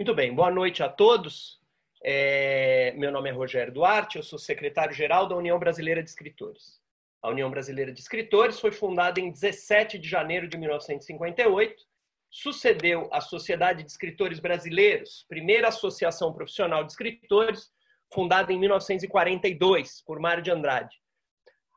[0.00, 1.60] Muito bem, boa noite a todos.
[2.02, 6.80] É, meu nome é Rogério Duarte, eu sou secretário-geral da União Brasileira de Escritores.
[7.22, 11.84] A União Brasileira de Escritores foi fundada em 17 de janeiro de 1958,
[12.30, 17.70] sucedeu a Sociedade de Escritores Brasileiros, primeira associação profissional de escritores,
[18.10, 20.96] fundada em 1942 por Mário de Andrade.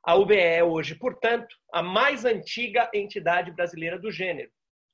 [0.02, 4.50] A UBE é hoje, portanto, a mais antiga entidade brasileira do gênero,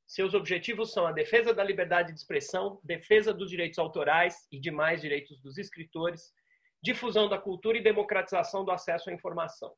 [0.09, 5.01] seus objetivos são a defesa da liberdade de expressão, defesa dos direitos autorais e demais
[5.01, 6.33] direitos dos escritores,
[6.81, 9.71] difusão da cultura e democratização do acesso à informação.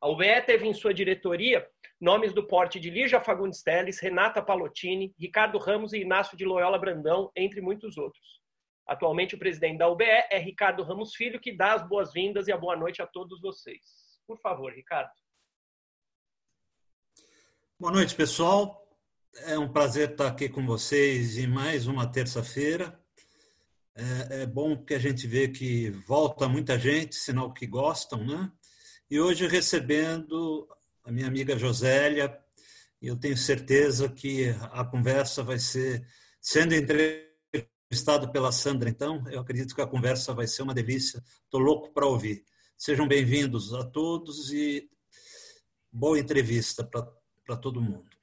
[0.00, 1.68] A UBE teve em sua diretoria
[2.00, 6.78] nomes do porte de Lígia Fagundes Teles, Renata Palottini, Ricardo Ramos e Inácio de Loyola
[6.78, 8.40] Brandão, entre muitos outros.
[8.86, 12.56] Atualmente, o presidente da UBE é Ricardo Ramos Filho, que dá as boas-vindas e a
[12.56, 13.82] boa noite a todos vocês.
[14.26, 15.10] Por favor, Ricardo.
[17.78, 18.85] Boa noite, pessoal.
[19.44, 22.98] É um prazer estar aqui com vocês em mais uma terça-feira.
[23.94, 28.50] É, é, bom que a gente vê que volta muita gente, sinal que gostam, né?
[29.10, 30.66] E hoje recebendo
[31.04, 32.36] a minha amiga Josélia,
[33.00, 36.06] eu tenho certeza que a conversa vai ser,
[36.40, 41.22] sendo entrevistado pela Sandra, então, eu acredito que a conversa vai ser uma delícia.
[41.44, 42.42] Estou louco para ouvir.
[42.76, 44.88] Sejam bem-vindos a todos e
[45.92, 48.15] boa entrevista para todo mundo.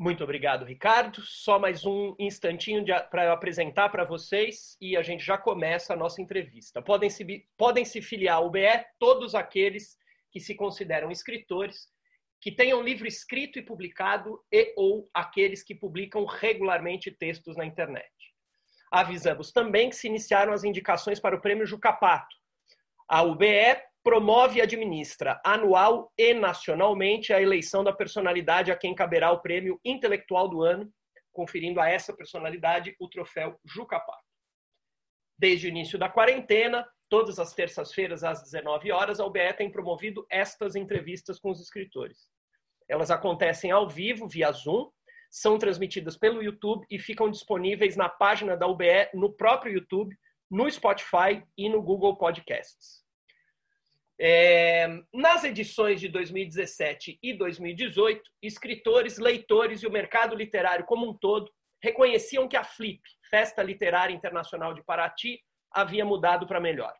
[0.00, 1.20] Muito obrigado, Ricardo.
[1.20, 5.96] Só mais um instantinho para eu apresentar para vocês e a gente já começa a
[5.96, 6.80] nossa entrevista.
[6.80, 9.98] Podem se, podem se filiar ao BE todos aqueles
[10.30, 11.86] que se consideram escritores,
[12.40, 18.10] que tenham livro escrito e publicado e ou aqueles que publicam regularmente textos na internet.
[18.90, 22.34] Avisamos também que se iniciaram as indicações para o Prêmio Jucapato.
[23.06, 29.30] A UBE promove e administra anual e nacionalmente a eleição da personalidade a quem caberá
[29.30, 30.90] o prêmio intelectual do ano,
[31.32, 34.24] conferindo a essa personalidade o troféu Juca Pato.
[35.38, 40.26] Desde o início da quarentena, todas as terças-feiras às 19 horas, a UBE tem promovido
[40.30, 42.28] estas entrevistas com os escritores.
[42.88, 44.90] Elas acontecem ao vivo via Zoom,
[45.30, 50.16] são transmitidas pelo YouTube e ficam disponíveis na página da UBE no próprio YouTube,
[50.50, 53.04] no Spotify e no Google Podcasts.
[54.22, 61.16] É, nas edições de 2017 e 2018, escritores, leitores e o mercado literário como um
[61.16, 61.50] todo
[61.82, 63.00] reconheciam que a Flip,
[63.30, 65.40] Festa Literária Internacional de Paraty,
[65.72, 66.92] havia mudado para melhor.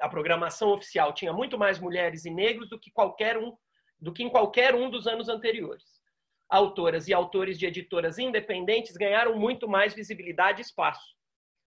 [0.00, 3.56] A programação oficial tinha muito mais mulheres e negros do que qualquer um
[3.98, 6.00] do que em qualquer um dos anos anteriores.
[6.48, 11.19] Autoras e autores de editoras independentes ganharam muito mais visibilidade e espaço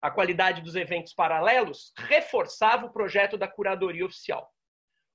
[0.00, 4.48] a qualidade dos eventos paralelos reforçava o projeto da curadoria oficial.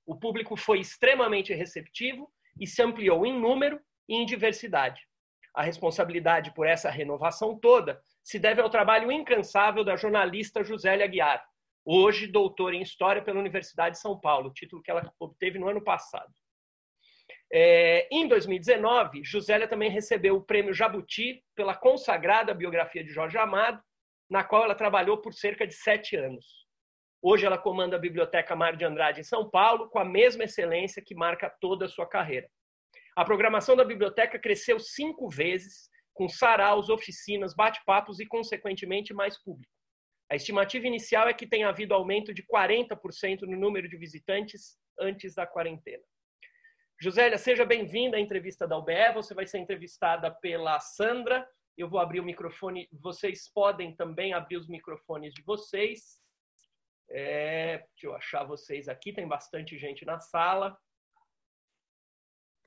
[0.06, 2.30] O público foi extremamente receptivo
[2.60, 5.00] e se ampliou em número e em diversidade.
[5.54, 11.42] A responsabilidade por essa renovação toda se deve ao trabalho incansável da jornalista Josélia Aguiar,
[11.84, 15.82] hoje doutora em História pela Universidade de São Paulo, título que ela obteve no ano
[15.82, 16.32] passado.
[17.52, 23.80] É, em 2019, Josélia também recebeu o prêmio Jabuti pela consagrada biografia de Jorge Amado
[24.28, 26.64] na qual ela trabalhou por cerca de sete anos.
[27.22, 31.02] Hoje ela comanda a Biblioteca Mário de Andrade em São Paulo, com a mesma excelência
[31.04, 32.48] que marca toda a sua carreira.
[33.16, 39.72] A programação da biblioteca cresceu cinco vezes, com saraus, oficinas, bate-papos e, consequentemente, mais público.
[40.30, 45.34] A estimativa inicial é que tenha havido aumento de 40% no número de visitantes antes
[45.34, 46.02] da quarentena.
[47.00, 49.12] Josélia, seja bem-vinda à entrevista da UBE.
[49.14, 51.46] Você vai ser entrevistada pela Sandra,
[51.76, 52.88] eu vou abrir o microfone.
[52.92, 56.20] Vocês podem também abrir os microfones de vocês.
[57.10, 59.12] É, deixa eu achar vocês aqui.
[59.12, 60.76] Tem bastante gente na sala.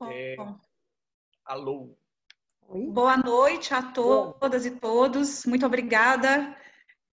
[0.03, 0.35] É,
[1.45, 1.97] alô.
[2.69, 5.45] Boa noite a todas e todos.
[5.45, 6.56] Muito obrigada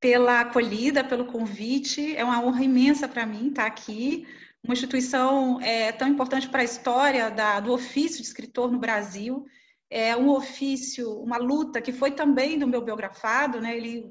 [0.00, 2.14] pela acolhida, pelo convite.
[2.16, 4.26] É uma honra imensa para mim estar aqui.
[4.62, 9.46] Uma instituição é, tão importante para a história da, do ofício de escritor no Brasil
[9.90, 13.76] é um ofício, uma luta que foi também do meu biografado, né?
[13.76, 14.10] Ele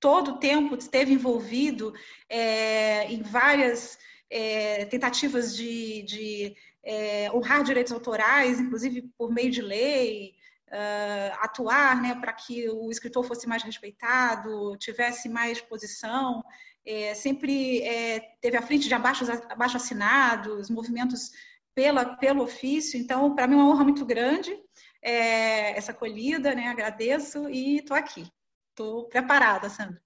[0.00, 1.94] todo o tempo esteve envolvido
[2.28, 3.98] é, em várias
[4.30, 10.34] é, tentativas de, de é, honrar direitos autorais, inclusive por meio de lei,
[10.68, 16.44] uh, atuar né, para que o escritor fosse mais respeitado, tivesse mais posição.
[16.84, 21.30] É, sempre é, teve à frente de abaixo, abaixo assinados, movimentos
[21.74, 23.00] pela, pelo ofício.
[23.00, 24.54] Então, para mim, é uma honra muito grande
[25.04, 26.68] é, essa acolhida, né?
[26.68, 28.26] Agradeço e estou aqui.
[28.70, 30.00] Estou preparada, Sandra.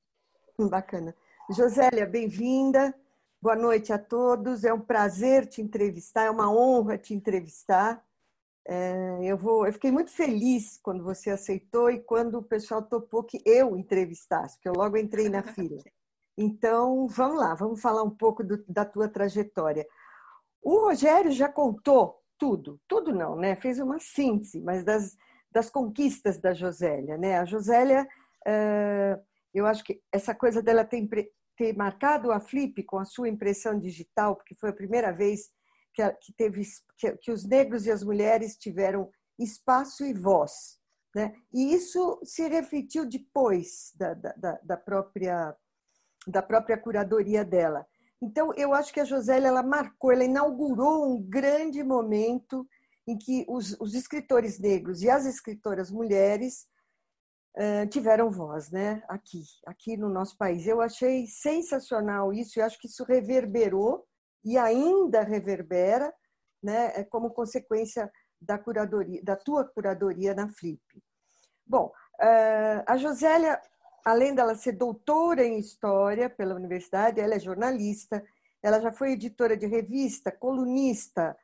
[0.59, 1.15] Bacana.
[1.51, 2.93] Josélia, bem-vinda.
[3.41, 4.65] Boa noite a todos.
[4.65, 8.05] É um prazer te entrevistar, é uma honra te entrevistar.
[8.67, 13.23] É, eu, vou, eu fiquei muito feliz quando você aceitou e quando o pessoal topou
[13.23, 15.83] que eu entrevistasse, porque eu logo entrei na fila.
[16.37, 19.87] Então, vamos lá, vamos falar um pouco do, da tua trajetória.
[20.61, 23.57] O Rogério já contou tudo, tudo não, né?
[23.57, 25.17] Fez uma síntese, mas das,
[25.51, 27.39] das conquistas da Josélia, né?
[27.39, 28.07] A Josélia,
[28.47, 31.09] uh, eu acho que essa coisa dela ter,
[31.57, 35.51] ter marcado a Flip com a sua impressão digital, porque foi a primeira vez
[35.93, 36.63] que, que teve
[36.97, 40.79] que, que, os negros e as mulheres tiveram espaço e voz,
[41.15, 41.35] né?
[41.53, 45.57] E isso se refletiu depois da, da, da própria
[46.27, 47.87] da própria curadoria dela.
[48.21, 52.67] Então, eu acho que a Josélia ela marcou, ela inaugurou um grande momento
[53.07, 56.67] em que os, os escritores negros e as escritoras mulheres
[57.57, 59.03] uh, tiveram voz, né?
[59.09, 60.67] Aqui, aqui no nosso país.
[60.67, 62.59] Eu achei sensacional isso.
[62.59, 64.05] Eu acho que isso reverberou
[64.45, 66.13] e ainda reverbera,
[66.63, 66.93] né?
[66.97, 68.11] É como consequência
[68.41, 70.83] da curadoria, da tua curadoria na Flip.
[71.67, 73.61] Bom, uh, a Josélia
[74.09, 78.25] além dela ser doutora em História pela universidade, ela é jornalista,
[78.63, 81.37] ela já foi editora de revista, colunista,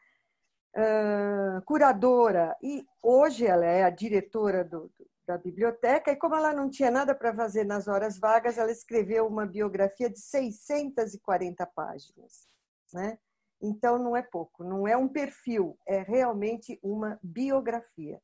[1.67, 4.91] curadora, e hoje ela é a diretora do,
[5.27, 9.27] da biblioteca, e como ela não tinha nada para fazer nas horas vagas, ela escreveu
[9.27, 12.49] uma biografia de 640 páginas.
[12.95, 13.19] Né?
[13.61, 18.21] Então, não é pouco, não é um perfil, é realmente uma biografia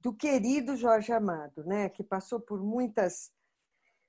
[0.00, 1.88] do querido Jorge Amado, né?
[1.88, 3.30] que passou por muitas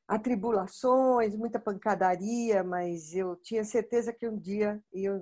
[0.08, 5.22] atribulações, muita pancadaria, mas eu tinha certeza que um dia ia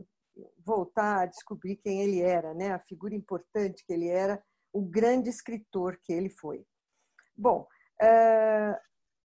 [0.63, 2.71] voltar a descobrir quem ele era, né?
[2.71, 6.65] A figura importante que ele era, o grande escritor que ele foi.
[7.35, 7.67] Bom,
[8.01, 8.79] eh,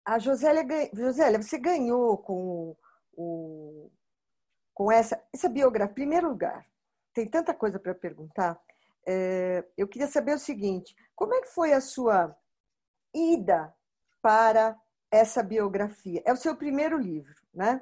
[0.05, 0.63] a Josélia,
[0.93, 2.75] Josélia você ganhou com
[3.13, 3.91] o
[4.73, 5.93] com essa essa biografia.
[5.93, 6.65] Primeiro lugar,
[7.13, 8.59] tem tanta coisa para perguntar.
[9.05, 12.35] Eh, eu queria saber o seguinte: como é que foi a sua
[13.13, 13.73] ida
[14.21, 14.79] para
[15.11, 16.21] essa biografia.
[16.25, 17.81] É o seu primeiro livro, né?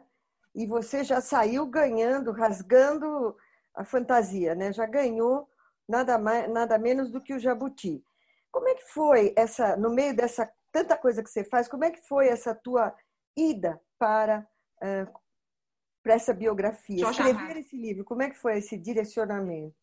[0.56, 3.36] E você já saiu ganhando, rasgando
[3.76, 4.74] a fantasia, né?
[4.74, 5.48] Já ganhou
[5.88, 8.04] nada mais, nada menos do que o Jabuti.
[8.52, 11.92] Como é que foi essa, no meio dessa tanta coisa que você faz, como é
[11.92, 12.96] que foi essa tua
[13.36, 14.48] ida para
[14.82, 15.20] uh,
[16.04, 18.06] para essa biografia, escrever esse livro?
[18.06, 19.76] Como é que foi esse direcionamento?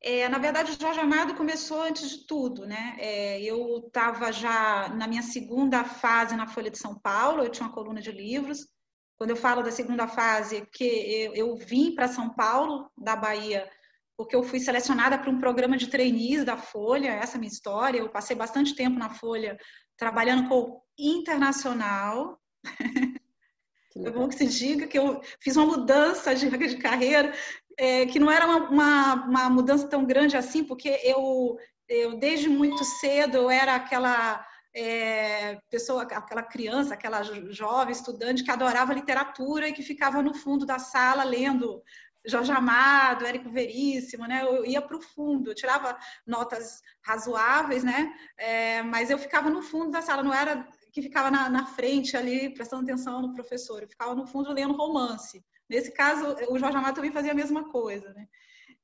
[0.00, 2.96] É, na verdade, o Jorge Amado começou antes de tudo, né?
[2.98, 7.66] É, eu estava já na minha segunda fase na Folha de São Paulo, eu tinha
[7.66, 8.68] uma coluna de livros.
[9.16, 13.68] Quando eu falo da segunda fase, que eu, eu vim para São Paulo, da Bahia,
[14.16, 17.52] porque eu fui selecionada para um programa de trainees da Folha, essa é a minha
[17.52, 17.98] história.
[17.98, 19.58] Eu passei bastante tempo na Folha
[19.96, 22.40] trabalhando com internacional.
[23.96, 27.34] É bom que se diga que eu fiz uma mudança de, de carreira
[27.78, 31.56] é, que não era uma, uma, uma, mudança tão grande assim, porque eu,
[31.88, 34.44] eu desde muito cedo eu era aquela
[34.74, 40.66] é, pessoa, aquela criança, aquela jovem estudante que adorava literatura e que ficava no fundo
[40.66, 41.82] da sala lendo
[42.26, 44.42] Jorge Amado, Érico Veríssimo, né?
[44.42, 45.96] Eu ia para o fundo, eu tirava
[46.26, 48.12] notas razoáveis, né?
[48.36, 52.16] É, mas eu ficava no fundo da sala, não era que ficava na, na frente
[52.16, 55.42] ali prestando atenção no professor, eu ficava no fundo lendo romance.
[55.68, 58.12] Nesse caso, o Jorge Amado também fazia a mesma coisa.
[58.14, 58.26] Né?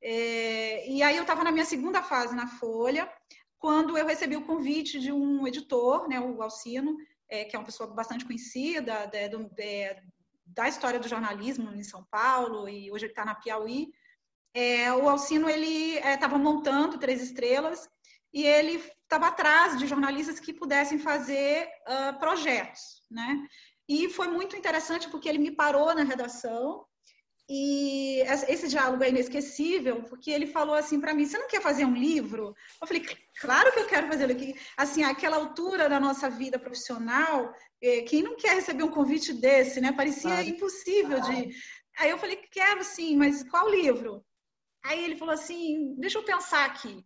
[0.02, 3.10] É, e aí eu estava na minha segunda fase na Folha,
[3.58, 6.96] quando eu recebi o convite de um editor, né, o Alcino,
[7.30, 9.96] é, que é uma pessoa bastante conhecida de, de,
[10.44, 13.90] da história do jornalismo em São Paulo, e hoje ele está na Piauí.
[14.52, 17.88] É, o Alcino ele estava é, montando Três Estrelas
[18.32, 23.46] e ele estava atrás de jornalistas que pudessem fazer uh, projetos, né?
[23.88, 26.86] E foi muito interessante porque ele me parou na redação
[27.48, 31.84] e esse diálogo é inesquecível, porque ele falou assim para mim: "Você não quer fazer
[31.84, 33.04] um livro?" Eu falei:
[33.38, 34.54] "Claro que eu quero fazer aqui".
[34.76, 39.78] Assim, àquela altura da nossa vida profissional, eh, quem não quer receber um convite desse,
[39.80, 39.92] né?
[39.92, 40.48] Parecia claro.
[40.48, 41.50] impossível de.
[41.98, 44.24] Aí eu falei: "Quero sim, mas qual livro?"
[44.82, 47.04] Aí ele falou assim: "Deixa eu pensar aqui".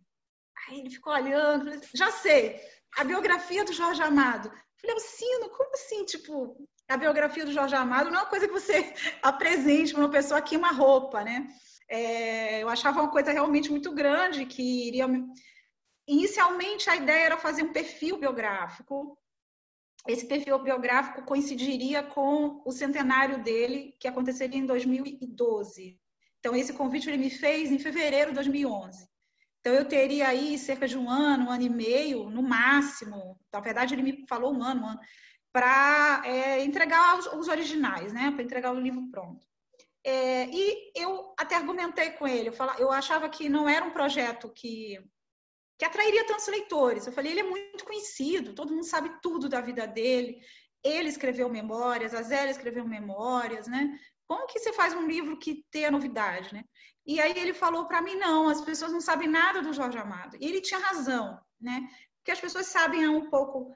[0.67, 2.59] Aí ele ficou olhando, já sei,
[2.97, 4.51] a biografia do Jorge Amado.
[4.81, 6.05] Falei, Alcino, como assim?
[6.05, 6.55] Tipo,
[6.87, 10.39] a biografia do Jorge Amado não é uma coisa que você apresente para uma pessoa
[10.39, 11.47] aqui uma roupa, né?
[11.89, 15.07] É, eu achava uma coisa realmente muito grande que iria.
[16.07, 19.17] Inicialmente a ideia era fazer um perfil biográfico.
[20.07, 25.99] Esse perfil biográfico coincidiria com o centenário dele, que aconteceria em 2012.
[26.39, 29.07] Então, esse convite ele me fez em fevereiro de 2011.
[29.59, 33.39] Então, eu teria aí cerca de um ano, um ano e meio, no máximo.
[33.51, 34.99] Na verdade, ele me falou um ano, um ano,
[35.51, 38.31] para é, entregar os, os, originais, né?
[38.31, 39.45] Para entregar o livro pronto.
[40.03, 43.91] É, e eu até argumentei com ele, eu, falava, eu achava que não era um
[43.91, 44.97] projeto que,
[45.77, 47.05] que atrairia tantos leitores.
[47.05, 50.39] Eu falei, ele é muito conhecido, todo mundo sabe tudo da vida dele.
[50.81, 53.99] Ele escreveu memórias, a Zélia escreveu memórias, né?
[54.25, 56.63] Como que você faz um livro que tenha novidade, né?
[57.09, 60.37] E aí ele falou para mim, não, as pessoas não sabem nada do Jorge Amado.
[60.39, 61.81] E ele tinha razão, né?
[62.17, 63.75] Porque as pessoas sabem um pouco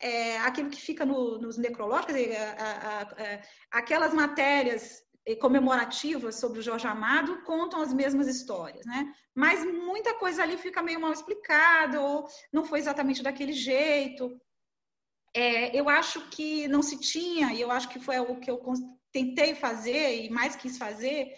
[0.00, 5.02] é, aquilo que fica no, nos necrológicos, a, a, a, aquelas matérias
[5.40, 9.12] comemorativas sobre o Jorge Amado contam as mesmas histórias, né?
[9.34, 14.40] Mas muita coisa ali fica meio mal explicada ou não foi exatamente daquele jeito.
[15.34, 18.62] É, eu acho que não se tinha, e eu acho que foi o que eu
[19.10, 21.34] tentei fazer e mais quis fazer,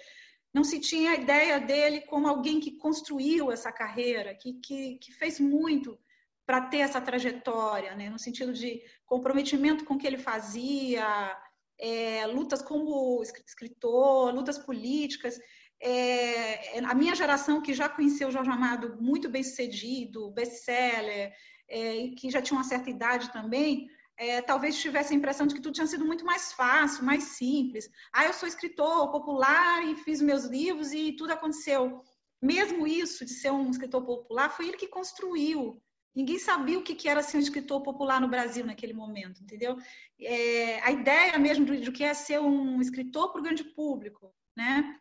[0.53, 5.13] não se tinha a ideia dele como alguém que construiu essa carreira, que, que, que
[5.13, 5.99] fez muito
[6.47, 8.11] para ter essa trajetória, né?
[8.11, 11.37] no sentido de comprometimento com o que ele fazia,
[11.79, 15.39] é, lutas como escritor, lutas políticas.
[15.81, 21.33] É, a minha geração que já conheceu o Jorge Amado muito bem sucedido, best-seller,
[21.69, 23.89] é, que já tinha uma certa idade também,
[24.23, 27.91] é, talvez tivesse a impressão de que tudo tinha sido muito mais fácil, mais simples.
[28.13, 32.03] Ah, eu sou escritor popular e fiz meus livros e tudo aconteceu.
[32.41, 35.81] Mesmo isso de ser um escritor popular, foi ele que construiu
[36.15, 39.79] Ninguém sabia o que era ser um escritor popular no Brasil naquele momento, entendeu?
[40.21, 44.33] É, a ideia mesmo do, do, que é ser um escritor para o grande público,
[44.55, 44.99] né?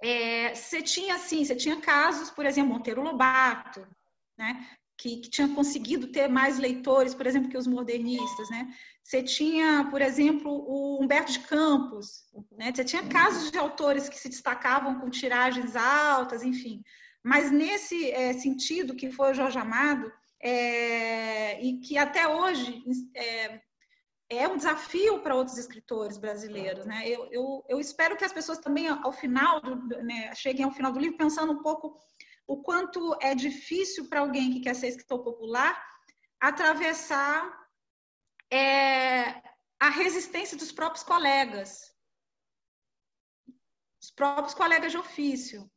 [0.00, 3.86] É, você tinha, assim, você tinha casos, por exemplo, Monteiro Lobato,
[4.38, 4.68] né?
[4.96, 8.72] Que, que, tinha conseguido ter mais leitores, por exemplo, que os modernistas, né?
[9.02, 12.72] Você tinha, por exemplo, o Humberto de Campos, né?
[12.72, 16.82] Você tinha casos de autores que se destacavam com tiragens altas, enfim.
[17.22, 22.82] Mas nesse é, sentido que foi o Jorge Amado, é, e que até hoje
[23.14, 23.60] é,
[24.28, 26.84] é um desafio para outros escritores brasileiros.
[26.84, 27.08] Né?
[27.08, 30.92] Eu, eu, eu, espero que as pessoas também, ao final, do, né, cheguem ao final
[30.92, 31.96] do livro pensando um pouco
[32.46, 35.80] o quanto é difícil para alguém que quer ser escritor popular
[36.40, 37.40] atravessar
[38.50, 39.40] é,
[39.78, 41.92] a resistência dos próprios colegas,
[44.02, 45.70] os próprios colegas de ofício.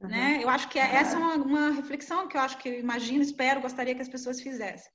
[0.00, 0.08] Uhum.
[0.08, 0.40] Né?
[0.42, 3.22] Eu acho que é, essa é uma, uma, reflexão que eu acho que eu imagino,
[3.22, 4.92] espero, gostaria que as pessoas fizessem.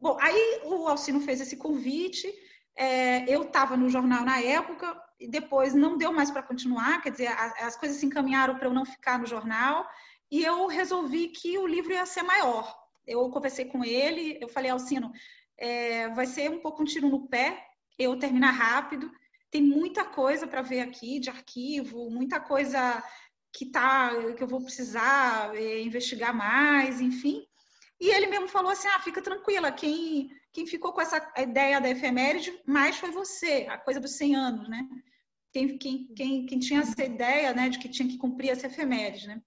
[0.00, 2.32] Bom, aí o Alcino fez esse convite,
[2.76, 7.10] é, eu estava no jornal na época, e depois não deu mais para continuar, quer
[7.10, 9.86] dizer, a, as coisas se encaminharam para eu não ficar no jornal,
[10.30, 12.78] e eu resolvi que o livro ia ser maior.
[13.06, 15.10] Eu conversei com ele, eu falei, Alcino,
[15.58, 17.66] é, vai ser um pouco um tiro no pé,
[17.98, 19.10] eu terminar rápido,
[19.50, 23.02] tem muita coisa para ver aqui de arquivo, muita coisa
[23.52, 27.44] que tá, que eu vou precisar é, investigar mais, enfim.
[28.00, 31.90] E ele mesmo falou assim: ah, fica tranquila, quem, quem ficou com essa ideia da
[31.90, 34.88] efeméride mais foi você, a coisa dos 100 anos, né?
[35.52, 39.26] Quem, quem, quem, quem tinha essa ideia, né, de que tinha que cumprir essa efeméride,
[39.26, 39.42] né?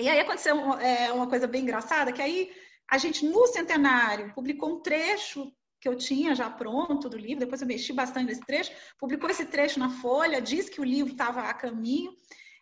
[0.00, 2.50] E aí aconteceu é, uma coisa bem engraçada, que aí
[2.90, 7.62] a gente, no centenário, publicou um trecho que eu tinha já pronto do livro, depois
[7.62, 11.42] eu mexi bastante nesse trecho, publicou esse trecho na Folha, disse que o livro estava
[11.42, 12.12] a caminho,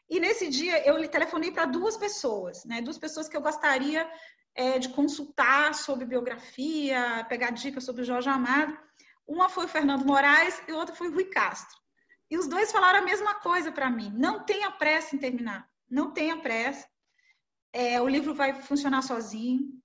[0.09, 2.81] e nesse dia eu telefonei para duas pessoas, né?
[2.81, 4.09] Duas pessoas que eu gostaria
[4.55, 8.77] é, de consultar sobre biografia, pegar dicas sobre o Jorge Amado.
[9.27, 11.77] Uma foi o Fernando Moraes e outra foi o Rui Castro.
[12.31, 16.11] E os dois falaram a mesma coisa para mim: não tenha pressa em terminar, não
[16.13, 16.87] tenha pressa.
[17.73, 19.79] É, o livro vai funcionar sozinho.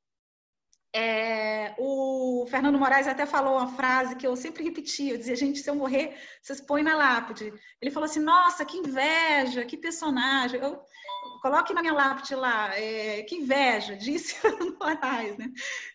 [0.95, 5.57] É, o Fernando Moraes até falou uma frase que eu sempre repetia, eu dizia, gente,
[5.57, 7.51] se eu morrer, vocês põem na lápide.
[7.81, 10.61] Ele falou assim, nossa, que inveja, que personagem.
[10.61, 10.79] Eu,
[11.41, 15.37] coloque na minha lápide lá, é, que inveja, disse Fernando Moraes.
[15.37, 15.51] Né?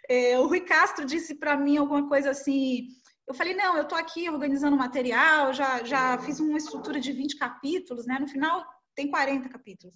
[0.08, 2.88] É, o Rui Castro disse para mim alguma coisa assim,
[3.26, 7.36] eu falei, não, eu estou aqui organizando material, já, já fiz uma estrutura de 20
[7.36, 8.18] capítulos, né?
[8.18, 8.64] no final
[8.94, 9.94] tem 40 capítulos.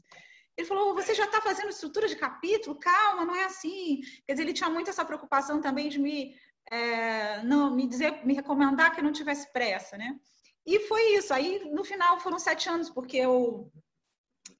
[0.56, 2.78] Ele falou: você já está fazendo estrutura de capítulo?
[2.78, 4.00] Calma, não é assim.
[4.26, 6.34] Quer dizer, ele tinha muito essa preocupação também de me,
[6.70, 10.18] é, não, me dizer, me recomendar que não tivesse pressa, né?
[10.66, 11.32] E foi isso.
[11.32, 13.70] Aí, no final, foram sete anos, porque eu,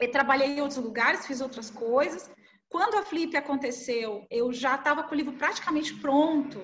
[0.01, 2.31] eu trabalhei em outros lugares, fiz outras coisas.
[2.69, 6.59] Quando a Flip aconteceu, eu já estava com o livro praticamente pronto.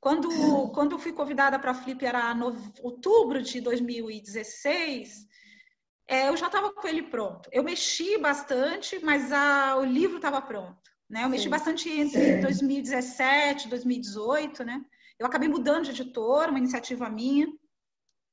[0.00, 0.28] Quando,
[0.72, 5.27] quando eu fui convidada para a Flip, era no, outubro de 2016
[6.08, 7.48] é, eu já estava com ele pronto.
[7.52, 10.90] Eu mexi bastante, mas a, o livro estava pronto.
[11.08, 11.24] Né?
[11.24, 11.50] Eu mexi Sim.
[11.50, 12.40] bastante entre Sim.
[12.40, 14.82] 2017 e 2018, né?
[15.18, 17.46] Eu acabei mudando de editora, uma iniciativa minha,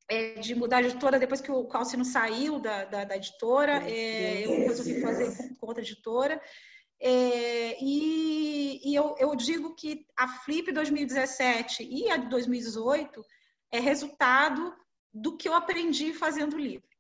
[0.10, 3.84] é, de mudar de editora depois que o Calcino saiu da, da, da editora.
[3.90, 6.42] É, eu resolvi fazer com, com outra editora.
[7.02, 13.26] É, e, e eu, eu, digo que a Flip 2017 e a de 2018
[13.72, 14.74] é resultado
[15.14, 16.95] do que eu aprendi fazendo o livro.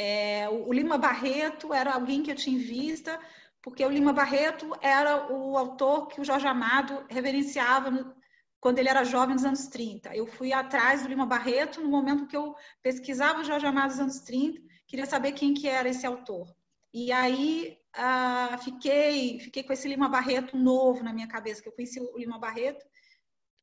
[0.00, 3.18] É, o Lima Barreto era alguém que eu tinha em vista,
[3.60, 8.14] porque o Lima Barreto era o autor que o Jorge Amado reverenciava no,
[8.60, 10.14] quando ele era jovem nos anos 30.
[10.14, 13.98] Eu fui atrás do Lima Barreto no momento que eu pesquisava o Jorge Amado nos
[13.98, 16.46] anos 30, queria saber quem que era esse autor.
[16.94, 21.72] E aí ah, fiquei, fiquei com esse Lima Barreto novo na minha cabeça, que eu
[21.72, 22.86] conheci o Lima Barreto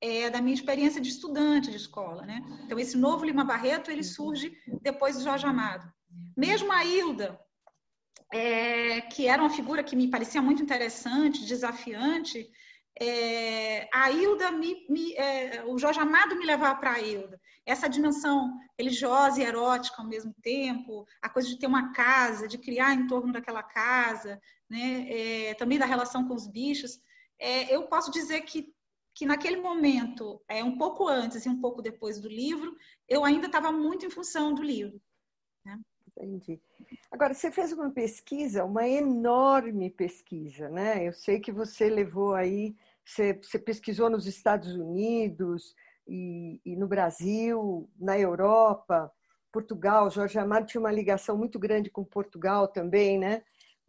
[0.01, 2.41] é, da minha experiência de estudante de escola, né?
[2.65, 5.94] Então esse novo Lima Barreto ele surge depois do Jorge Amado.
[6.35, 7.39] Mesmo a Hilda,
[8.33, 12.49] é, que era uma figura que me parecia muito interessante, desafiante,
[12.99, 17.39] é, a Hilda me, me é, o Jorge Amado me levava para a Hilda.
[17.65, 22.57] Essa dimensão religiosa e erótica ao mesmo tempo, a coisa de ter uma casa, de
[22.57, 25.07] criar em torno daquela casa, né?
[25.09, 26.99] É, também da relação com os bichos.
[27.37, 28.73] É, eu posso dizer que,
[29.13, 32.77] que naquele momento, é, um pouco antes e um pouco depois do livro,
[33.09, 35.01] eu ainda estava muito em função do livro.
[36.17, 36.61] Entendi.
[37.11, 41.05] Agora, você fez uma pesquisa, uma enorme pesquisa, né?
[41.05, 45.75] Eu sei que você levou aí, você, você pesquisou nos Estados Unidos
[46.07, 49.11] e, e, no Brasil, na Europa,
[49.51, 50.09] Portugal.
[50.09, 53.43] Jorge Amado tinha uma ligação muito grande com Portugal também, né?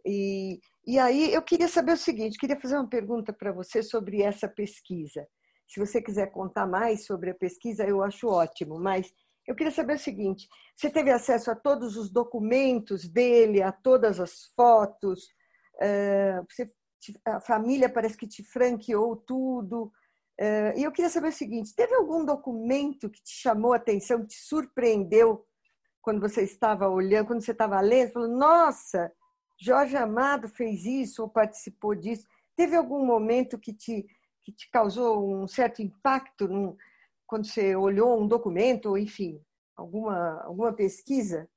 [0.04, 4.22] E, e aí eu queria saber o seguinte, queria fazer uma pergunta para você sobre
[4.22, 5.26] essa pesquisa.
[5.66, 9.12] Se você quiser contar mais sobre a pesquisa, eu acho ótimo, mas
[9.46, 14.20] eu queria saber o seguinte: você teve acesso a todos os documentos dele, a todas
[14.20, 15.28] as fotos?
[15.80, 16.70] Eh, você,
[17.24, 19.92] a família parece que te franqueou tudo.
[20.38, 24.22] Eh, e eu queria saber o seguinte: teve algum documento que te chamou a atenção,
[24.22, 25.46] que te surpreendeu
[26.06, 28.12] quando você estava olhando, quando você estava lendo?
[28.12, 29.12] Falou, nossa,
[29.58, 32.24] Jorge Amado fez isso ou participou disso.
[32.54, 34.06] Teve algum momento que te,
[34.44, 36.46] que te causou um certo impacto?
[36.46, 36.76] Num,
[37.26, 39.40] quando você olhou um documento, enfim,
[39.76, 41.48] alguma, alguma pesquisa?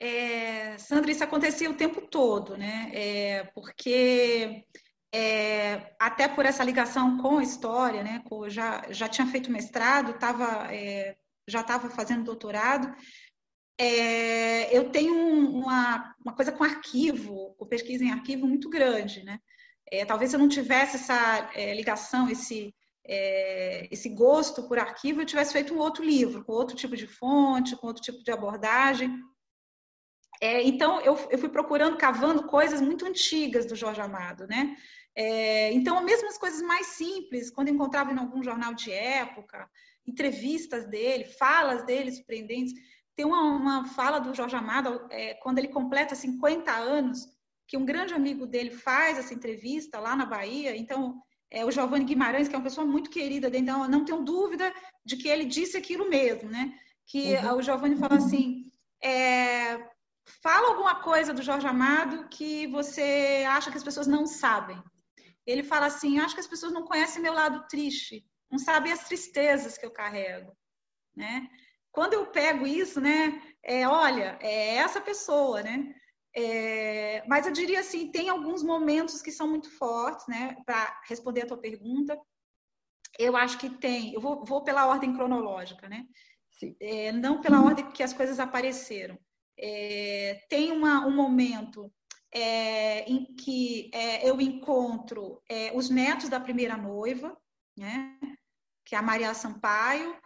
[0.00, 2.90] É, Sandra, isso acontecia o tempo todo, né?
[2.94, 4.64] É, porque
[5.12, 8.22] é, até por essa ligação com a história, né?
[8.48, 11.16] já, já tinha feito mestrado, tava, é,
[11.48, 12.94] já estava fazendo doutorado.
[13.80, 19.40] É, eu tenho uma, uma coisa com arquivo, com pesquisa em arquivo muito grande, né?
[19.90, 22.74] É, talvez eu não tivesse essa ligação, esse,
[23.08, 27.06] é, esse gosto por arquivo, eu tivesse feito um outro livro, com outro tipo de
[27.06, 29.18] fonte, com outro tipo de abordagem.
[30.40, 34.76] É, então, eu, eu, fui procurando, cavando coisas muito antigas do Jorge Amado, né?
[35.16, 39.68] É, então, mesmo as coisas mais simples, quando encontrava em algum jornal de época,
[40.06, 42.74] entrevistas dele, falas dele surpreendentes.
[43.16, 47.26] Tem uma, uma fala do Jorge Amado, é, quando ele completa 50 anos,
[47.66, 50.76] que um grande amigo dele faz essa entrevista lá na Bahia.
[50.76, 54.72] Então, é, o Giovanni Guimarães, que é uma pessoa muito querida, então não tenho dúvida
[55.04, 56.78] de que ele disse aquilo mesmo, né?
[57.06, 57.56] Que uhum.
[57.56, 58.70] o Giovanni fala assim:
[59.02, 59.78] é,
[60.42, 64.82] fala alguma coisa do Jorge Amado que você acha que as pessoas não sabem.
[65.46, 69.04] Ele fala assim: acho que as pessoas não conhecem meu lado triste, não sabem as
[69.04, 70.52] tristezas que eu carrego,
[71.16, 71.48] né?
[71.90, 73.42] Quando eu pego isso, né?
[73.62, 75.94] É, olha, é essa pessoa, né?
[76.36, 80.56] É, mas eu diria assim, tem alguns momentos que são muito fortes, né?
[80.64, 82.18] Para responder a tua pergunta,
[83.18, 84.12] eu acho que tem.
[84.12, 86.04] Eu vou, vou pela ordem cronológica, né?
[86.80, 89.18] É, não pela ordem que as coisas apareceram.
[89.58, 91.92] É, tem uma, um momento
[92.32, 97.36] é, em que é, eu encontro é, os netos da primeira noiva,
[97.76, 98.18] né?
[98.84, 100.16] Que é a Maria Sampaio,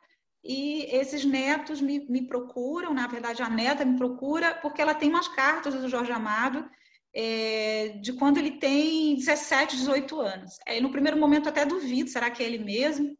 [0.44, 5.08] e esses netos me, me, procuram, na verdade a neta me procura, porque ela tem
[5.08, 6.68] umas cartas do Jorge Amado
[7.14, 10.56] é, de quando ele tem 17, 18 anos.
[10.66, 13.16] Aí, no primeiro momento até duvido, será que é ele mesmo?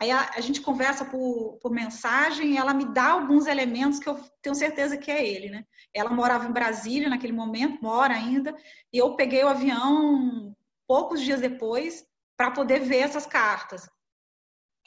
[0.00, 4.08] Aí a, a gente conversa por, por mensagem e ela me dá alguns elementos que
[4.08, 5.64] eu tenho certeza que é ele, né?
[5.92, 8.54] Ela morava em Brasília naquele momento, mora ainda,
[8.92, 10.54] e eu peguei o avião
[10.86, 12.04] poucos dias depois
[12.36, 13.88] para poder ver essas cartas.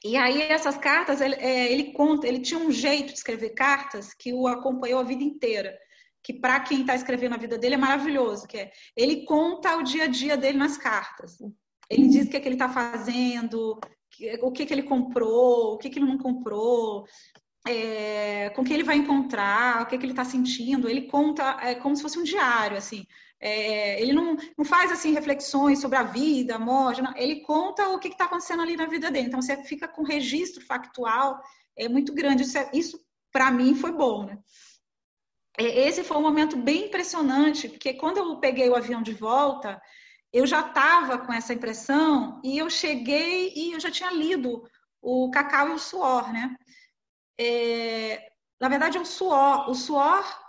[0.04, 4.14] E aí essas cartas, ele, é, ele, conta, ele tinha um jeito de escrever cartas
[4.14, 5.78] que o acompanhou a vida inteira,
[6.22, 9.84] que para quem está escrevendo a vida dele é maravilhoso, que é ele conta o
[9.84, 11.38] dia a dia dele nas cartas.
[11.90, 13.80] Ele diz o que, é que ele está fazendo,
[14.42, 17.06] o que, que ele comprou, o que, que ele não comprou,
[17.68, 20.90] é, com que ele vai encontrar, o que, que ele está sentindo.
[20.90, 23.06] Ele conta é, como se fosse um diário, assim.
[23.40, 27.14] É, ele não, não faz assim reflexões sobre a vida, a morte, não.
[27.18, 29.28] ele conta o que está acontecendo ali na vida dele.
[29.28, 31.42] Então você fica com registro factual
[31.76, 32.44] é muito grande.
[32.44, 33.00] Isso, é, isso
[33.32, 34.38] para mim foi bom, né?
[35.58, 39.82] É, esse foi um momento bem impressionante, porque quando eu peguei o avião de volta,
[40.32, 44.68] eu já estava com essa impressão e eu cheguei e eu já tinha lido
[45.02, 46.56] o cacau e o suor, né?
[47.40, 49.70] É, na verdade, é o suor.
[49.70, 50.44] O suor.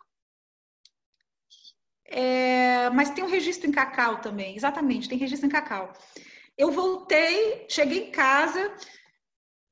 [2.07, 5.93] É, mas tem um registro em cacau também, exatamente, tem registro em cacau.
[6.57, 8.73] Eu voltei, cheguei em casa,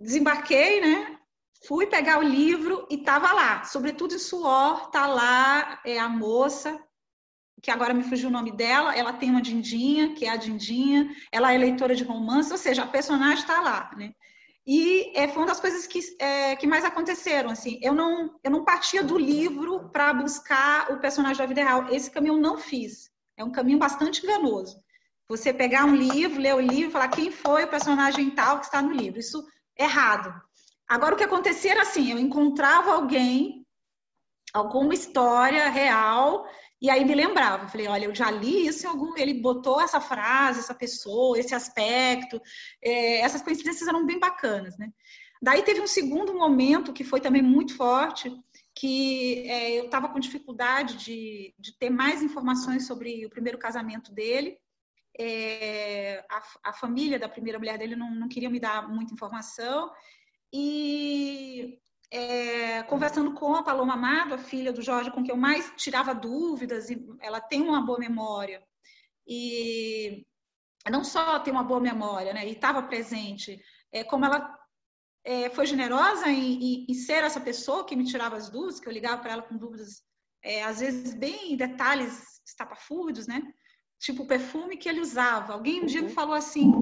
[0.01, 1.19] desembarquei, né?
[1.69, 6.83] Fui pegar o livro e tava lá, sobretudo em suor, tá lá é a moça,
[7.63, 11.09] que agora me fugiu o nome dela, ela tem uma Dindinha, que é a Dindinha,
[11.31, 14.13] ela é leitora de romance, ou seja, a personagem está lá, né?
[14.65, 18.51] E é, foi uma das coisas que, é, que mais aconteceram, assim, eu não, eu
[18.51, 22.57] não partia do livro para buscar o personagem da vida real, esse caminho eu não
[22.57, 24.81] fiz, é um caminho bastante enganoso.
[25.29, 28.81] Você pegar um livro, ler o livro, falar quem foi o personagem tal que está
[28.81, 29.45] no livro, isso
[29.77, 30.33] é errado.
[30.89, 33.67] Agora, o que acontecia era assim, eu encontrava alguém,
[34.53, 36.47] alguma história real,
[36.83, 39.17] e aí me lembrava, falei, olha, eu já li isso em algum.
[39.17, 42.43] Ele botou essa frase, essa pessoa, esse aspecto.
[42.83, 44.93] É, essas coincidências eram bem bacanas, né?
[45.41, 48.33] Daí teve um segundo momento que foi também muito forte,
[48.75, 54.13] que é, eu estava com dificuldade de, de, ter mais informações sobre o primeiro casamento
[54.13, 54.59] dele.
[55.17, 59.89] É, a, a, família da primeira mulher dele não, não queria me dar muita informação.
[60.53, 61.79] E
[62.13, 66.15] é, conversando com a Paloma Amado, a filha do Jorge, com quem eu mais tirava
[66.15, 68.63] dúvidas, e ela tem uma boa memória.
[69.27, 70.27] E
[70.91, 73.59] não só tem uma boa memória, né, e estava presente,
[73.91, 74.55] é, como ela
[75.25, 78.89] é, foi generosa em, em, em, ser essa pessoa que me tirava as dúvidas, que
[78.89, 80.03] eu ligava para ela com dúvidas,
[80.43, 83.41] é, às vezes bem detalhes estapafúrdios, né?
[83.99, 85.55] Tipo o perfume que ele usava.
[85.55, 86.15] Alguém um dia me uhum.
[86.15, 86.73] falou assim: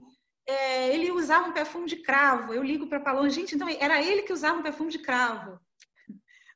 [0.46, 2.52] é, ele usava um perfume de cravo.
[2.52, 5.60] Eu ligo para Paloma, gente, então era ele que usava um perfume de cravo.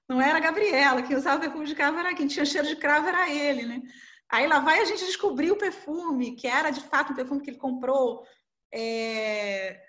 [0.09, 3.09] Não era a Gabriela, quem usava perfume de cravo era quem tinha cheiro de cravo
[3.09, 3.83] era ele, né?
[4.31, 7.51] Aí lá vai a gente descobrir o perfume, que era de fato um perfume que
[7.51, 8.25] ele comprou.
[8.73, 9.81] É,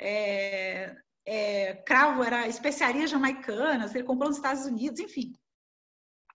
[0.00, 5.32] é, é, cravo era especiarias jamaicanas, ele comprou nos Estados Unidos, enfim.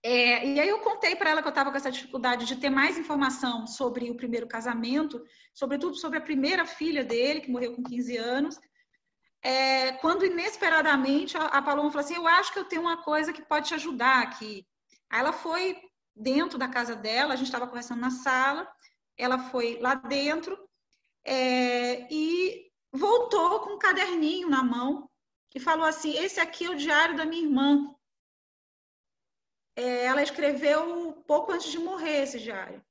[0.02, 2.70] É, e aí eu contei para ela que eu estava com essa dificuldade de ter
[2.70, 7.82] mais informação sobre o primeiro casamento, sobretudo sobre a primeira filha dele, que morreu com
[7.82, 8.58] 15 anos.
[9.42, 13.42] É, quando inesperadamente a, Paloma falou assim: Eu acho que eu tenho uma coisa que
[13.42, 14.66] pode te ajudar aqui.
[15.10, 15.76] Aí ela foi
[16.14, 18.70] dentro da casa dela, a gente estava conversando na sala,
[19.16, 20.58] ela foi lá dentro
[21.24, 25.10] é, e voltou com um caderninho na mão
[25.54, 27.94] e falou assim: Esse aqui é o diário da minha irmã
[29.80, 32.82] é, ela escreveu pouco antes de morrer esse diário.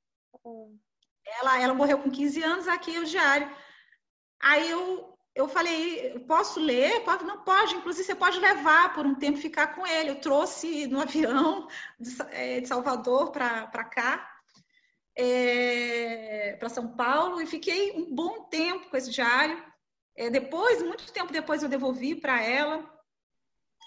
[1.40, 3.50] Ela, ela morreu com 15 anos, aqui é o diário.
[4.40, 7.04] Aí eu, eu falei, posso ler?
[7.04, 10.10] Pode, não pode, inclusive você pode levar por um tempo ficar com ele.
[10.10, 14.28] Eu trouxe no avião de, é, de Salvador para cá,
[15.16, 19.62] é, para São Paulo, e fiquei um bom tempo com esse diário.
[20.16, 22.99] É, depois, muito tempo depois, eu devolvi para ela.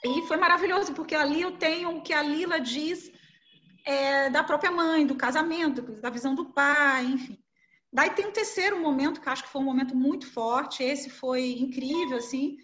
[0.06, 3.12] E foi maravilhoso, porque ali eu tenho o que a Lila diz
[3.86, 7.40] é, da própria mãe, do casamento, da visão do pai, enfim.
[7.92, 11.52] Daí tem um terceiro momento, que acho que foi um momento muito forte, esse foi
[11.52, 12.58] incrível, assim.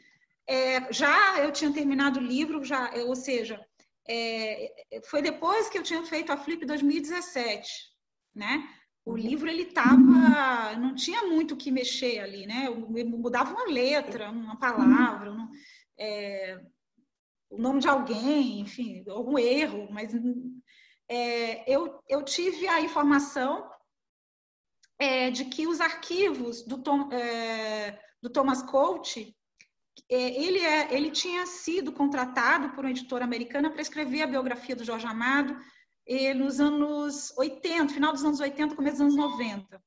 [0.48, 3.64] É, já eu tinha terminado o livro, já, ou seja,
[4.08, 4.72] é,
[5.06, 7.70] foi depois que eu tinha feito a Flip 2017,
[8.34, 8.68] né?
[9.06, 12.66] O livro ele tava, não tinha muito o que mexer ali, né?
[12.68, 12.76] Eu
[13.08, 15.50] mudava uma letra, uma palavra, não,
[15.98, 16.60] é,
[17.50, 20.12] o nome de alguém, enfim, algum erro, mas
[21.08, 23.70] é, eu, eu tive a informação
[25.00, 29.36] é, de que os arquivos do, Tom, é, do Thomas Coach,
[30.10, 34.76] é, ele, é, ele tinha sido contratado por uma editora americana para escrever a biografia
[34.76, 35.58] do Jorge Amado
[36.08, 39.82] é, nos anos 80, final dos anos 80, começo dos anos 90.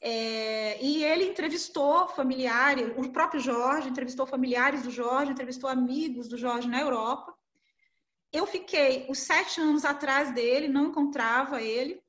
[0.00, 6.36] É, e ele entrevistou familiares, o próprio Jorge entrevistou familiares do Jorge, entrevistou amigos do
[6.36, 7.34] Jorge na Europa.
[8.32, 12.00] Eu fiquei os sete anos atrás dele, não encontrava ele.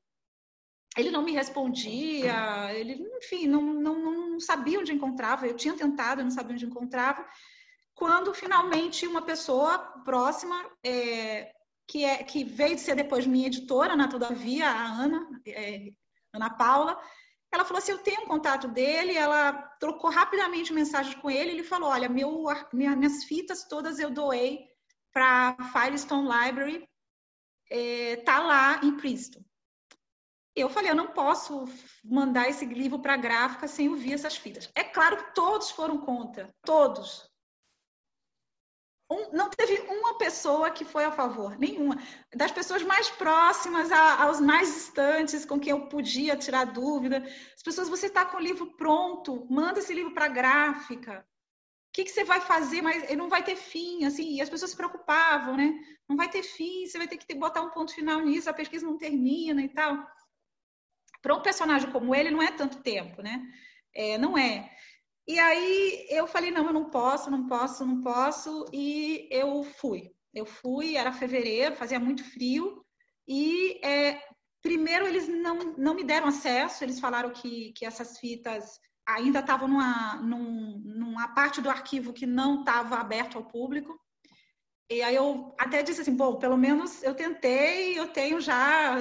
[0.96, 5.46] Ele não me respondia, ele, enfim, não, não, não sabia onde encontrava.
[5.46, 7.24] Eu tinha tentado, eu não sabia onde encontrava.
[7.94, 11.52] Quando finalmente uma pessoa próxima, é,
[11.86, 15.92] que, é, que veio de ser depois minha editora, na Todavia, a Ana, é,
[16.32, 17.00] Ana Paula,
[17.52, 19.16] ela falou assim: Eu tenho um contato dele.
[19.16, 21.50] Ela trocou rapidamente mensagem com ele.
[21.50, 24.66] Ele falou: Olha, meu, minhas fitas todas eu doei
[25.12, 26.88] para Firestone Library,
[27.70, 29.42] é, tá lá em Princeton.
[30.54, 31.64] Eu falei: Eu não posso
[32.04, 34.70] mandar esse livro para a gráfica sem ouvir essas fitas.
[34.74, 37.27] É claro que todos foram contra, todos.
[39.10, 41.96] Um, não teve uma pessoa que foi a favor, nenhuma.
[42.34, 47.26] Das pessoas mais próximas a, aos mais distantes, com quem eu podia tirar dúvida.
[47.56, 51.26] As pessoas, você está com o livro pronto, manda esse livro para a gráfica.
[51.98, 52.80] que, que você vai fazer?
[52.80, 55.74] Mas ele não vai ter fim, assim, e as pessoas se preocupavam, né?
[56.08, 58.54] Não vai ter fim, você vai ter que ter, botar um ponto final nisso, a
[58.54, 60.06] pesquisa não termina e tal.
[61.20, 63.42] Para um personagem como ele, não é tanto tempo, né?
[63.94, 64.70] É, não é.
[65.28, 70.10] E aí eu falei, não, eu não posso, não posso, não posso, e eu fui.
[70.34, 72.82] Eu fui, era fevereiro, fazia muito frio,
[73.28, 74.22] e é,
[74.62, 79.68] primeiro eles não, não me deram acesso, eles falaram que, que essas fitas ainda estavam
[79.68, 84.00] numa, num, numa parte do arquivo que não estava aberto ao público.
[84.90, 88.96] E aí eu até disse assim, bom, pelo menos eu tentei, eu tenho já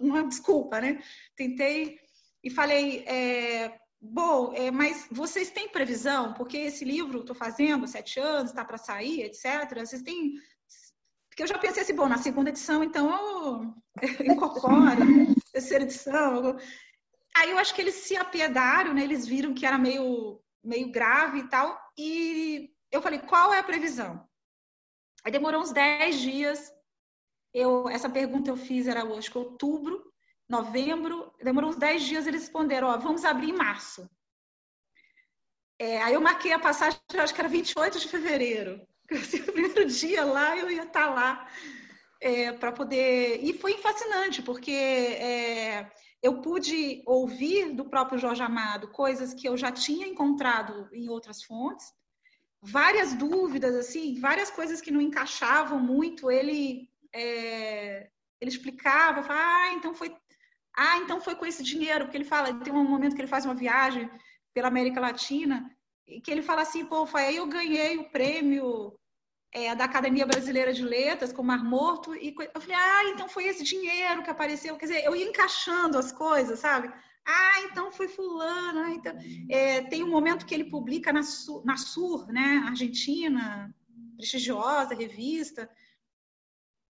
[0.00, 1.02] uma desculpa, né?
[1.36, 1.98] Tentei
[2.44, 6.34] e falei, é, bom, é, mas vocês têm previsão?
[6.34, 9.80] Porque esse livro estou fazendo sete anos, está para sair, etc.
[9.80, 10.34] Vocês têm
[11.34, 13.74] porque eu já pensei assim, bom, na segunda edição, então eu
[14.24, 16.56] incorporo, terceira edição.
[17.36, 19.02] Aí eu acho que eles se apiedaram, né?
[19.02, 21.76] Eles viram que era meio, meio grave e tal.
[21.98, 24.24] E eu falei, qual é a previsão?
[25.24, 26.72] Aí demorou uns 10 dias.
[27.52, 30.13] Eu, essa pergunta eu fiz, era hoje, que outubro,
[30.48, 31.32] novembro.
[31.42, 34.08] Demorou uns 10 dias, eles responderam, ó, vamos abrir em março.
[35.78, 38.86] É, aí eu marquei a passagem, acho que era 28 de fevereiro.
[39.10, 41.48] Assim, o primeiro dia lá, eu ia estar lá
[42.20, 43.40] é, para poder.
[43.42, 45.90] E foi fascinante, porque é,
[46.22, 51.42] eu pude ouvir do próprio Jorge Amado coisas que eu já tinha encontrado em outras
[51.42, 51.92] fontes,
[52.62, 56.30] várias dúvidas, assim, várias coisas que não encaixavam muito.
[56.30, 58.08] Ele, é,
[58.40, 60.16] ele explicava, falava, ah, então foi,
[60.76, 63.44] ah, então foi com esse dinheiro, porque ele fala, tem um momento que ele faz
[63.44, 64.10] uma viagem
[64.52, 65.70] pela América Latina
[66.06, 68.98] e que ele fala assim, pô, foi aí eu ganhei o prêmio
[69.52, 73.28] é, da Academia Brasileira de Letras, com o Mar Morto, e eu falei, ah, então
[73.28, 74.76] foi esse dinheiro que apareceu.
[74.76, 76.92] Quer dizer, eu ia encaixando as coisas, sabe?
[77.24, 78.80] Ah, então foi fulano.
[78.80, 79.16] Ah, então...
[79.48, 83.72] É, tem um momento que ele publica na, Sur, na Sur, né, Argentina,
[84.16, 85.70] prestigiosa revista.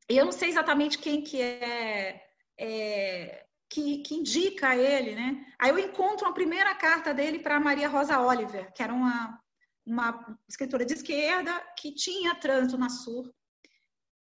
[0.09, 2.23] E eu não sei exatamente quem que é,
[2.59, 3.44] é
[3.75, 5.47] que, que, indica ele, né?
[5.59, 9.41] Aí eu encontro a primeira carta dele para Maria Rosa Oliver, que era uma
[9.87, 13.31] uma escritora de esquerda que tinha trânsito na Sur.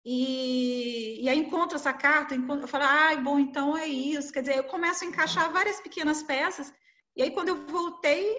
[0.02, 4.32] E, e aí encontro essa carta, encontro, eu falo, ah, bom, então é isso.
[4.32, 6.72] Quer dizer, eu começo a encaixar várias pequenas peças,
[7.14, 8.38] e aí quando eu voltei,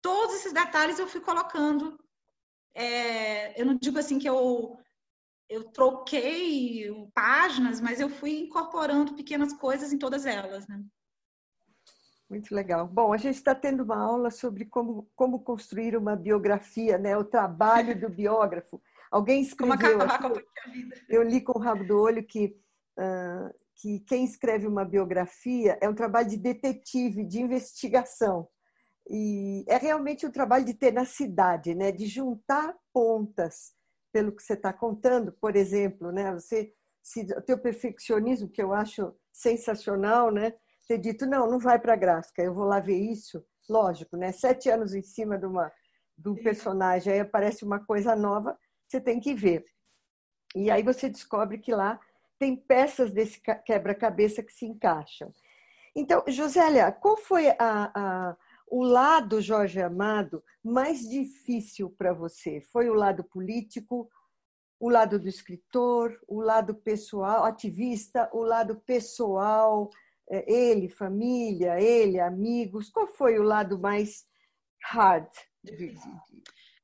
[0.00, 1.98] todos esses detalhes eu fui colocando.
[2.74, 4.78] É, eu não digo assim que eu,
[5.52, 10.82] eu troquei páginas, mas eu fui incorporando pequenas coisas em todas elas, né?
[12.28, 12.88] Muito legal.
[12.88, 17.14] Bom, a gente está tendo uma aula sobre como, como construir uma biografia, né?
[17.18, 18.80] o trabalho do biógrafo.
[19.10, 19.76] Alguém escreveu.
[19.78, 20.96] Como acabar com a vida.
[21.06, 22.56] Eu li com o rabo do olho que,
[22.98, 28.48] uh, que quem escreve uma biografia é um trabalho de detetive, de investigação.
[29.06, 31.92] E é realmente um trabalho de tenacidade, né?
[31.92, 33.74] de juntar pontas
[34.12, 35.32] pelo que você está contando.
[35.32, 36.32] Por exemplo, né?
[36.32, 36.72] você,
[37.02, 40.52] se, o teu perfeccionismo, que eu acho sensacional, né?
[40.86, 43.44] ter dito, não, não vai para a gráfica, eu vou lá ver isso.
[43.68, 44.32] Lógico, né?
[44.32, 45.72] Sete anos em cima de, uma,
[46.18, 49.64] de um personagem, aí aparece uma coisa nova, você tem que ver.
[50.54, 51.98] E aí você descobre que lá
[52.38, 55.32] tem peças desse quebra-cabeça que se encaixam.
[55.94, 57.56] Então, Josélia, qual foi a,
[57.94, 58.36] a,
[58.72, 62.62] o lado Jorge Amado mais difícil para você?
[62.72, 64.10] Foi o lado político,
[64.80, 69.90] o lado do escritor, o lado pessoal, ativista, o lado pessoal,
[70.26, 72.88] é, ele, família, ele, amigos?
[72.88, 74.24] Qual foi o lado mais
[74.84, 75.28] hard?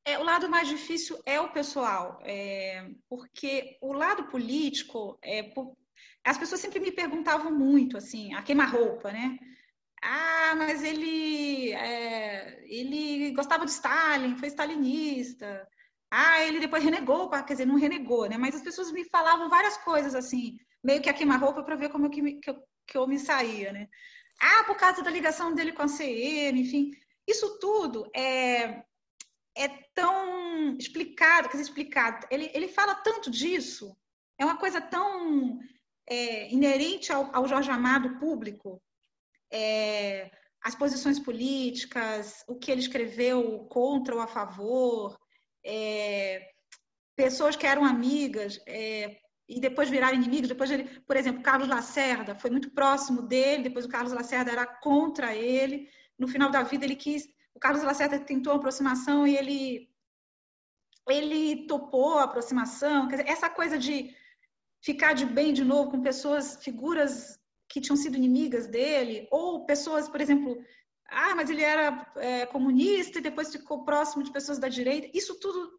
[0.05, 5.55] É, o lado mais difícil é o pessoal, é, porque o lado político, é,
[6.23, 9.39] as pessoas sempre me perguntavam muito, assim, a queima-roupa, né?
[10.03, 15.67] Ah, mas ele, é, ele gostava de Stalin, foi stalinista.
[16.11, 18.39] Ah, ele depois renegou, quer dizer, não renegou, né?
[18.39, 22.07] Mas as pessoas me falavam várias coisas assim, meio que a queima-roupa para ver como
[22.07, 22.57] eu, que, eu,
[22.87, 23.89] que eu me saía, né?
[24.41, 26.91] Ah, por causa da ligação dele com a CN, enfim.
[27.27, 28.83] Isso tudo é,
[29.57, 32.27] é tão explicado, quer dizer, explicado.
[32.31, 33.97] Ele, ele fala tanto disso,
[34.39, 35.59] é uma coisa tão
[36.09, 38.81] é, inerente ao, ao, Jorge Amado público.
[39.51, 40.31] É,
[40.63, 45.19] as posições políticas, o que ele escreveu contra ou a favor,
[45.65, 46.51] é,
[47.17, 50.49] pessoas que eram amigas, é, e depois viraram inimigos.
[50.49, 54.67] Depois ele, por exemplo, Carlos Lacerda foi muito próximo dele, depois o Carlos Lacerda era
[54.67, 55.89] contra ele.
[56.19, 59.89] No final da vida ele quis, o Carlos Lacerda tentou uma aproximação e ele
[61.09, 63.09] ele topou a aproximação.
[63.09, 64.15] Dizer, essa coisa de
[64.83, 67.38] ficar de bem de novo com pessoas, figuras
[67.81, 70.59] que tinham sido inimigas dele, ou pessoas, por exemplo,
[71.09, 75.11] ah, mas ele era é, comunista e depois ficou próximo de pessoas da direita.
[75.17, 75.79] Isso tudo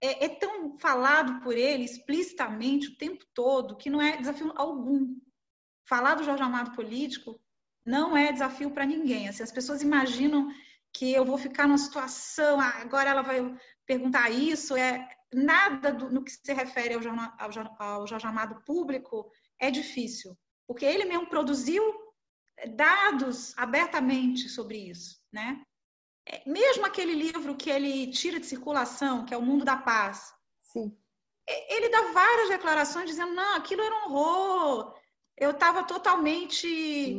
[0.00, 5.16] é, é, tão falado por ele explicitamente o tempo todo que não é desafio algum.
[5.86, 7.40] Falar do Jorge Amado político
[7.84, 9.28] não é desafio para ninguém.
[9.28, 10.48] Assim, as pessoas imaginam
[10.92, 13.40] que eu vou ficar numa situação, ah, agora ela vai
[13.84, 17.02] perguntar isso, é nada do, no que se refere ao,
[17.38, 21.82] ao, ao Jorge Amado público é difícil, porque ele mesmo produziu
[22.68, 25.62] dados abertamente sobre isso, né?
[26.26, 30.32] É, mesmo aquele livro que ele tira de circulação, que é O Mundo da Paz,
[30.62, 30.96] Sim.
[31.46, 34.94] ele dá várias declarações dizendo, não, aquilo era um horror,
[35.36, 37.18] eu estava totalmente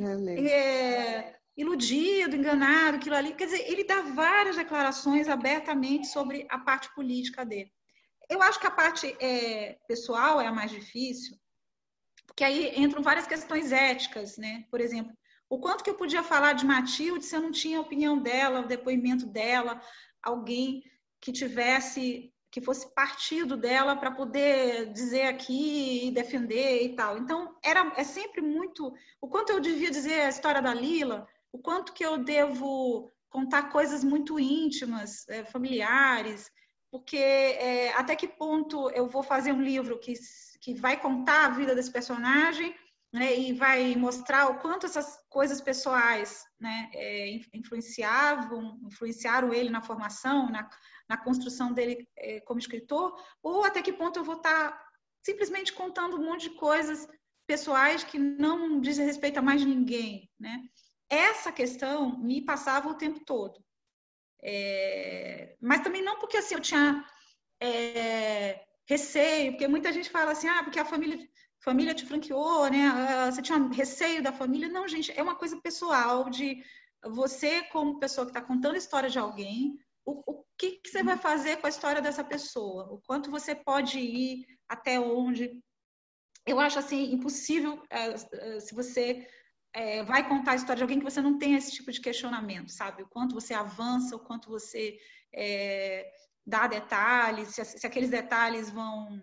[0.50, 3.34] é, iludido, enganado, aquilo ali.
[3.34, 7.72] Quer dizer, ele dá várias declarações abertamente sobre a parte política dele.
[8.30, 11.38] Eu acho que a parte é, pessoal é a mais difícil,
[12.36, 14.66] porque aí entram várias questões éticas, né?
[14.70, 15.16] Por exemplo,
[15.50, 18.60] o quanto que eu podia falar de Matilde se eu não tinha a opinião dela,
[18.60, 19.82] o depoimento dela,
[20.22, 20.84] alguém
[21.22, 27.18] que tivesse que fosse partido dela para poder dizer aqui e defender e tal.
[27.18, 28.94] Então, era, é sempre muito.
[29.22, 33.70] O quanto eu devia dizer a história da Lila, o quanto que eu devo contar
[33.70, 36.50] coisas muito íntimas, é, familiares,
[36.92, 40.14] porque é, até que ponto eu vou fazer um livro que,
[40.60, 42.76] que vai contar a vida desse personagem
[43.14, 49.82] né, e vai mostrar o quanto essas coisas pessoais né, é, influenciavam, influenciaram ele na
[49.82, 50.70] formação, na,
[51.08, 54.86] na construção dele é, como escritor, ou até que ponto eu vou estar tá
[55.24, 57.08] simplesmente contando um monte de coisas
[57.48, 60.62] pessoais que não dizem respeito a mais ninguém, né?
[61.10, 63.64] Essa questão me passava o tempo todo.
[64.44, 67.06] É, mas também não porque assim eu tinha
[67.62, 71.18] é, receio, porque muita gente fala assim, ah, porque a família
[71.60, 72.86] família te franqueou, né?
[72.86, 74.70] Ah, você tinha receio da família?
[74.70, 76.64] Não, gente, é uma coisa pessoal de
[77.04, 81.04] você como pessoa que está contando a história de alguém, o, o que, que, você
[81.04, 82.92] vai fazer com a história dessa pessoa?
[82.94, 85.60] O quanto você pode ir, até onde?
[86.46, 89.28] Eu acho assim impossível é, é, se você
[89.74, 92.72] é, vai contar a história de alguém que você não tem esse tipo de questionamento,
[92.72, 93.02] sabe?
[93.02, 95.00] O quanto você avança, o quanto você
[95.34, 96.08] é,
[96.46, 99.22] dá detalhes, se, se, aqueles detalhes vão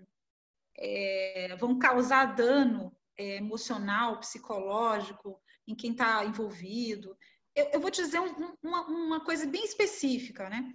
[0.78, 7.16] é, vão causar dano é, emocional, psicológico em quem está envolvido
[7.54, 10.72] eu, eu vou te dizer um, uma, uma, coisa bem específica, né?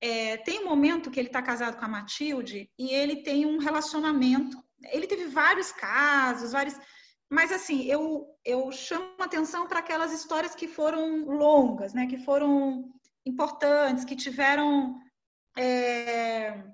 [0.00, 3.58] É, tem um momento que ele está casado com a Matilde e ele tem um
[3.58, 4.62] relacionamento.
[4.92, 6.78] Ele teve vários casos, vários.
[7.30, 12.06] Mas assim, eu, eu chamo atenção para aquelas histórias que foram longas, né?
[12.06, 12.92] Que foram
[13.26, 14.96] importantes, que tiveram
[15.58, 16.64] é,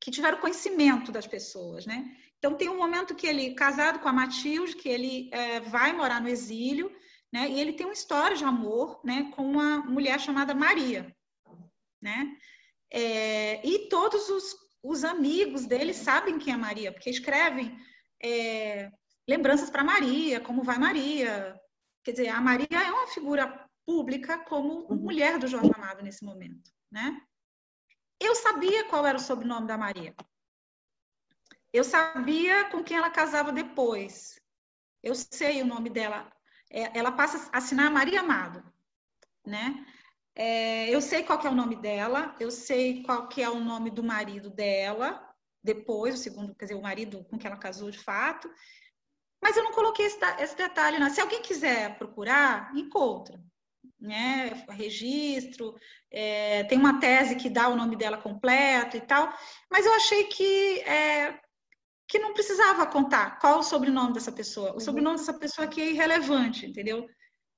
[0.00, 2.16] que tiveram conhecimento das pessoas, né?
[2.38, 6.20] Então tem um momento que ele casado com a Matilde, que ele é, vai morar
[6.20, 6.90] no exílio
[7.32, 7.48] né?
[7.48, 11.14] E ele tem uma história de amor, né, com uma mulher chamada Maria,
[12.00, 12.36] né?
[12.90, 17.74] É, e todos os, os, amigos dele sabem quem é Maria, porque escrevem
[18.22, 18.90] é,
[19.26, 21.58] lembranças para Maria, como vai Maria.
[22.04, 24.96] Quer dizer, a Maria é uma figura pública como uhum.
[24.96, 27.18] mulher do Jorge Amado nesse momento, né?
[28.22, 30.14] Eu sabia qual era o sobrenome da Maria.
[31.72, 34.40] Eu sabia com quem ela casava depois.
[35.02, 36.30] Eu sei o nome dela
[36.72, 38.64] é, ela passa a assinar Maria Amado,
[39.46, 39.86] né?
[40.34, 43.90] É, eu sei qual é o nome dela, eu sei qual que é o nome
[43.90, 45.22] do marido dela,
[45.62, 48.50] depois, o segundo, quer dizer, o marido com quem ela casou de fato,
[49.42, 50.98] mas eu não coloquei esse, esse detalhe.
[50.98, 51.10] Não.
[51.10, 53.38] Se alguém quiser procurar, encontra.
[54.02, 54.64] Né?
[54.70, 55.76] Registro,
[56.10, 59.32] é, tem uma tese que dá o nome dela completo e tal,
[59.70, 61.38] mas eu achei que é,
[62.08, 64.70] que não precisava contar qual o sobrenome dessa pessoa.
[64.70, 64.80] O uhum.
[64.80, 67.06] sobrenome dessa pessoa aqui é irrelevante, entendeu?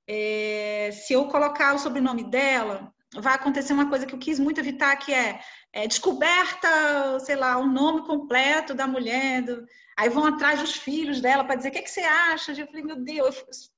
[0.07, 4.59] É, se eu colocar o sobrenome dela, vai acontecer uma coisa que eu quis muito
[4.59, 5.41] evitar, que é,
[5.73, 9.65] é descoberta, sei lá, o nome completo da mulher, do...
[9.97, 12.53] aí vão atrás dos filhos dela para dizer o que, é que você acha.
[12.53, 13.74] Eu falei, meu Deus, eu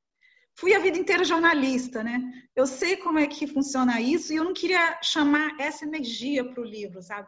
[0.58, 2.20] fui a vida inteira jornalista, né?
[2.56, 6.62] Eu sei como é que funciona isso e eu não queria chamar essa energia para
[6.62, 7.28] o livro, sabe?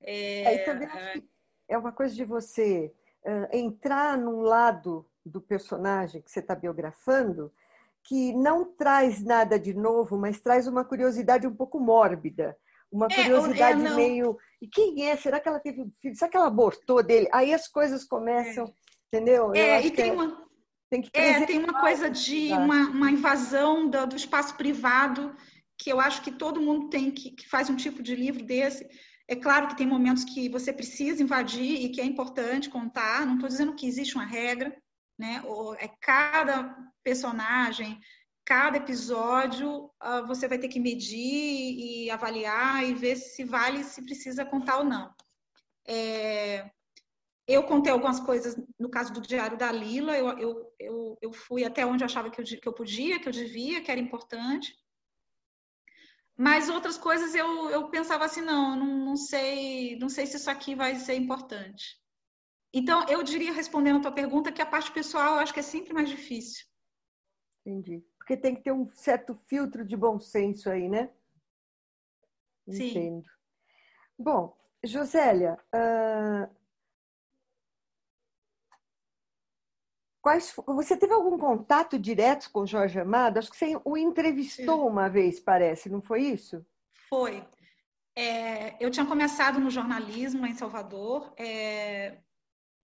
[0.00, 1.28] É, também acho que
[1.68, 2.92] é uma coisa de você
[3.24, 7.52] uh, entrar num lado do personagem que você está biografando
[8.04, 12.56] que não traz nada de novo, mas traz uma curiosidade um pouco mórbida.
[12.90, 14.36] Uma é, curiosidade é, meio.
[14.60, 15.16] E quem é?
[15.16, 16.16] Será que ela teve filho?
[16.16, 17.28] Será que ela abortou dele?
[17.32, 19.16] Aí as coisas começam, é.
[19.16, 19.54] entendeu?
[19.54, 20.42] É, e tem é uma.
[20.92, 25.34] Tem, que é, tem uma coisa de uma, uma invasão do, do, espaço privado
[25.78, 28.86] que eu acho que todo mundo tem que, que faz um tipo de livro desse
[29.26, 33.36] é claro que tem momentos que você precisa invadir e que é importante contar, não
[33.36, 34.76] estou dizendo que existe uma regra,
[35.18, 35.42] né?
[35.46, 37.98] Ou é cada personagem
[38.44, 44.02] cada episódio uh, você vai ter que medir e avaliar e ver se vale, se
[44.02, 45.10] precisa contar ou não.
[45.86, 46.70] É,
[47.46, 51.64] eu contei algumas coisas no caso do Diário da Lila, eu, eu, eu, eu fui
[51.64, 54.76] até onde eu achava que eu, que eu podia, que eu devia, que era importante.
[56.36, 60.50] Mas outras coisas eu, eu pensava assim, não, não, não sei, não sei se isso
[60.50, 62.00] aqui vai ser importante.
[62.72, 65.62] Então, eu diria, respondendo a tua pergunta, que a parte pessoal eu acho que é
[65.62, 66.64] sempre mais difícil.
[67.60, 68.02] Entendi.
[68.16, 71.12] Porque tem que ter um certo filtro de bom senso aí, né?
[72.70, 72.90] Sim.
[72.90, 73.28] Entendo.
[74.18, 76.61] Bom, Josélia, uh...
[80.22, 83.38] Quais, você teve algum contato direto com o Jorge Amado?
[83.38, 86.64] Acho que você o entrevistou uma vez, parece, não foi isso?
[87.08, 87.42] Foi.
[88.14, 92.18] É, eu tinha começado no jornalismo em Salvador, é,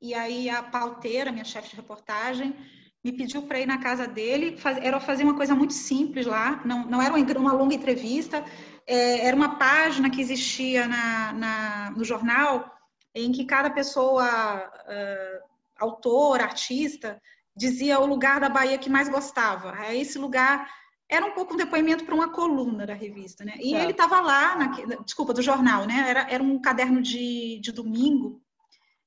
[0.02, 2.56] e aí a pauteira, minha chefe de reportagem,
[3.04, 4.56] me pediu para ir na casa dele.
[4.56, 8.44] Faz, era fazer uma coisa muito simples lá, não, não era uma, uma longa entrevista,
[8.84, 12.68] é, era uma página que existia na, na, no jornal
[13.14, 14.26] em que cada pessoa.
[14.88, 15.47] Uh,
[15.78, 17.20] autor, artista,
[17.56, 19.74] dizia o lugar da Bahia que mais gostava.
[19.94, 20.68] Esse lugar
[21.08, 23.54] era um pouco um depoimento para uma coluna da revista, né?
[23.58, 23.82] E é.
[23.82, 24.66] ele estava lá, na,
[25.02, 26.04] desculpa, do jornal, né?
[26.08, 28.42] Era, era um caderno de, de domingo.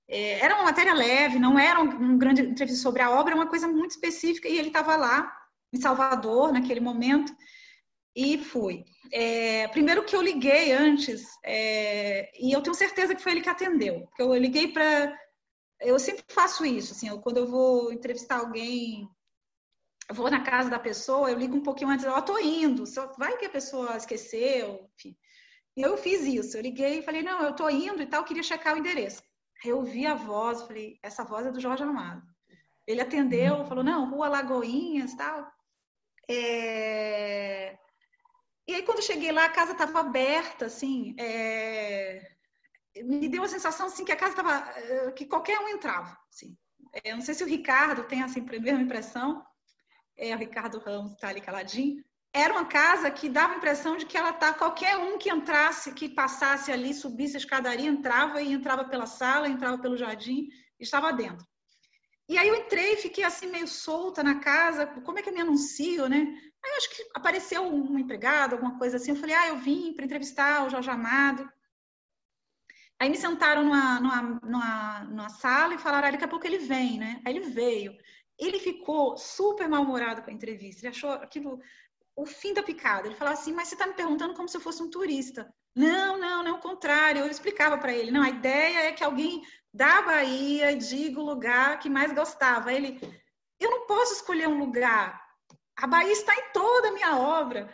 [0.09, 3.47] É, era uma matéria leve, não era um, um grande entrevista sobre a obra, uma
[3.47, 4.47] coisa muito específica.
[4.47, 5.31] E ele estava lá,
[5.71, 7.33] em Salvador, naquele momento,
[8.15, 8.83] e fui.
[9.11, 13.49] É, primeiro que eu liguei antes, é, e eu tenho certeza que foi ele que
[13.49, 15.17] atendeu, porque eu liguei para
[15.81, 19.09] eu sempre faço isso, assim, eu, quando eu vou entrevistar alguém,
[20.07, 23.07] eu vou na casa da pessoa, eu ligo um pouquinho antes, eu tô indo, só
[23.17, 25.17] vai que a pessoa esqueceu, enfim.
[25.75, 28.43] E eu fiz isso, eu liguei e falei, não, eu tô indo e tal, queria
[28.43, 29.23] checar o endereço.
[29.63, 32.23] Eu ouvi a voz, falei, essa voz é do Jorge Amado.
[32.85, 35.47] Ele atendeu, falou, não, Rua Lagoinhas, tal.
[36.29, 37.77] É...
[38.67, 42.31] E aí, quando eu cheguei lá, a casa estava aberta, assim, é
[42.95, 46.57] me deu a sensação assim que a casa estava eh, que qualquer um entrava assim.
[47.03, 49.43] eu não sei se o Ricardo tem essa mesma impressão.
[50.17, 52.03] É o Ricardo Ramos está ali caladinho.
[52.33, 55.93] Era uma casa que dava a impressão de que ela tá qualquer um que entrasse
[55.93, 60.47] que passasse ali subisse a escadaria entrava e entrava pela sala entrava pelo jardim
[60.79, 61.45] estava dentro.
[62.29, 64.85] E aí eu entrei fiquei assim meio solta na casa.
[64.85, 66.19] Como é que eu me anuncio né?
[66.63, 69.11] Aí acho que apareceu um empregado alguma coisa assim.
[69.11, 71.49] Eu falei ah eu vim para entrevistar o Jorge Amado
[73.01, 76.59] Aí me sentaram numa, numa, numa, numa sala e falaram, ah, daqui a pouco ele
[76.59, 77.19] vem, né?
[77.25, 77.97] Aí ele veio.
[78.37, 80.81] Ele ficou super mal-humorado com a entrevista.
[80.81, 81.59] Ele achou aquilo
[82.15, 83.07] o fim da picada.
[83.07, 85.51] Ele falava assim, mas você está me perguntando como se eu fosse um turista.
[85.75, 87.21] Não, não, não, é o contrário.
[87.21, 89.41] Eu explicava para ele, não, a ideia é que alguém
[89.73, 92.71] da Bahia diga o lugar que mais gostava.
[92.71, 93.01] Ele,
[93.59, 95.19] eu não posso escolher um lugar.
[95.75, 97.67] A Bahia está em toda a minha obra.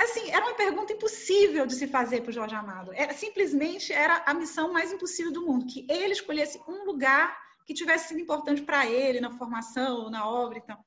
[0.00, 2.90] Assim, era uma pergunta impossível de se fazer para o Jorge Amado.
[2.94, 7.74] Era, simplesmente era a missão mais impossível do mundo, que ele escolhesse um lugar que
[7.74, 10.78] tivesse sido importante para ele na formação, na obra e então.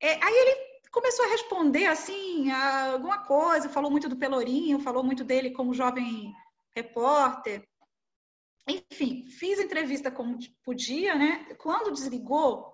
[0.00, 5.24] É, aí ele começou a responder assim alguma coisa, falou muito do Pelourinho, falou muito
[5.24, 6.32] dele como jovem
[6.70, 7.68] repórter.
[8.68, 11.46] Enfim, fiz entrevista como podia, né?
[11.58, 12.69] Quando desligou,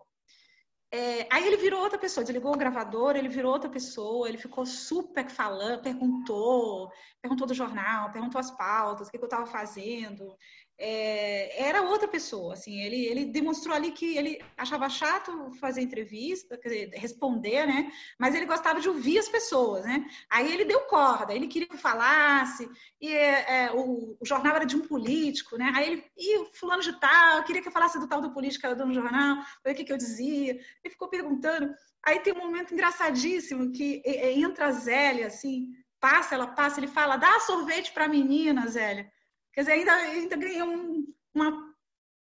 [0.92, 4.64] é, aí ele virou outra pessoa, desligou o gravador, ele virou outra pessoa, ele ficou
[4.64, 10.36] super falando, perguntou, perguntou do jornal, perguntou as pautas, o que, que eu estava fazendo
[10.78, 16.58] é, era outra pessoa, assim, ele, ele demonstrou ali que ele achava chato fazer entrevista,
[16.58, 21.32] dizer, responder, né, mas ele gostava de ouvir as pessoas, né, aí ele deu corda,
[21.32, 22.68] ele queria que falasse,
[23.00, 26.46] e é, é, o, o, jornal era de um político, né, aí ele, e o
[26.52, 29.84] fulano de tal, queria que eu falasse do tal do político do jornal, o que
[29.84, 31.72] que eu dizia, ele ficou perguntando,
[32.04, 35.68] aí tem um momento engraçadíssimo que entra a Zélia, assim,
[35.98, 39.10] passa, ela passa, ele fala, dá sorvete para a menina, Zélia,
[39.56, 41.74] Quer dizer, ainda, ainda ganhei um, uma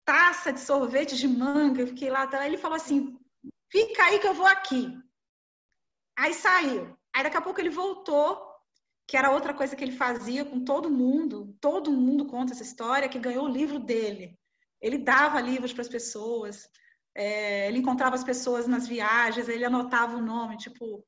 [0.04, 3.18] taça de sorvete de manga, eu fiquei lá, ele falou assim,
[3.70, 4.92] fica aí que eu vou aqui.
[6.14, 6.94] Aí saiu.
[7.14, 8.38] Aí daqui a pouco ele voltou,
[9.08, 13.08] que era outra coisa que ele fazia com todo mundo, todo mundo conta essa história,
[13.08, 14.38] que ganhou o livro dele.
[14.78, 16.68] Ele dava livros para as pessoas,
[17.14, 21.02] é, ele encontrava as pessoas nas viagens, ele anotava o nome, tipo,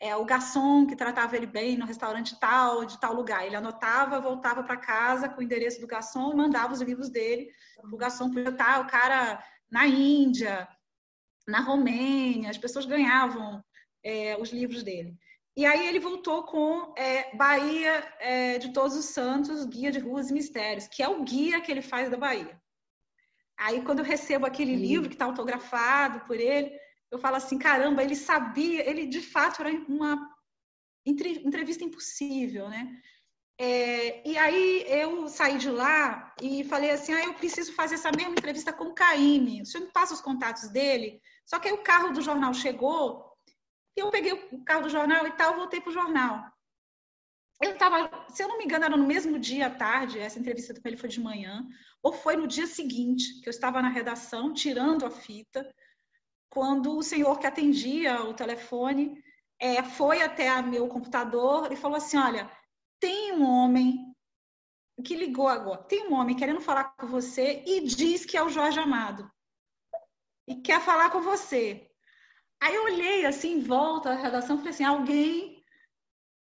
[0.00, 3.46] é, o garçom que tratava ele bem no restaurante tal, de tal lugar.
[3.46, 7.50] Ele anotava, voltava para casa com o endereço do garçom, mandava os livros dele.
[7.92, 10.66] O garçom podia estar, o cara na Índia,
[11.46, 13.62] na Romênia, as pessoas ganhavam
[14.02, 15.14] é, os livros dele.
[15.54, 20.30] E aí ele voltou com é, Bahia é, de Todos os Santos, Guia de Ruas
[20.30, 22.58] e Mistérios, que é o guia que ele faz da Bahia.
[23.58, 26.72] Aí quando eu recebo aquele livro que está autografado por ele,
[27.10, 30.30] eu falo assim, caramba, ele sabia, ele de fato era uma
[31.04, 33.00] entrevista impossível, né?
[33.58, 38.10] É, e aí eu saí de lá e falei assim, ah, eu preciso fazer essa
[38.10, 39.60] mesma entrevista com o Caíme.
[39.60, 41.20] O senhor me passa os contatos dele?
[41.44, 43.30] Só que aí o carro do jornal chegou
[43.96, 46.50] e eu peguei o carro do jornal e tal, voltei para o jornal.
[47.62, 50.72] Eu estava, se eu não me engano, era no mesmo dia à tarde, essa entrevista
[50.72, 51.66] com ele foi de manhã,
[52.02, 55.70] ou foi no dia seguinte, que eu estava na redação, tirando a fita,
[56.50, 59.22] quando o senhor que atendia o telefone
[59.58, 62.50] é, foi até meu computador e falou assim: Olha,
[62.98, 64.12] tem um homem
[65.04, 68.50] que ligou agora, tem um homem querendo falar com você e diz que é o
[68.50, 69.30] Jorge Amado
[70.46, 71.88] e quer falar com você.
[72.60, 75.64] Aí eu olhei assim em volta da redação e falei assim: alguém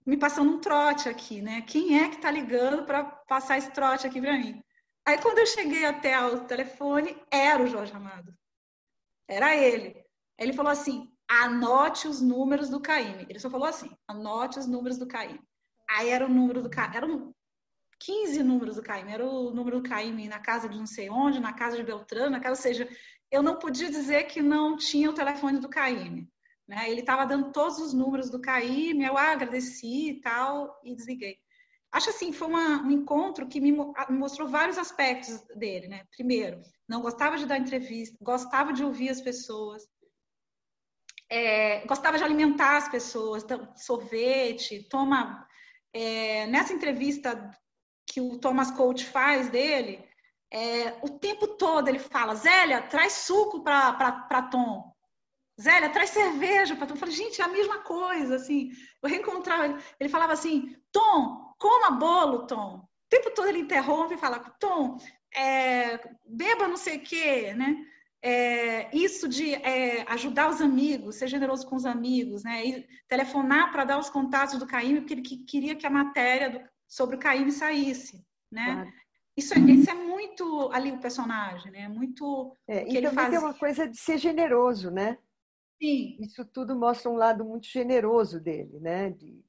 [0.07, 1.61] me passando um trote aqui, né?
[1.63, 4.63] Quem é que tá ligando para passar esse trote aqui para mim?
[5.07, 8.35] Aí quando eu cheguei até o telefone, era o Jorge Amado.
[9.29, 9.95] Era ele.
[10.39, 13.27] Ele falou assim: anote os números do Caíme.
[13.29, 15.41] Ele só falou assim: anote os números do Caíme.
[15.91, 17.35] Aí era o número do Caíme, eram
[18.01, 19.13] 15 números do Caíme.
[19.13, 22.31] Era o número do Caíme na casa de não sei onde, na casa de Beltrano,
[22.31, 22.89] na casa, ou seja,
[23.31, 26.29] eu não podia dizer que não tinha o telefone do Caíme.
[26.67, 26.91] Né?
[26.91, 31.39] Ele estava dando todos os números do Caíme, eu agradeci e tal, e desliguei.
[31.91, 33.73] Acho assim, foi uma, um encontro que me
[34.11, 36.05] mostrou vários aspectos dele, né?
[36.15, 39.87] Primeiro, não gostava de dar entrevista, gostava de ouvir as pessoas,
[41.31, 43.45] é, gostava de alimentar as pessoas,
[43.77, 45.47] sorvete, toma.
[45.93, 47.51] É, nessa entrevista
[48.07, 50.03] que o Thomas Coach faz dele,
[50.51, 54.91] é, o tempo todo ele fala: Zélia, traz suco para Tom.
[55.61, 56.95] Zélia, traz cerveja para Tom.
[56.95, 58.71] Eu falei, gente, é a mesma coisa, assim.
[59.03, 59.77] Eu reencontrava ele.
[60.01, 62.77] Ele falava assim: Tom, coma bolo, Tom.
[62.79, 64.99] O tempo todo ele interrompe e fala: Tom,
[65.35, 67.77] é, beba não sei o quê, né?
[68.23, 72.67] é, isso de é, ajudar os amigos, ser generoso com os amigos, né?
[72.67, 76.61] E telefonar para dar os contatos do Caíme, porque ele queria que a matéria do,
[76.87, 78.75] sobre o Caíme saísse, né?
[78.75, 78.93] Claro.
[79.37, 81.89] Isso, é, isso é muito ali o personagem, né?
[81.89, 83.31] Muito é, que e ele faz.
[83.31, 85.17] tem uma coisa de ser generoso, né?
[85.81, 86.17] Sim.
[86.19, 89.11] Isso tudo mostra um lado muito generoso dele, né?
[89.11, 89.41] De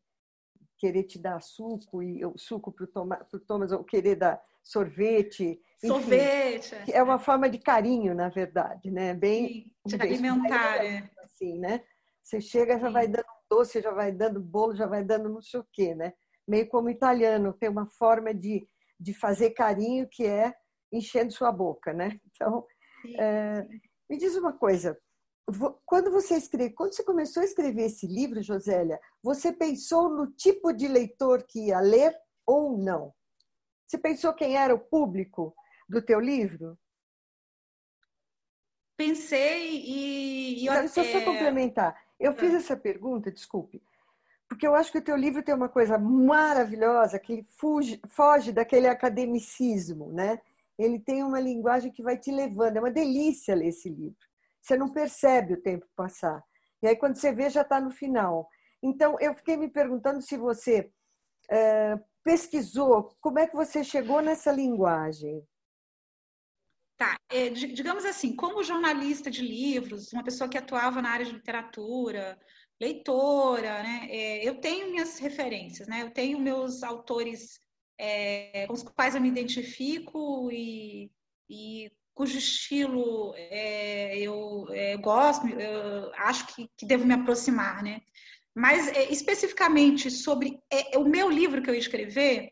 [0.77, 5.59] querer te dar suco e o suco para o Thomas, ou querer dar sorvete.
[5.87, 6.75] Sorvete.
[6.75, 9.13] Enfim, é uma forma de carinho, na verdade, né?
[9.13, 11.09] Bem Sim, de alimentar, é.
[11.23, 11.83] assim, né?
[12.23, 12.93] Você chega, já Sim.
[12.93, 16.13] vai dando doce, já vai dando bolo, já vai dando não sei o quê, né?
[16.47, 18.67] Meio como italiano, tem uma forma de,
[18.99, 20.53] de fazer carinho que é
[20.91, 22.19] enchendo sua boca, né?
[22.41, 22.65] Então,
[23.17, 23.67] é,
[24.09, 24.97] me diz uma coisa,
[25.85, 30.71] quando você escreve, quando você começou a escrever esse livro, Josélia, você pensou no tipo
[30.71, 32.15] de leitor que ia ler
[32.45, 33.13] ou não?
[33.87, 35.53] Você pensou quem era o público
[35.89, 36.77] do teu livro?
[38.95, 40.63] Pensei e...
[40.63, 41.25] e Não, só é...
[41.25, 41.99] complementar.
[42.19, 43.81] Eu fiz essa pergunta, desculpe,
[44.47, 48.87] porque eu acho que o teu livro tem uma coisa maravilhosa, que fuge, foge daquele
[48.87, 50.41] academicismo, né?
[50.77, 52.77] Ele tem uma linguagem que vai te levando.
[52.77, 54.17] É uma delícia ler esse livro.
[54.61, 56.43] Você não percebe o tempo passar.
[56.81, 58.49] E aí, quando você vê, já está no final.
[58.81, 60.89] Então, eu fiquei me perguntando se você
[61.49, 65.45] é, pesquisou, como é que você chegou nessa linguagem?
[66.99, 71.31] Tá, é, digamos assim, como jornalista de livros, uma pessoa que atuava na área de
[71.31, 72.37] literatura,
[72.77, 74.05] leitora, né?
[74.09, 76.01] É, eu tenho minhas referências, né?
[76.01, 77.61] Eu tenho meus autores
[77.97, 81.09] é, com os quais eu me identifico e,
[81.49, 83.33] e cujo estilo
[84.13, 84.67] eu
[84.99, 88.01] gosto, eu acho que, que devo me aproximar, né?
[88.53, 90.59] Mas especificamente sobre
[90.97, 92.51] o meu livro que eu ia escrever,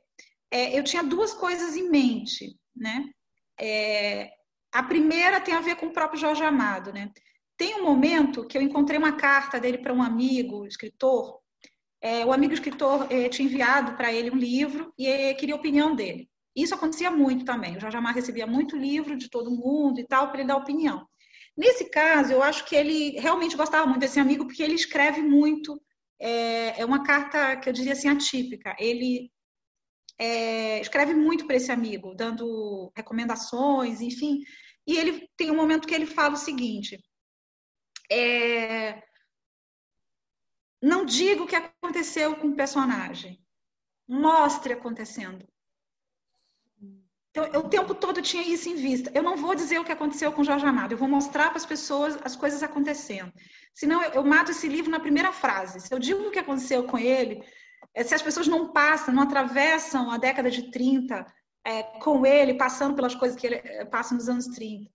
[0.49, 3.09] eu tinha duas coisas em mente, né?
[3.59, 4.36] É,
[4.77, 7.11] a primeira tem a ver com o próprio Jorge Amado, né?
[7.57, 11.39] Tem um momento que eu encontrei uma carta dele para um amigo, escritor.
[11.99, 15.95] É, o amigo escritor é, tinha enviado para ele um livro e queria a opinião
[15.95, 16.29] dele.
[16.55, 17.75] Isso acontecia muito também.
[17.75, 21.07] O Jorge Amado recebia muito livro de todo mundo e tal para ele dar opinião.
[21.57, 25.81] Nesse caso, eu acho que ele realmente gostava muito desse amigo porque ele escreve muito
[26.19, 28.75] é, é uma carta que eu diria assim atípica.
[28.77, 29.31] Ele
[30.19, 34.41] é, escreve muito para esse amigo, dando recomendações, enfim.
[34.87, 36.97] E ele tem um momento que ele fala o seguinte:
[38.09, 39.03] é,
[40.81, 43.39] não diga o que aconteceu com o personagem,
[44.07, 45.45] mostre acontecendo.
[47.29, 49.11] Então, eu, o tempo todo tinha isso em vista.
[49.13, 51.65] Eu não vou dizer o que aconteceu com Jorge Amado, eu vou mostrar para as
[51.65, 53.31] pessoas as coisas acontecendo.
[53.75, 55.81] Senão, eu, eu mato esse livro na primeira frase.
[55.81, 57.43] Se eu digo o que aconteceu com ele,
[57.93, 61.25] é, se as pessoas não passam, não atravessam a década de 30
[61.67, 64.89] é, com ele, passando pelas coisas que ele é, passa nos anos 30,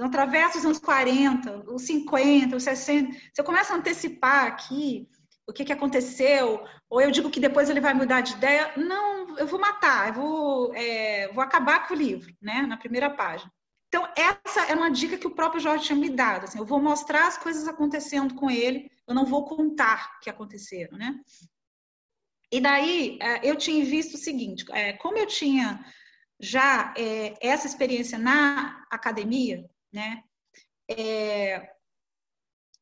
[0.00, 5.08] atravessa os anos 40, os 50, os 60, você começa a antecipar aqui
[5.46, 9.38] o que, que aconteceu, ou eu digo que depois ele vai mudar de ideia, não,
[9.38, 13.50] eu vou matar, eu vou, é, vou acabar com o livro, né, na primeira página.
[13.88, 16.78] Então, essa é uma dica que o próprio Jorge tinha me dado, assim, eu vou
[16.78, 21.18] mostrar as coisas acontecendo com ele, eu não vou contar o que aconteceram, né.
[22.52, 25.82] E daí, é, eu tinha visto o seguinte, é, como eu tinha
[26.40, 30.22] já é, essa experiência na academia, né,
[30.90, 31.70] é,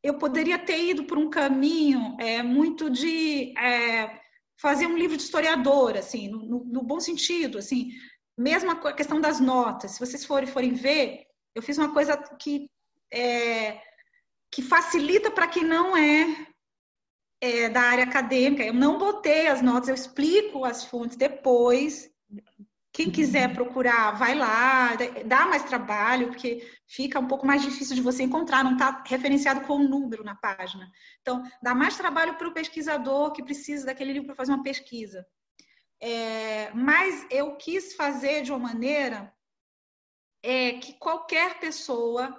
[0.02, 4.20] eu poderia ter ido por um caminho é, muito de é,
[4.56, 7.90] fazer um livro de historiador, assim, no, no, no, bom sentido, assim,
[8.38, 9.92] mesmo a questão das notas.
[9.92, 12.70] Se vocês forem, forem ver, eu fiz uma coisa que
[13.12, 13.80] é,
[14.50, 16.46] que facilita para quem não é,
[17.40, 18.64] é, da área acadêmica.
[18.64, 22.10] Eu não botei as notas, eu explico as fontes depois,
[22.96, 24.92] quem quiser procurar, vai lá,
[25.26, 29.60] dá mais trabalho, porque fica um pouco mais difícil de você encontrar, não está referenciado
[29.66, 30.90] com um número na página.
[31.20, 35.26] Então, dá mais trabalho para o pesquisador que precisa daquele livro para fazer uma pesquisa.
[36.00, 39.30] É, mas eu quis fazer de uma maneira
[40.42, 42.34] é, que qualquer pessoa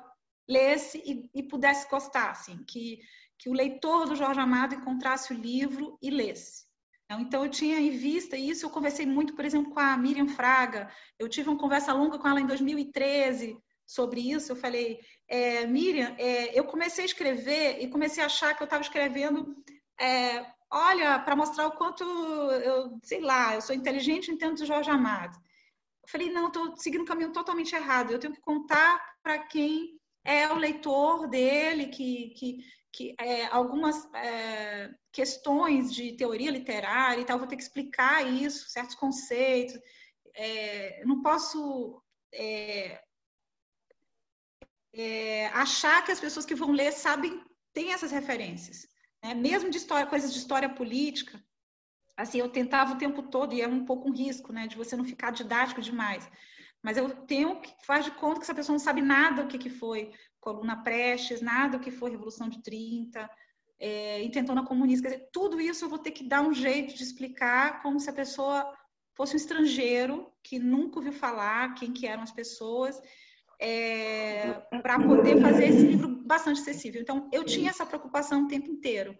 [0.49, 2.99] lesse e, e pudesse gostar, assim, que,
[3.38, 6.66] que o leitor do Jorge Amado encontrasse o livro e lesse.
[7.10, 10.91] Então, eu tinha em vista isso, eu conversei muito, por exemplo, com a Miriam Fraga,
[11.18, 16.14] eu tive uma conversa longa com ela em 2013 sobre isso, eu falei, é, Miriam,
[16.18, 19.55] é, eu comecei a escrever e comecei a achar que eu estava escrevendo,
[19.97, 24.89] é, olha, para mostrar o quanto eu, sei lá, eu sou inteligente, entendo de Jorge
[24.89, 25.38] Amado.
[26.03, 29.97] Eu falei, não, estou seguindo um caminho totalmente errado, eu tenho que contar para quem
[30.26, 32.58] é o leitor dele, que, que,
[32.91, 38.70] que é, algumas é, questões de teoria literária e tal, vou ter que explicar isso,
[38.70, 39.76] certos conceitos.
[40.36, 41.99] É, não posso
[42.32, 43.01] é,
[44.93, 47.43] é, achar que as pessoas que vão ler sabem,
[47.74, 48.88] têm essas referências.
[49.24, 49.34] Né?
[49.34, 51.43] Mesmo de história, coisas de história política,
[52.15, 54.95] assim, eu tentava o tempo todo, e é um pouco um risco, né, de você
[54.95, 56.30] não ficar didático demais.
[56.84, 59.57] Mas eu tenho que faz de conta que essa pessoa não sabe nada o que,
[59.57, 63.28] que foi coluna Prestes, nada o que foi Revolução de 30,
[63.80, 65.09] é, intentona comunista.
[65.09, 68.13] Dizer, tudo isso eu vou ter que dar um jeito de explicar como se a
[68.13, 68.73] pessoa
[69.15, 73.01] fosse um estrangeiro que nunca ouviu falar quem que eram as pessoas,
[73.59, 77.01] é, para poder fazer esse livro bastante acessível.
[77.01, 79.17] Então, eu tinha essa preocupação o tempo inteiro,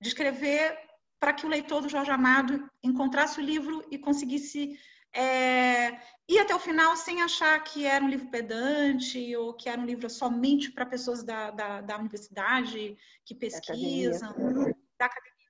[0.00, 0.78] de escrever
[1.18, 4.78] para que o leitor do Jorge Amado encontrasse o livro e conseguisse
[5.14, 5.98] é,
[6.28, 9.84] ir até o final sem achar que era um livro pedante ou que era um
[9.84, 14.76] livro somente para pessoas da, da, da, universidade que pesquisam, academia.
[14.98, 15.40] da academia.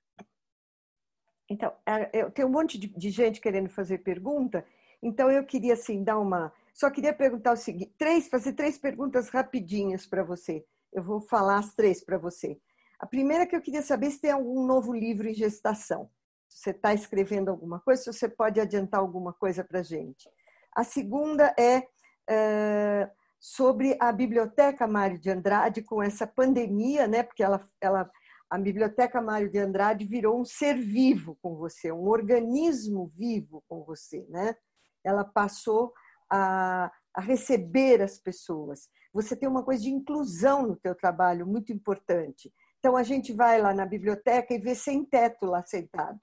[1.49, 4.65] Então, é, eu tenho um monte de, de gente querendo fazer pergunta,
[5.01, 6.51] então eu queria assim dar uma.
[6.73, 10.65] Só queria perguntar o seguinte: três, fazer três perguntas rapidinhas para você.
[10.91, 12.59] Eu vou falar as três para você.
[12.99, 16.09] A primeira que eu queria saber se tem algum novo livro em gestação
[16.51, 20.29] você está escrevendo alguma coisa, se você pode adiantar alguma coisa para a gente.
[20.75, 21.87] A segunda é,
[22.29, 27.23] é, sobre a Biblioteca Mário de Andrade, com essa pandemia, né?
[27.23, 28.09] porque ela, ela,
[28.49, 33.83] a Biblioteca Mário de Andrade virou um ser vivo com você, um organismo vivo com
[33.83, 34.25] você.
[34.29, 34.55] Né?
[35.03, 35.93] Ela passou
[36.29, 38.89] a, a receber as pessoas.
[39.13, 42.53] Você tem uma coisa de inclusão no teu trabalho muito importante.
[42.79, 46.19] Então a gente vai lá na biblioteca e vê sem teto lá sentado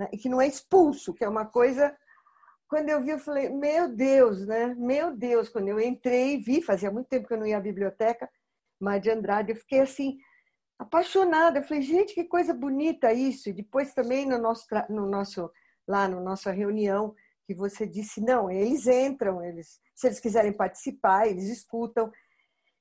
[0.00, 0.08] né?
[0.12, 1.94] e que não é expulso, que é uma coisa.
[2.68, 4.74] Quando eu vi, eu falei, meu Deus, né?
[4.78, 8.28] Meu Deus, quando eu entrei, vi, fazia muito tempo que eu não ia à biblioteca,
[8.80, 10.16] mas de Andrade, eu fiquei assim,
[10.78, 11.58] apaixonada.
[11.58, 13.50] Eu falei, gente, que coisa bonita isso.
[13.50, 15.50] E depois também no nosso, no nosso,
[15.86, 20.52] lá na no nossa reunião, que você disse, não, eles entram, eles, se eles quiserem
[20.52, 22.10] participar, eles escutam.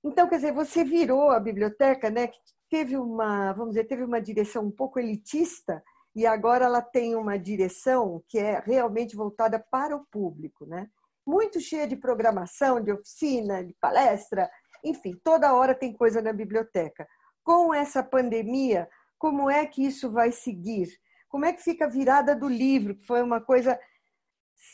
[0.03, 2.27] Então, quer dizer, você virou a biblioteca, né?
[2.27, 2.39] Que
[2.69, 5.83] teve uma, vamos dizer, teve uma direção um pouco elitista,
[6.15, 10.87] e agora ela tem uma direção que é realmente voltada para o público, né?
[11.25, 14.49] Muito cheia de programação, de oficina, de palestra,
[14.83, 17.07] enfim, toda hora tem coisa na biblioteca.
[17.43, 20.89] Com essa pandemia, como é que isso vai seguir?
[21.27, 23.79] Como é que fica a virada do livro, que foi uma coisa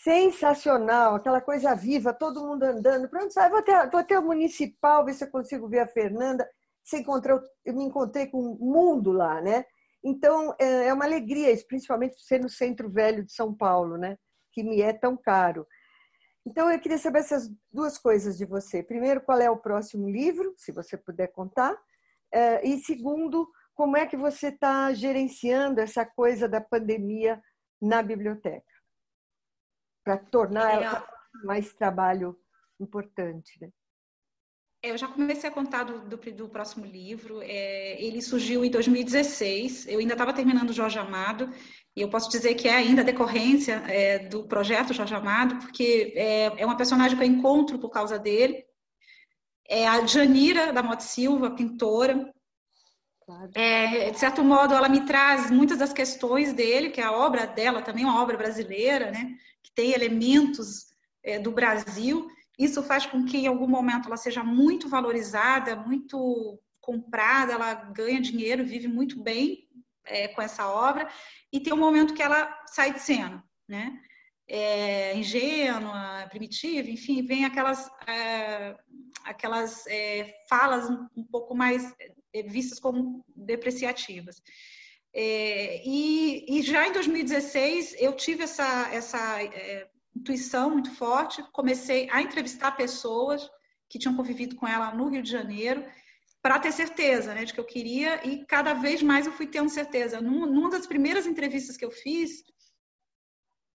[0.04, 3.10] sensacional, aquela coisa viva, todo mundo andando.
[3.10, 6.48] Pronto, sai, vou até, vou até o municipal, ver se eu consigo ver a Fernanda.
[6.84, 9.66] Se encontrou, eu me encontrei com o mundo lá, né?
[10.08, 14.16] Então, é, é uma alegria, principalmente ser no centro velho de São Paulo, né?
[14.54, 15.68] que me é tão caro.
[16.46, 18.84] Então, eu queria saber essas duas coisas de você.
[18.84, 21.76] Primeiro, qual é o próximo livro, se você puder contar.
[22.32, 27.42] É, e segundo, como é que você está gerenciando essa coisa da pandemia
[27.82, 28.72] na biblioteca?
[30.04, 31.04] Para tornar é,
[31.44, 32.40] mais trabalho
[32.80, 33.60] importante.
[33.60, 33.70] Né?
[34.86, 37.42] É, eu já comecei a contar do, do, do próximo livro.
[37.42, 39.88] É, ele surgiu em 2016.
[39.88, 41.52] Eu ainda estava terminando Jorge Amado.
[41.96, 46.14] E eu posso dizer que é ainda a decorrência é, do projeto Jorge Amado, porque
[46.16, 48.64] é, é, uma personagem que eu encontro por causa dele.
[49.68, 52.32] É a Janira da Mote Silva, pintora.
[53.26, 53.50] Claro.
[53.56, 57.48] É, de certo modo, ela me traz muitas das questões dele, que é a obra
[57.48, 59.36] dela também é uma obra brasileira, né?
[59.64, 60.86] que tem elementos
[61.24, 62.28] é, do Brasil.
[62.58, 68.22] Isso faz com que em algum momento ela seja muito valorizada, muito comprada, ela ganha
[68.22, 69.68] dinheiro, vive muito bem
[70.06, 71.10] é, com essa obra,
[71.52, 74.00] e tem um momento que ela sai de cena, né?
[74.48, 78.78] É, ingênua, primitiva, enfim, vem aquelas, é,
[79.24, 81.92] aquelas é, falas um, pouco mais
[82.32, 84.40] é, vistas como depreciativas.
[85.12, 92.10] É, e, e, já em 2016 eu tive essa, essa é, intuição muito forte, comecei
[92.12, 93.50] a entrevistar pessoas
[93.90, 95.86] que tinham convivido com ela no Rio de Janeiro,
[96.42, 99.70] para ter certeza né, de que eu queria, e cada vez mais eu fui tendo
[99.70, 100.22] certeza.
[100.22, 102.44] Num, numa das primeiras entrevistas que eu fiz,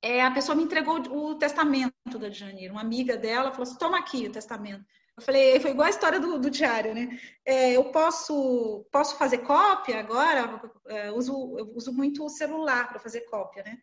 [0.03, 3.99] é, a pessoa me entregou o testamento da Janeiro, uma amiga dela falou assim: toma
[3.99, 4.85] aqui o testamento.
[5.17, 7.19] Eu falei, foi igual a história do, do diário, né?
[7.45, 10.63] É, eu posso, posso fazer cópia agora?
[10.87, 13.79] É, uso, eu uso muito o celular para fazer cópia, né?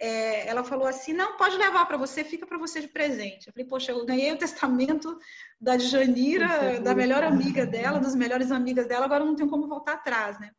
[0.00, 3.46] É, ela falou assim: não, pode levar para você, fica para você de presente.
[3.46, 5.18] Eu falei, poxa, eu ganhei o testamento
[5.60, 9.92] da Janira, da melhor amiga dela, das melhores amigas dela, agora não tenho como voltar
[9.94, 10.50] atrás, né?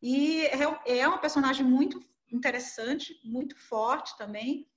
[0.00, 2.00] E é, é uma personagem muito
[2.32, 4.68] interessante, muito forte também,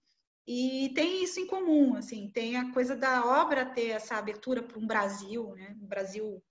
[0.48, 4.80] e tem isso em comum, assim, tem a coisa da obra ter essa abertura para
[4.80, 5.76] um Brasil, né?
[5.80, 6.44] Um Brasil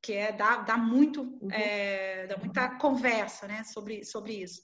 [0.00, 1.50] que é dá, dá muito, uhum.
[1.52, 3.62] é, dá muita conversa, né?
[3.64, 4.62] Sobre, sobre isso.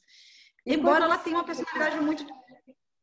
[0.68, 2.26] Embora ela tenha uma personalidade muito.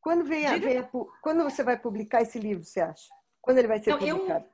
[0.00, 0.88] Quando, vem a, vem a,
[1.20, 3.08] quando você vai publicar esse livro, você acha?
[3.42, 4.46] Quando ele vai ser então, publicado?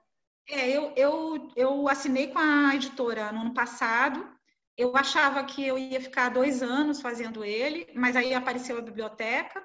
[0.49, 4.27] Eu, é, eu, eu, eu assinei com a editora no ano passado.
[4.77, 9.63] Eu achava que eu ia ficar dois anos fazendo ele, mas aí apareceu a biblioteca.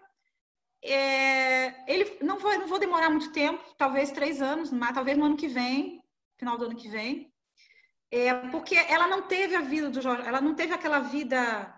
[0.84, 5.26] É, ele não vou, não vou demorar muito tempo, talvez três anos, mas talvez no
[5.26, 6.04] ano que vem,
[6.38, 7.34] final do ano que vem.
[8.12, 11.77] É, porque ela não teve a vida do Jorge, ela não teve aquela vida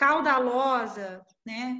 [0.00, 1.78] caudalosa, né,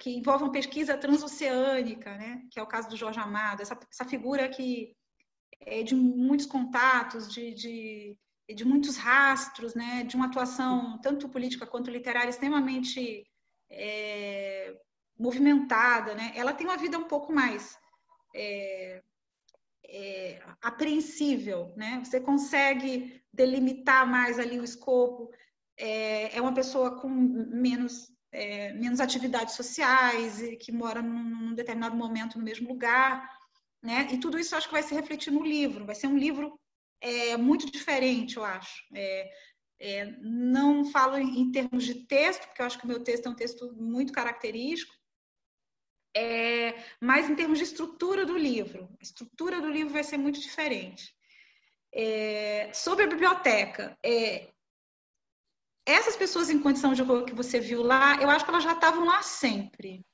[0.00, 4.04] que envolve uma pesquisa transoceânica, né, que é o caso do Jorge Amado, essa, essa
[4.04, 4.96] figura que
[5.60, 8.18] é de muitos contatos, de, de,
[8.52, 13.24] de muitos rastros, né, de uma atuação tanto política quanto literária extremamente
[13.70, 14.76] é,
[15.16, 17.78] movimentada, né, ela tem uma vida um pouco mais
[18.34, 19.00] é,
[19.86, 22.02] é, apreensível, né?
[22.04, 25.30] Você consegue delimitar mais ali o escopo,
[25.76, 31.96] é, é uma pessoa com menos, é, menos atividades sociais, e que mora num, determinado
[31.96, 33.28] momento no mesmo lugar,
[33.82, 34.08] né?
[34.12, 35.84] E tudo isso acho que vai se refletir no livro.
[35.84, 36.58] Vai ser um livro
[37.00, 38.82] é, muito diferente, eu acho.
[38.94, 39.30] É,
[39.78, 43.26] é, não falo em, em, termos de texto, porque eu acho que o meu texto
[43.26, 44.94] é um texto muito característico,
[46.16, 48.88] é, mas em termos de estrutura do livro.
[49.00, 51.14] A estrutura do livro vai ser muito diferente.
[51.92, 54.48] É, sobre a biblioteca, é,
[55.86, 58.72] essas pessoas em condição de rua que você viu lá, eu acho que elas já
[58.72, 60.04] estavam lá sempre.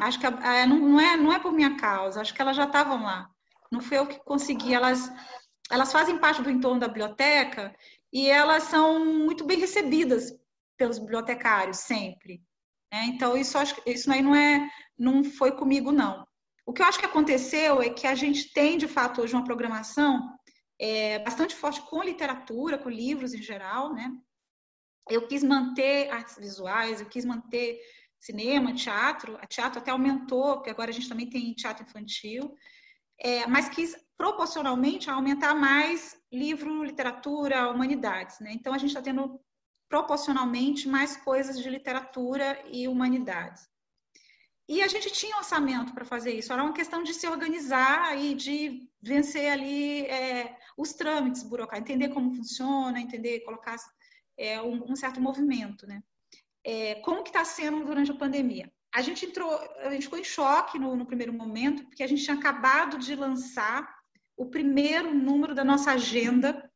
[0.00, 2.64] Acho que é, não, não, é, não é por minha causa, acho que elas já
[2.64, 3.30] estavam lá.
[3.70, 4.74] Não foi eu que consegui.
[4.74, 5.10] Elas,
[5.70, 7.74] elas fazem parte do entorno da biblioteca
[8.12, 10.34] e elas são muito bem recebidas
[10.76, 12.42] pelos bibliotecários sempre.
[12.92, 13.06] Né?
[13.06, 14.68] Então isso acho, isso aí não é,
[14.98, 16.26] não foi comigo não.
[16.64, 19.44] O que eu acho que aconteceu é que a gente tem de fato hoje uma
[19.44, 20.34] programação
[20.78, 24.12] é, bastante forte com literatura, com livros em geral, né?
[25.08, 27.80] Eu quis manter artes visuais, eu quis manter
[28.20, 29.36] cinema, teatro.
[29.40, 32.54] A teatro até aumentou, porque agora a gente também tem teatro infantil.
[33.20, 38.38] É, mas quis proporcionalmente aumentar mais livro, literatura, humanidades.
[38.40, 38.52] Né?
[38.52, 39.40] Então a gente está tendo
[39.88, 43.66] proporcionalmente mais coisas de literatura e humanidades.
[44.68, 48.34] E a gente tinha orçamento para fazer isso, era uma questão de se organizar e
[48.34, 53.76] de vencer ali é, os trâmites burocráticos, entender como funciona, entender, colocar
[54.38, 56.02] é, um, um, certo movimento, né?
[56.64, 58.72] É, como que está sendo durante a pandemia?
[58.94, 62.24] A gente entrou, a gente ficou em choque no, no primeiro momento, porque a gente
[62.24, 63.86] tinha acabado de lançar
[64.36, 66.70] o primeiro número da nossa agenda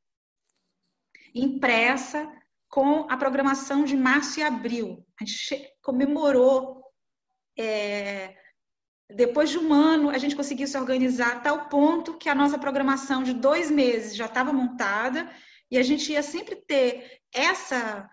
[1.35, 2.31] impressa
[2.69, 5.07] com a programação de março e abril.
[5.21, 6.83] A gente comemorou.
[7.59, 8.37] É,
[9.15, 12.59] depois de um ano, a gente conseguiu se organizar a tal ponto que a nossa
[12.59, 15.31] programação de dois meses já estava montada
[15.73, 18.07] e a gente ia sempre ter essa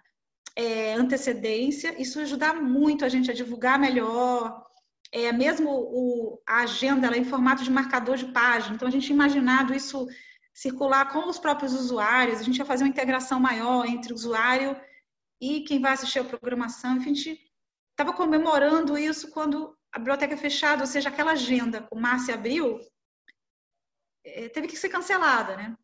[0.55, 4.65] é, antecedência, isso ajuda muito a gente a divulgar melhor.
[5.11, 8.91] É, mesmo o, a agenda ela é em formato de marcador de página, então a
[8.91, 10.07] gente imaginado isso
[10.53, 14.79] circular com os próprios usuários, a gente ia fazer uma integração maior entre o usuário
[15.41, 16.95] e quem vai assistir a programação.
[16.95, 17.51] Enfim, a gente
[17.91, 22.33] estava comemorando isso quando a biblioteca é fechada, ou seja, aquela agenda com março e
[22.33, 22.79] abril
[24.23, 25.75] eh, teve que ser cancelada, né?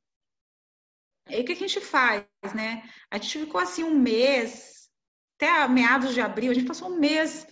[1.29, 2.83] E aí o que a gente faz, né?
[3.09, 4.89] A gente ficou assim um mês,
[5.35, 7.47] até meados de abril, a gente passou um mês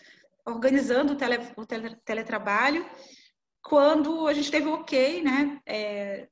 [0.46, 2.86] organizando o, tele, o tele, teletrabalho,
[3.62, 6.28] quando a gente teve o ok, né, é,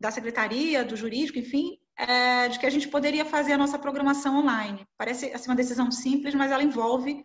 [0.00, 4.38] da secretaria, do jurídico, enfim, é, de que a gente poderia fazer a nossa programação
[4.38, 4.86] online.
[4.96, 7.24] Parece assim, uma decisão simples, mas ela envolve,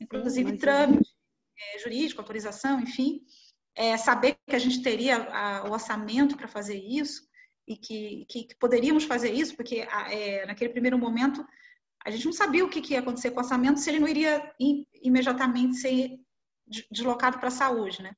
[0.00, 1.10] inclusive, trâmite
[1.58, 3.20] é, jurídico, autorização, enfim,
[3.74, 7.30] é, saber que a gente teria a, o orçamento para fazer isso
[7.66, 11.44] e que, que, que, poderíamos fazer isso, porque é, naquele primeiro momento
[12.04, 14.08] a gente não sabia o que, que ia acontecer com o orçamento se ele não
[14.08, 14.52] iria
[15.02, 16.18] imediatamente ser
[16.90, 18.12] deslocado para a saúde, né?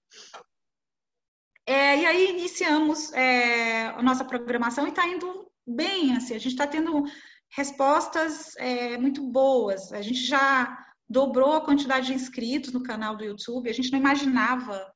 [1.66, 6.52] É, e aí iniciamos é, a nossa programação e está indo bem, assim, a gente
[6.52, 7.04] está tendo
[7.50, 9.92] respostas é, muito boas.
[9.92, 10.78] A gente já
[11.08, 13.70] dobrou a quantidade de inscritos no canal do YouTube.
[13.70, 14.92] A gente não imaginava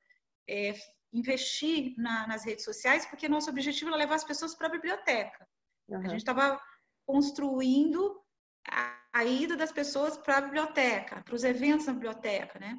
[0.49, 0.75] é,
[1.13, 5.49] investir na, nas redes sociais, porque nosso objetivo era levar as pessoas para a biblioteca.
[5.89, 6.01] Uhum.
[6.01, 6.61] A gente estava
[7.07, 8.21] construindo
[8.69, 12.79] a, a, ida das pessoas para a biblioteca, para os eventos na biblioteca, né?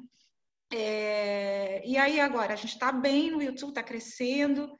[0.72, 4.72] É, e aí agora, a gente está bem no YouTube, está crescendo,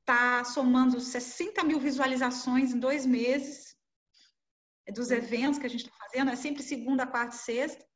[0.00, 3.76] está somando 60 mil visualizações em dois meses
[4.92, 7.87] dos eventos que a gente está fazendo, é sempre segunda, quarta e sexta.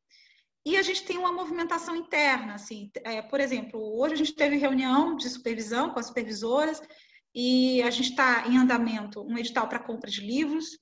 [0.64, 4.56] E a gente tem uma movimentação interna, assim, é, por exemplo, hoje a gente teve
[4.56, 6.80] reunião de supervisão com as supervisoras
[7.34, 10.78] e a gente está em andamento um edital para compra de livros.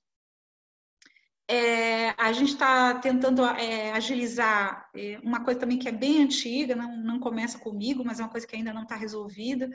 [1.49, 6.77] É, a gente está tentando é, agilizar é, uma coisa também que é bem antiga,
[6.77, 9.69] não, não começa comigo, mas é uma coisa que ainda não está resolvida,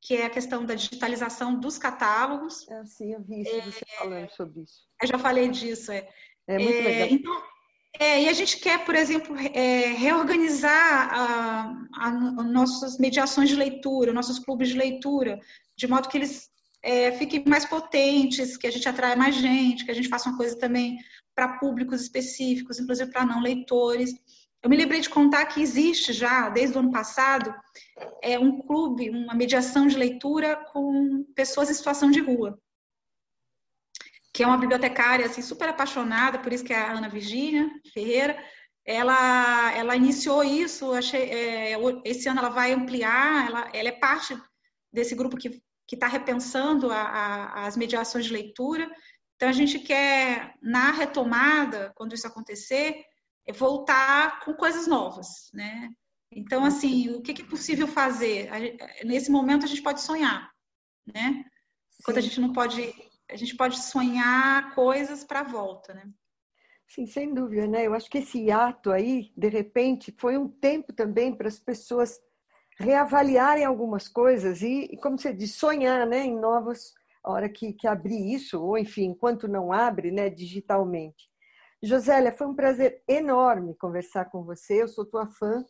[0.00, 2.68] que é a questão da digitalização dos catálogos.
[2.68, 4.86] É, sim, eu vi isso, você falando sobre isso.
[5.02, 6.08] Eu já falei disso, é.
[6.46, 7.08] É muito legal.
[7.10, 7.42] Então,
[7.98, 11.88] é, e a gente quer, por exemplo, é, reorganizar
[12.44, 15.40] nossas mediações de leitura, nossos clubes de leitura,
[15.76, 16.50] de modo que eles
[16.82, 20.36] é, fiquem mais potentes, que a gente atraia mais gente, que a gente faça uma
[20.36, 20.98] coisa também
[21.34, 24.14] para públicos específicos, inclusive para não leitores.
[24.62, 27.54] Eu me lembrei de contar que existe já, desde o ano passado,
[28.22, 32.58] é, um clube, uma mediação de leitura com pessoas em situação de rua
[34.36, 38.36] que é uma bibliotecária assim, super apaixonada, por isso que é a Ana Virgínia Ferreira,
[38.84, 44.38] ela, ela iniciou isso, achei, é, esse ano ela vai ampliar, ela, ela é parte
[44.92, 45.58] desse grupo que
[45.90, 48.86] está repensando a, a, as mediações de leitura.
[49.36, 53.02] Então, a gente quer, na retomada, quando isso acontecer,
[53.46, 55.88] é voltar com coisas novas, né?
[56.30, 58.50] Então, assim, o que é possível fazer?
[59.02, 60.50] Nesse momento, a gente pode sonhar,
[61.06, 61.42] né?
[61.98, 62.92] Enquanto a gente não pode
[63.30, 66.08] a gente pode sonhar coisas para a volta, né?
[66.88, 67.86] Sim, sem dúvida, né?
[67.86, 72.20] Eu acho que esse ato aí, de repente, foi um tempo também para as pessoas
[72.78, 76.92] reavaliarem algumas coisas e, como você diz, sonhar, né, em novas,
[77.24, 81.28] a hora que, que abrir isso, ou enfim, enquanto não abre, né, digitalmente.
[81.82, 85.64] Josélia, foi um prazer enorme conversar com você, eu sou tua fã.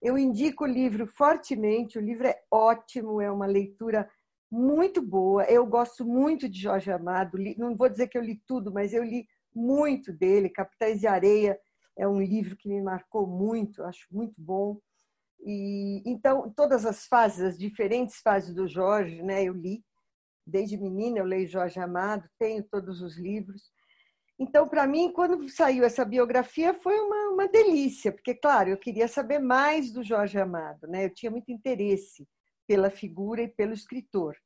[0.00, 4.08] Eu indico o livro fortemente, o livro é ótimo, é uma leitura
[4.54, 5.44] muito boa.
[5.44, 7.36] Eu gosto muito de Jorge Amado.
[7.58, 10.48] Não vou dizer que eu li tudo, mas eu li muito dele.
[10.48, 11.58] Capitais de Areia
[11.98, 14.78] é um livro que me marcou muito, acho muito bom.
[15.44, 19.42] E então todas as fases, as diferentes fases do Jorge, né?
[19.42, 19.84] Eu li
[20.46, 23.72] desde menina, eu leio Jorge Amado, tenho todos os livros.
[24.38, 29.08] Então, para mim, quando saiu essa biografia, foi uma, uma delícia, porque, claro, eu queria
[29.08, 31.06] saber mais do Jorge Amado, né?
[31.06, 32.26] Eu tinha muito interesse
[32.66, 34.36] pela figura e pelo escritor.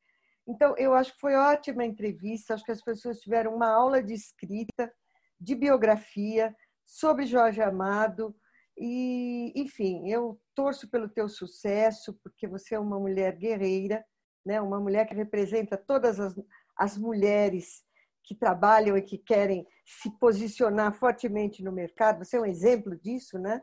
[0.48, 4.02] Então, eu acho que foi ótima a entrevista, acho que as pessoas tiveram uma aula
[4.02, 4.90] de escrita,
[5.38, 8.34] de biografia, sobre Jorge Amado,
[8.80, 14.04] e, enfim, eu torço pelo teu sucesso, porque você é uma mulher guerreira,
[14.46, 14.60] né?
[14.60, 16.34] uma mulher que representa todas as,
[16.76, 17.82] as mulheres
[18.22, 22.24] que trabalham e que querem se posicionar fortemente no mercado.
[22.24, 23.62] Você é um exemplo disso, né?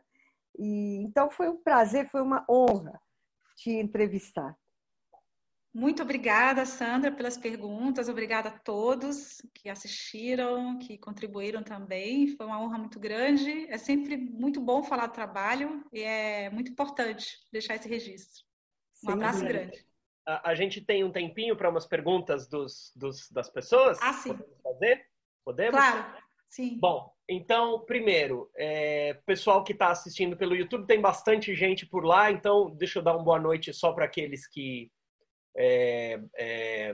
[0.57, 2.99] E, então, foi um prazer, foi uma honra
[3.55, 4.57] te entrevistar.
[5.75, 8.07] Muito obrigada, Sandra, pelas perguntas.
[8.07, 12.29] Obrigada a todos que assistiram, que contribuíram também.
[12.29, 13.69] Foi uma honra muito grande.
[13.69, 18.45] É sempre muito bom falar do trabalho e é muito importante deixar esse registro.
[19.03, 19.85] Um Sim, abraço grande.
[20.25, 23.99] A, a, gente tem um tempinho para umas perguntas dos, dos, das pessoas?
[24.01, 24.29] Ah, sim.
[24.29, 25.05] Podemos fazer?
[25.43, 25.75] Podemos?
[25.75, 26.79] Claro, sim.
[26.79, 32.31] Bom, então, primeiro, é, pessoal que está assistindo pelo YouTube, tem bastante gente por lá,
[32.31, 34.89] então deixa eu dar uma boa noite só para aqueles que
[35.55, 36.93] é, é,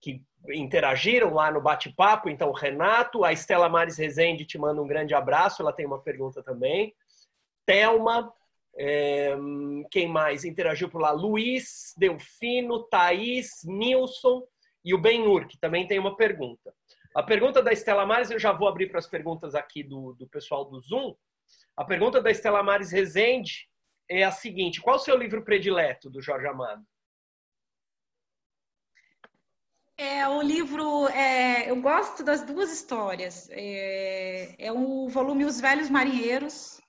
[0.00, 2.28] que interagiram lá no bate-papo.
[2.28, 6.42] Então, Renato, a Estela Mares Rezende te manda um grande abraço, ela tem uma pergunta
[6.42, 6.94] também.
[7.66, 8.32] Thelma,
[8.76, 9.36] é,
[9.90, 11.10] quem mais interagiu por lá?
[11.10, 14.42] Luiz, Delfino, Thaís, Nilson
[14.84, 16.72] e o Benhur, que também tem uma pergunta.
[17.14, 20.28] A pergunta da Estela Mares, eu já vou abrir para as perguntas aqui do, do
[20.28, 21.14] pessoal do Zoom.
[21.76, 23.68] A pergunta da Estela Mares Rezende
[24.08, 26.82] é a seguinte: qual o seu livro predileto do Jorge Amado?
[30.00, 33.48] É, o livro, é, eu gosto das duas histórias.
[33.50, 36.80] É, é o volume Os Velhos Marinheiros,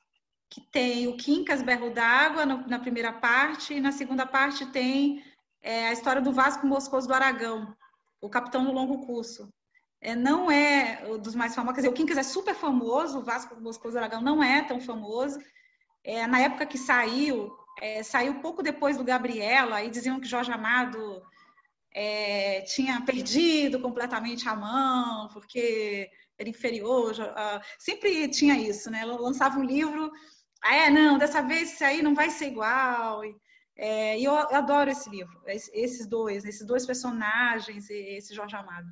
[0.48, 5.24] que tem o Quincas Berro d'Água na primeira parte, e na segunda parte tem
[5.60, 7.76] é, a história do Vasco Moscoso do Aragão,
[8.22, 9.52] o capitão do longo curso.
[10.00, 13.60] É, não é dos mais famosos, quer dizer, o Quincas é super famoso, o Vasco
[13.60, 15.40] Moscoso do Aragão não é tão famoso.
[16.04, 17.52] É, na época que saiu,
[17.82, 21.24] é, saiu pouco depois do Gabriela, e diziam que Jorge Amado
[21.94, 27.14] é, tinha perdido completamente a mão, porque era inferior.
[27.14, 29.04] Uh, sempre tinha isso, né?
[29.06, 30.12] Lançava um livro,
[30.62, 33.24] ah, é, não, dessa vez isso aí não vai ser igual.
[33.24, 33.36] E,
[33.76, 38.88] é, eu, eu, adoro esse livro, esses dois, esses dois personagens, esse Jorge Amado.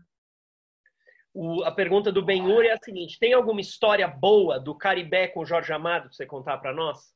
[1.33, 5.41] O, a pergunta do Benhur é a seguinte: tem alguma história boa do Caribé com
[5.41, 7.13] o Jorge Amado para você contar para nós?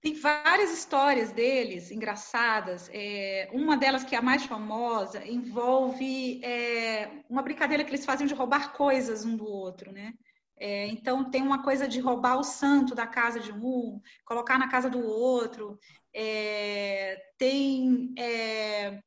[0.00, 2.88] Tem várias histórias deles engraçadas.
[2.92, 8.26] É, uma delas, que é a mais famosa, envolve é, uma brincadeira que eles faziam
[8.26, 10.14] de roubar coisas um do outro, né?
[10.56, 14.68] É, então, tem uma coisa de roubar o santo da casa de um, colocar na
[14.68, 15.78] casa do outro.
[16.14, 19.00] É, tem é,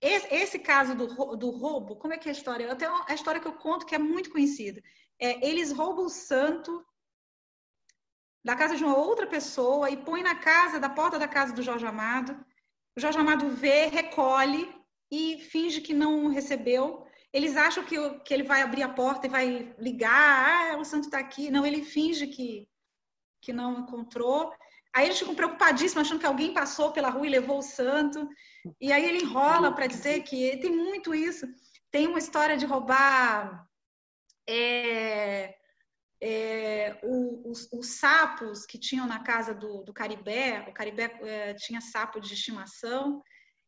[0.00, 2.70] esse, caso do, do, roubo, como é que é a história?
[2.70, 4.82] Até a história que eu conto que é muito conhecida.
[5.18, 6.84] É, eles roubam o santo
[8.44, 11.62] da casa de uma outra pessoa e põe na casa, da porta da casa do
[11.62, 12.32] Jorge Amado.
[12.96, 14.72] O Jorge Amado vê, recolhe
[15.10, 17.06] e finge que não recebeu.
[17.32, 21.04] Eles acham que, que ele vai abrir a porta e vai ligar, ah, o santo
[21.04, 21.50] está aqui.
[21.50, 22.66] Não, ele finge que,
[23.42, 24.52] que não encontrou.
[24.94, 28.28] Aí eles ficam preocupadíssimos, achando que alguém passou pela rua e levou o santo.
[28.80, 31.46] E aí ele enrola para dizer que tem muito isso.
[31.90, 33.66] Tem uma história de roubar
[34.48, 35.57] é,
[36.20, 41.80] é, os, os, sapos que tinham na casa do, do Caribé, o Caribé é, tinha
[41.80, 43.22] sapo de estimação,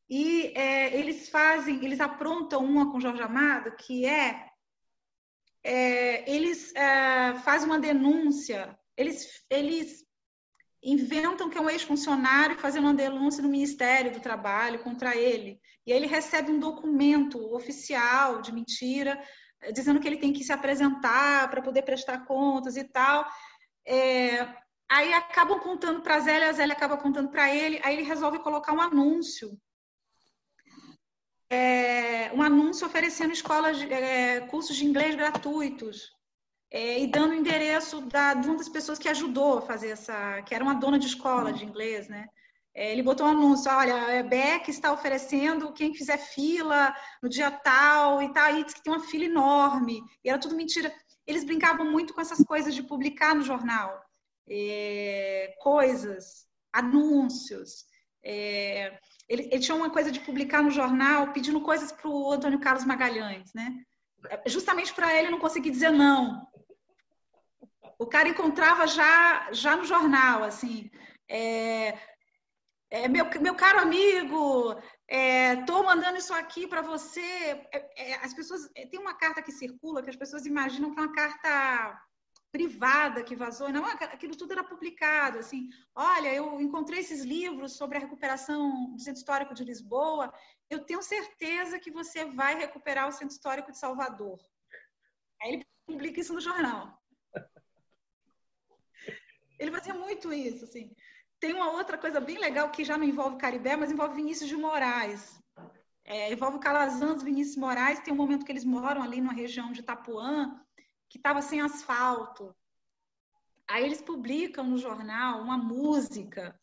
[0.09, 4.49] e é, eles fazem, eles aprontam uma com Jorge Amado, que é,
[5.63, 10.05] é eles é, fazem uma denúncia, eles, eles
[10.83, 15.93] inventam que é um ex-funcionário fazendo uma denúncia no Ministério do Trabalho contra ele, e
[15.93, 19.23] aí ele recebe um documento oficial de mentira,
[19.73, 23.27] dizendo que ele tem que se apresentar para poder prestar contas e tal.
[23.87, 24.43] É,
[24.89, 28.39] aí acabam contando para a Zélia, a Zélia acaba contando para ele, aí ele resolve
[28.39, 29.59] colocar um anúncio.
[31.51, 36.11] É, um anúncio oferecendo escolas, é, cursos de inglês gratuitos.
[36.73, 40.41] É, e dando o endereço da, de uma das pessoas que ajudou a fazer essa,
[40.43, 42.29] que era uma dona de escola de inglês, né?
[42.81, 47.51] É, ele botou um anúncio, olha, a Beck está oferecendo quem fizer fila no dia
[47.51, 50.91] tal e tal, e disse que tem uma fila enorme, e era tudo mentira.
[51.27, 54.03] Eles brincavam muito com essas coisas de publicar no jornal,
[54.49, 57.85] é, coisas, anúncios.
[58.25, 62.61] É, ele, ele, tinha uma coisa de publicar no jornal pedindo coisas para o Antônio
[62.61, 63.75] Carlos Magalhães, né?
[64.47, 66.49] Justamente para ele não conseguir dizer não.
[67.99, 70.91] O cara encontrava já, já no jornal, assim,
[71.29, 71.99] é,
[72.91, 74.73] é, meu, meu caro amigo,
[75.09, 77.21] estou é, mandando isso aqui para você.
[77.21, 80.99] É, é, as pessoas é, tem uma carta que circula que as pessoas imaginam que
[80.99, 82.03] é uma carta
[82.51, 83.69] privada que vazou.
[83.71, 85.39] Não, aquilo tudo era publicado.
[85.39, 90.33] Assim, olha, eu encontrei esses livros sobre a recuperação do Centro Histórico de Lisboa.
[90.69, 94.39] Eu tenho certeza que você vai recuperar o Centro Histórico de Salvador.
[95.41, 97.01] Aí ele publica isso no jornal.
[99.61, 100.93] Ele fazia muito isso, assim.
[101.41, 104.57] Tem uma outra coisa bem legal que já não envolve Caribé, mas envolve Vinícius de
[104.57, 105.43] Moraes.
[106.05, 108.01] É, envolve Calazans, Vinícius Moraes.
[108.01, 110.61] Tem um momento que eles moram ali numa região de Itapuã,
[111.09, 112.55] que estava sem asfalto.
[113.67, 116.61] Aí eles publicam no jornal uma música,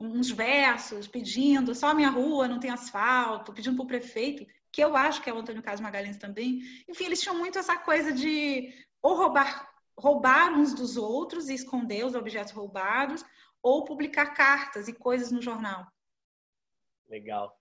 [0.00, 4.82] uns versos, pedindo só a minha rua não tem asfalto, pedindo para o prefeito, que
[4.82, 6.60] eu acho que é o Antônio Carlos Magalhães também.
[6.88, 12.04] Enfim, eles tinham muito essa coisa de ou roubar, roubar uns dos outros e esconder
[12.04, 13.24] os objetos roubados,
[13.66, 15.84] ou publicar cartas e coisas no jornal.
[17.10, 17.52] Legal.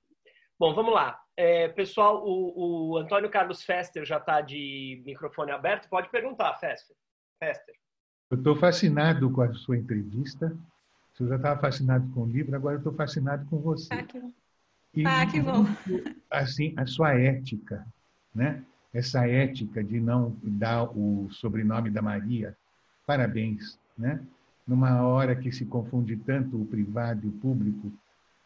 [0.60, 1.20] Bom, vamos lá.
[1.36, 5.90] É, pessoal, o, o, Antônio Carlos Fester já está de microfone aberto.
[5.90, 6.96] Pode perguntar, Fester.
[7.40, 7.74] Fester.
[8.30, 10.56] Eu estou fascinado com a sua entrevista.
[11.16, 13.92] Você já estava fascinado com o livro, agora eu estou fascinado com você.
[13.92, 14.06] Ah,
[14.94, 15.66] E ah, que bom.
[16.30, 17.84] Assim, a sua ética,
[18.34, 18.64] né?
[18.94, 22.56] Essa ética de não dar o sobrenome da Maria.
[23.08, 24.24] Parabéns, né?
[24.68, 27.92] Numa hora que se confunde tanto o privado e o público,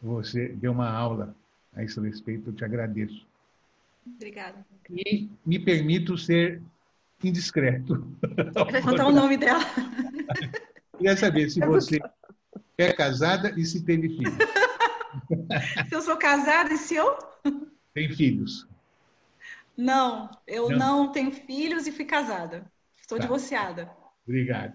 [0.00, 1.34] você deu uma aula
[1.74, 3.26] a esse respeito, eu te agradeço.
[4.06, 4.66] Obrigada.
[4.90, 6.60] E me permito ser
[7.22, 8.06] indiscreto.
[8.84, 9.60] Contar o nome dela.
[10.96, 11.98] Queria saber se você
[12.76, 14.34] é casada e se teve filhos.
[15.88, 17.18] Se eu sou casada e se eu?
[17.92, 18.68] Tem filhos.
[19.76, 22.70] Não, eu não, não tenho filhos e fui casada.
[23.00, 23.22] Estou tá.
[23.22, 23.90] divorciada.
[24.24, 24.74] Obrigado.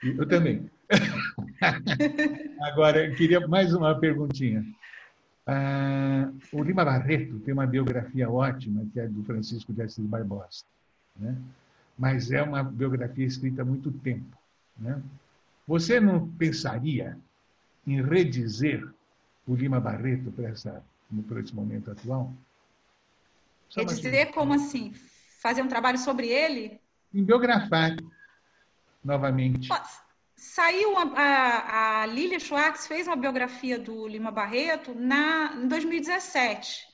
[0.00, 0.70] Eu também.
[2.60, 4.64] Agora, eu queria mais uma perguntinha.
[5.46, 10.64] Ah, o Lima Barreto tem uma biografia ótima, que é do Francisco de Assis Barbosa.
[11.16, 11.36] Né?
[11.98, 14.36] Mas é uma biografia escrita há muito tempo.
[14.78, 15.00] Né?
[15.66, 17.18] Você não pensaria
[17.86, 18.86] em redizer
[19.46, 20.82] o Lima Barreto para, essa,
[21.28, 22.32] para esse momento atual?
[23.74, 24.92] Redizer como assim?
[25.40, 26.80] Fazer um trabalho sobre ele?
[27.12, 27.96] Em biografar
[29.04, 29.68] novamente.
[30.36, 36.86] Saiu a, a, Lilia Schwartz fez uma biografia do Lima Barreto na, em 2017.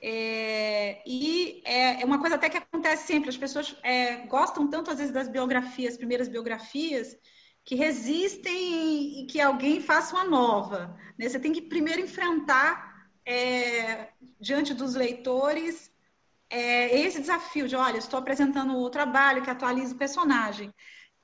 [0.00, 4.90] É, e é, é, uma coisa até que acontece sempre, as pessoas é, gostam tanto
[4.90, 7.16] às vezes das biografias, primeiras biografias,
[7.64, 10.98] que resistem e que alguém faça uma nova.
[11.16, 11.28] Né?
[11.28, 14.08] Você tem que primeiro enfrentar é,
[14.40, 15.92] diante dos leitores
[16.50, 20.72] é, esse desafio de, olha, estou apresentando o trabalho que atualiza o personagem.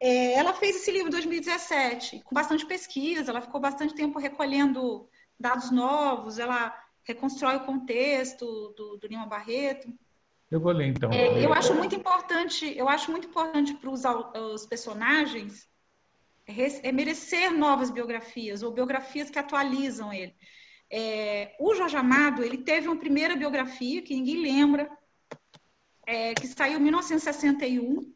[0.00, 5.08] É, ela fez esse livro em 2017, com bastante pesquisa, ela ficou bastante tempo recolhendo
[5.38, 6.72] dados novos, ela
[7.02, 9.92] reconstrói o contexto do, do Lima Barreto.
[10.50, 11.10] Eu vou ler então.
[11.10, 14.02] É, eu acho muito importante, eu acho muito importante para os,
[14.54, 15.68] os personagens
[16.82, 20.34] é merecer novas biografias ou biografias que atualizam ele.
[20.90, 24.90] É, o Jorge Amado ele teve uma primeira biografia que ninguém lembra,
[26.06, 28.14] é, que saiu em 1961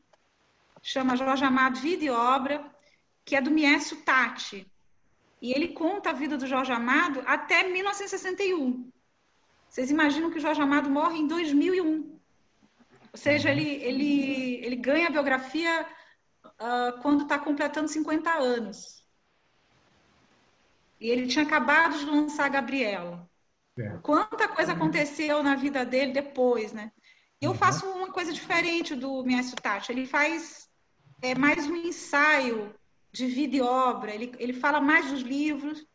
[0.82, 2.68] chama Jorge Amado Vida e Obra,
[3.24, 4.66] que é do Miécio Tati.
[5.40, 8.90] E ele conta a vida do Jorge Amado até 1961.
[9.68, 12.20] Vocês imaginam que o Jorge Amado morre em 2001.
[13.12, 15.86] Ou seja, ele, ele, ele ganha a biografia
[16.44, 19.02] uh, quando está completando 50 anos.
[21.00, 23.28] E ele tinha acabado de lançar a Gabriela.
[23.78, 23.98] É.
[24.02, 26.92] Quanta coisa aconteceu na vida dele depois, né?
[27.40, 27.56] Eu uhum.
[27.56, 29.90] faço uma coisa diferente do Miécio Tati.
[29.90, 30.70] Ele faz
[31.22, 32.74] é mais um ensaio
[33.12, 34.12] de vida e obra.
[34.12, 35.86] Ele, ele fala mais dos livros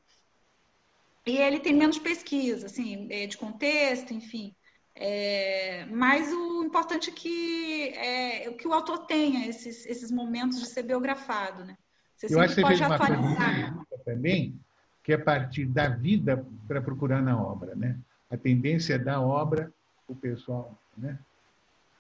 [1.26, 4.56] e ele tem menos pesquisa, assim, é, de contexto, enfim.
[4.96, 10.66] É, mas o importante é que, é, que o autor tenha esses, esses momentos de
[10.66, 11.78] ser biografado, né?
[12.16, 14.60] Você Eu acho que você fez uma coisa também,
[15.04, 17.96] que é a partir da vida para procurar na obra, né?
[18.32, 19.72] A tendência da obra,
[20.08, 21.20] o pessoal, né?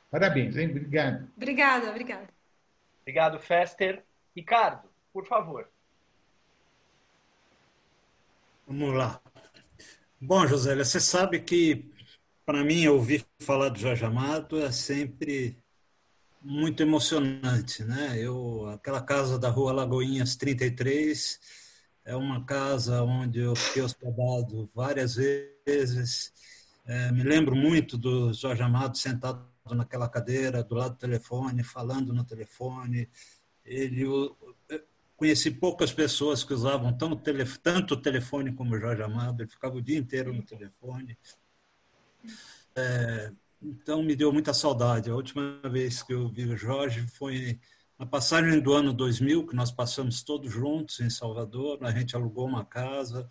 [0.09, 0.69] Parabéns, hein?
[0.69, 1.29] Obrigado.
[1.35, 2.36] Obrigada, obrigada.
[3.07, 4.03] Obrigado, Fester.
[4.35, 5.69] Ricardo, por favor.
[8.67, 9.21] Vamos lá.
[10.19, 11.89] Bom, Josélia, você sabe que,
[12.45, 15.57] para mim, ouvir falar do Jorge Amado é sempre
[16.41, 18.17] muito emocionante, né?
[18.19, 21.39] Eu, aquela casa da Rua Lagoinhas 33
[22.03, 26.33] é uma casa onde eu fiquei hospedado várias vezes.
[26.85, 32.13] É, me lembro muito do Jorge Amado sentado naquela cadeira, do lado do telefone, falando
[32.13, 33.09] no telefone.
[33.65, 34.05] Ele,
[35.17, 37.17] conheci poucas pessoas que usavam tanto,
[37.61, 41.17] tanto o telefone como o Jorge Amado, ele ficava o dia inteiro no telefone.
[42.75, 43.31] É,
[43.61, 45.09] então me deu muita saudade.
[45.09, 47.59] A última vez que eu vi o Jorge foi
[47.97, 51.79] na passagem do ano 2000, que nós passamos todos juntos em Salvador.
[51.83, 53.27] A gente alugou uma casa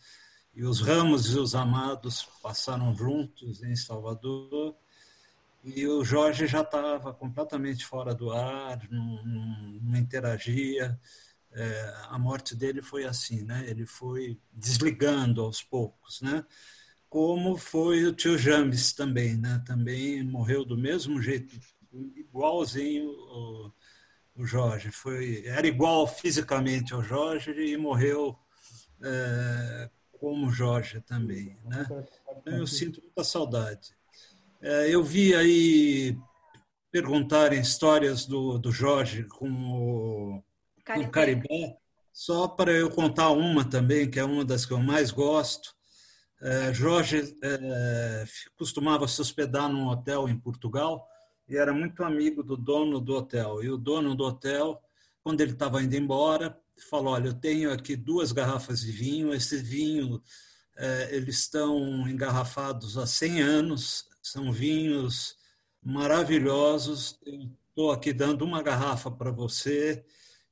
[0.53, 4.75] e os Ramos e os Amados passaram juntos em Salvador
[5.75, 10.99] e o Jorge já estava completamente fora do ar, não, não, não interagia.
[11.53, 13.65] É, a morte dele foi assim, né?
[13.67, 16.45] Ele foi desligando aos poucos, né?
[17.09, 19.61] Como foi o tio James também, né?
[19.67, 21.59] Também morreu do mesmo jeito,
[22.15, 23.73] igualzinho o,
[24.37, 24.93] o Jorge.
[24.93, 28.39] Foi, era igual fisicamente ao Jorge e morreu
[29.03, 29.91] é,
[30.21, 31.87] como Jorge também, né?
[32.45, 33.97] Eu sinto muita saudade.
[34.69, 36.19] É, eu vi aí
[36.91, 40.43] perguntarem histórias do, do Jorge com o,
[41.13, 41.77] Caribé,
[42.13, 45.73] só para eu contar uma também, que é uma das que eu mais gosto.
[46.43, 48.25] É, Jorge é,
[48.59, 51.07] costumava se hospedar num hotel em Portugal
[51.49, 53.63] e era muito amigo do dono do hotel.
[53.63, 54.83] E o dono do hotel,
[55.23, 56.59] quando ele estava indo embora,
[56.91, 60.21] falou: Olha, eu tenho aqui duas garrafas de vinho, esse vinho
[60.77, 65.37] é, eles estão engarrafados há 100 anos, são vinhos
[65.83, 67.19] maravilhosos.
[67.69, 70.05] Estou aqui dando uma garrafa para você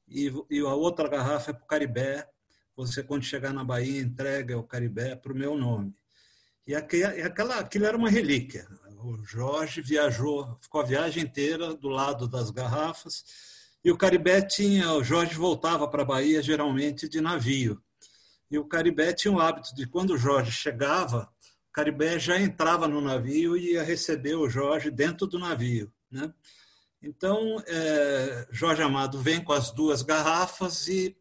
[0.08, 2.28] e, e a outra garrafa é para o Caribé.
[2.76, 5.94] Você, quando chegar na Bahia, entrega o Caribé para o meu nome.
[6.66, 8.66] E aquela, aquilo era uma relíquia.
[8.98, 13.24] O Jorge viajou, ficou a viagem inteira do lado das garrafas.
[13.84, 17.82] E o Caribé tinha, o Jorge voltava para a Bahia geralmente de navio.
[18.50, 21.30] E o Caribé tinha o hábito de, quando o Jorge chegava,
[21.74, 25.92] Caribé já entrava no navio e ia receber o Jorge dentro do navio.
[26.08, 26.32] Né?
[27.02, 31.16] Então, é, Jorge Amado vem com as duas garrafas e,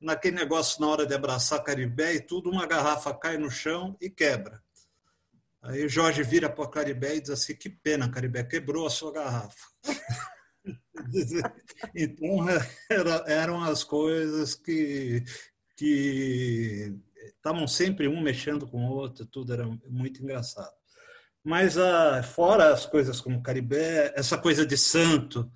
[0.00, 4.08] naquele negócio, na hora de abraçar Caribé e tudo, uma garrafa cai no chão e
[4.08, 4.62] quebra.
[5.60, 9.66] Aí Jorge vira para Caribé e diz assim: Que pena, Caribé, quebrou a sua garrafa.
[11.94, 12.48] então,
[12.88, 15.24] era, eram as coisas que,
[15.76, 16.96] que
[17.36, 20.72] estavam sempre um mexendo com o outro, tudo era muito engraçado.
[21.44, 25.50] Mas ah, fora as coisas como Caribé, essa coisa de santo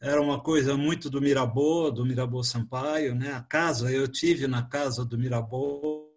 [0.00, 3.32] era uma coisa muito do Mirabeau, do Mirabeau Sampaio, né?
[3.32, 6.08] A casa, eu tive na casa do Mirabeau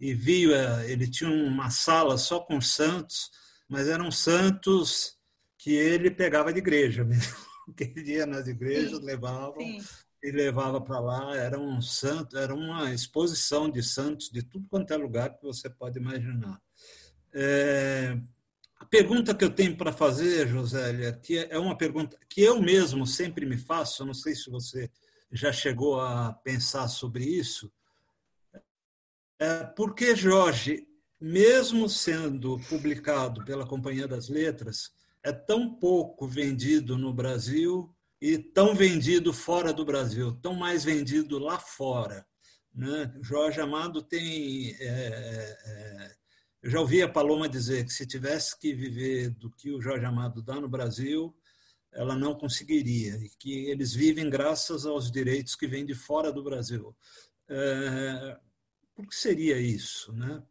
[0.00, 3.30] e vi, eh, ele tinha uma sala só com santos,
[3.68, 5.16] mas eram santos
[5.58, 7.36] que ele pegava de igreja mesmo,
[7.76, 9.80] que ele ia nas igrejas, sim, levava sim
[10.24, 11.36] e levava para lá.
[11.36, 15.68] Era um santo, era uma exposição de santos de tudo quanto é lugar que você
[15.68, 16.60] pode imaginar.
[17.32, 18.18] É,
[18.80, 23.06] a pergunta que eu tenho para fazer, Josélia, que é uma pergunta que eu mesmo
[23.06, 24.90] sempre me faço, não sei se você
[25.30, 27.70] já chegou a pensar sobre isso,
[29.38, 30.86] é por que Jorge,
[31.20, 34.92] mesmo sendo publicado pela Companhia das Letras,
[35.22, 37.93] é tão pouco vendido no Brasil
[38.24, 42.26] e tão vendido fora do Brasil, tão mais vendido lá fora.
[42.74, 43.14] Né?
[43.20, 44.74] Jorge Amado tem.
[44.80, 46.14] É, é,
[46.62, 50.06] eu já ouvi a Paloma dizer que se tivesse que viver do que o Jorge
[50.06, 51.36] Amado dá no Brasil,
[51.92, 56.42] ela não conseguiria, e que eles vivem graças aos direitos que vêm de fora do
[56.42, 56.96] Brasil.
[57.46, 58.38] É,
[58.94, 60.14] por que seria isso?
[60.14, 60.42] Né?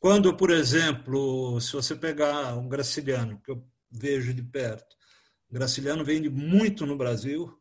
[0.00, 4.96] Quando, por exemplo, se você pegar um graciliano, que eu vejo de perto,
[5.50, 7.58] Graciliano vende muito no Brasil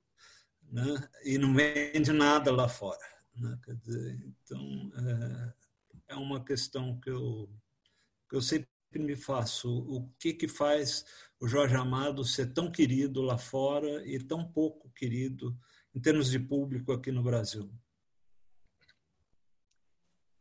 [0.72, 3.00] né, e não vende nada lá fora.
[3.36, 3.58] Né?
[3.84, 4.92] Dizer, então,
[6.08, 7.50] é, é, uma questão que eu,
[8.30, 9.70] que eu sempre me faço.
[9.70, 11.06] O que, que faz
[11.40, 15.58] o Jorge Amado ser tão querido lá fora e tão pouco querido
[15.94, 17.72] em termos de público aqui no Brasil?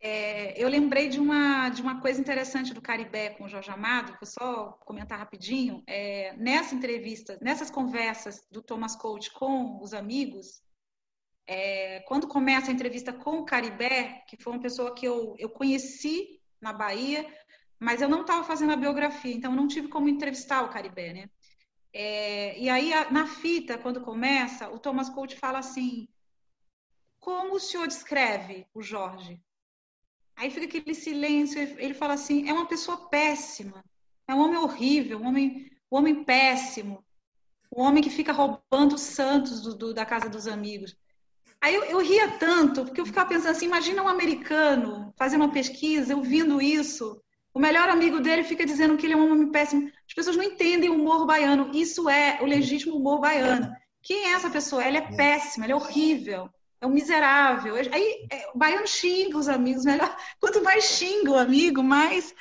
[0.09, 4.17] É, eu lembrei de uma, de uma coisa interessante do Caribé com o Jorge Amado,
[4.21, 5.83] vou só comentar rapidinho.
[5.85, 10.63] É, nessa entrevista, nessas conversas do Thomas Coach com os amigos,
[11.45, 15.51] é, quando começa a entrevista com o Caribé, que foi uma pessoa que eu, eu
[15.51, 17.27] conheci na Bahia,
[17.77, 21.13] mas eu não estava fazendo a biografia, então eu não tive como entrevistar o Caribé,
[21.13, 21.31] né?
[21.93, 26.07] É, e aí, na fita, quando começa, o Thomas Coach fala assim:
[27.19, 29.43] Como o senhor descreve o Jorge?
[30.37, 33.83] Aí fica aquele silêncio, ele fala assim: é uma pessoa péssima,
[34.29, 37.03] é um homem horrível, um homem, um homem péssimo,
[37.75, 40.95] um homem que fica roubando os santos do, do, da casa dos amigos.
[41.59, 45.53] Aí eu, eu, ria tanto, porque eu ficava pensando assim: imagina um americano fazendo uma
[45.53, 47.19] pesquisa, ouvindo isso.
[47.55, 49.91] O melhor amigo dele fica dizendo que ele é um homem péssimo.
[50.07, 51.71] As pessoas não entendem o humor baiano.
[51.75, 53.73] Isso é o legítimo humor baiano.
[54.03, 54.85] Quem é essa pessoa?
[54.85, 56.51] Ela é péssima, ela é horrível
[56.81, 57.75] é um miserável.
[57.77, 60.15] Aí é, o baiano xinga os amigos, melhor.
[60.41, 62.35] Quanto mais xinga o amigo, mais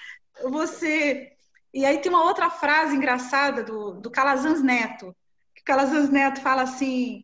[0.44, 1.32] você.
[1.74, 5.16] E aí tem uma outra frase engraçada do, do Calazans Neto,
[5.53, 7.24] que o Calazans Neto fala assim.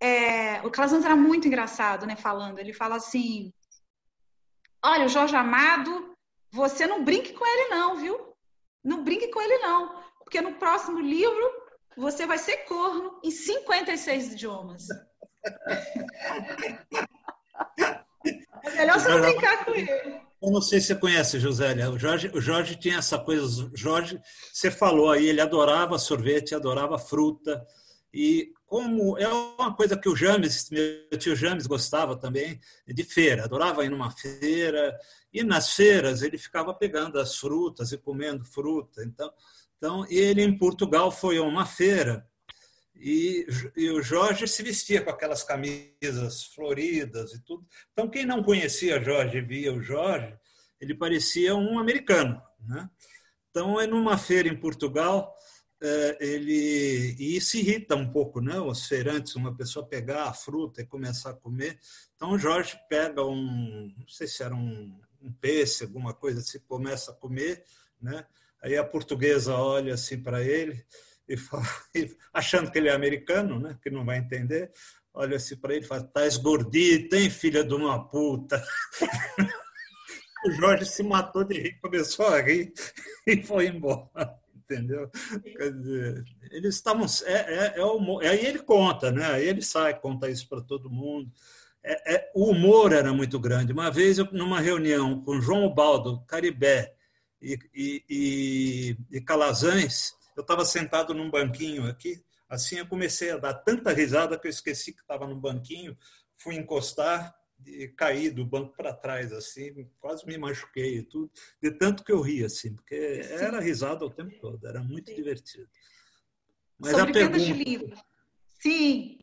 [0.00, 2.16] É, o Calazans era muito engraçado, né?
[2.16, 3.52] Falando, ele fala assim:
[4.84, 6.14] Olha, o Jorge Amado,
[6.50, 8.34] você não brinque com ele, não, viu?
[8.82, 11.64] Não brinque com ele, não, porque no próximo livro
[11.96, 14.86] você vai ser corno em 56 idiomas.
[18.64, 19.90] É melhor você não brincar com ele.
[20.42, 21.90] Eu não sei se você conhece, Josélia.
[21.90, 23.70] O Jorge, o Jorge tinha essa coisa.
[23.74, 24.20] Jorge,
[24.52, 27.66] você falou aí, ele adorava sorvete, adorava fruta.
[28.12, 33.44] E como é uma coisa que o James, meu tio James gostava também, de feira,
[33.44, 34.96] adorava ir numa feira.
[35.32, 39.02] E nas feiras ele ficava pegando as frutas e comendo fruta.
[39.02, 39.32] Então,
[39.78, 42.26] então ele em Portugal foi a uma feira
[42.96, 43.46] e,
[43.76, 47.66] e, o Jorge se vestia com aquelas camisas floridas e tudo.
[47.92, 50.36] Então, quem não conhecia Jorge via o Jorge,
[50.80, 52.40] ele parecia um americano.
[52.60, 52.88] Né?
[53.50, 55.34] Então, é numa feira em Portugal,
[55.82, 58.58] é, ele e se irrita um pouco, né?
[58.60, 61.78] Os feirantes, uma pessoa pegar a fruta e começar a comer.
[62.14, 66.58] Então, o Jorge pega um, não sei se era um, um pêssego, alguma coisa assim,
[66.60, 67.64] começa a comer,
[68.00, 68.24] né?
[68.62, 70.86] Aí a portuguesa olha assim para ele
[71.28, 71.64] e fala,
[72.32, 73.78] achando que ele é americano, né?
[73.82, 74.70] Que não vai entender,
[75.12, 78.62] olha assim para ele e fala: "Tá esgordito, hein, filha de uma puta?"
[80.46, 82.72] o Jorge se matou de rir, começou a rir
[83.26, 85.10] e foi embora entendeu?
[85.44, 87.06] Dizer, eles estavam.
[87.24, 89.26] É, é, é o, aí ele conta, né?
[89.26, 91.30] Aí ele sai, conta isso para todo mundo.
[91.82, 93.72] É, é, o humor era muito grande.
[93.72, 96.94] Uma vez, eu, numa reunião com João Baldo, Caribé
[97.40, 102.22] e, e, e, e Calazans, eu estava sentado num banquinho aqui.
[102.48, 105.96] Assim, eu comecei a dar tanta risada que eu esqueci que estava no banquinho,
[106.36, 107.34] fui encostar
[107.66, 111.30] e caí do banco para trás, assim, quase me machuquei e tudo,
[111.62, 115.16] de tanto que eu ri, assim, porque era risada o tempo todo, era muito Sim.
[115.16, 115.68] divertido.
[116.78, 117.38] Mas Sobre a pergunta...
[117.38, 117.98] de livros.
[118.60, 119.18] Sim.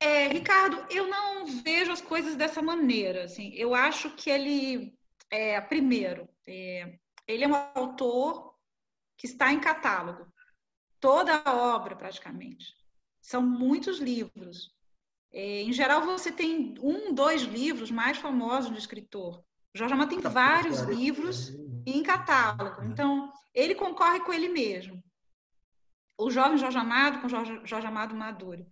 [0.00, 3.24] É, Ricardo, eu não vejo as coisas dessa maneira.
[3.24, 3.52] Assim.
[3.54, 4.98] Eu acho que ele,
[5.30, 6.98] é, primeiro, é,
[7.28, 8.51] ele é um autor
[9.22, 10.26] que está em catálogo.
[10.98, 12.74] Toda a obra, praticamente.
[13.20, 14.74] São muitos livros.
[15.32, 19.38] É, em geral, você tem um, dois livros mais famosos do escritor.
[19.72, 21.52] O Jorge Amado tem vários livros
[21.86, 22.82] em catálogo.
[22.82, 25.00] Então, ele concorre com ele mesmo.
[26.18, 28.66] O jovem Jorge Amado com Jorge, Jorge Amado Maduro.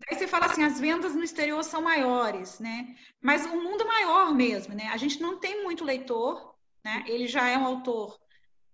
[0.00, 2.96] Daí você fala assim, as vendas no exterior são maiores, né?
[3.22, 4.88] Mas o mundo é maior mesmo, né?
[4.88, 6.52] A gente não tem muito leitor,
[6.84, 7.04] né?
[7.06, 8.18] Ele já é um autor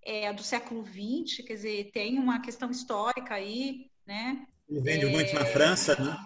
[0.04, 4.46] é, do século XX, quer dizer, tem uma questão histórica aí, né?
[4.68, 5.08] Ele vende é...
[5.10, 6.16] muito na França, né?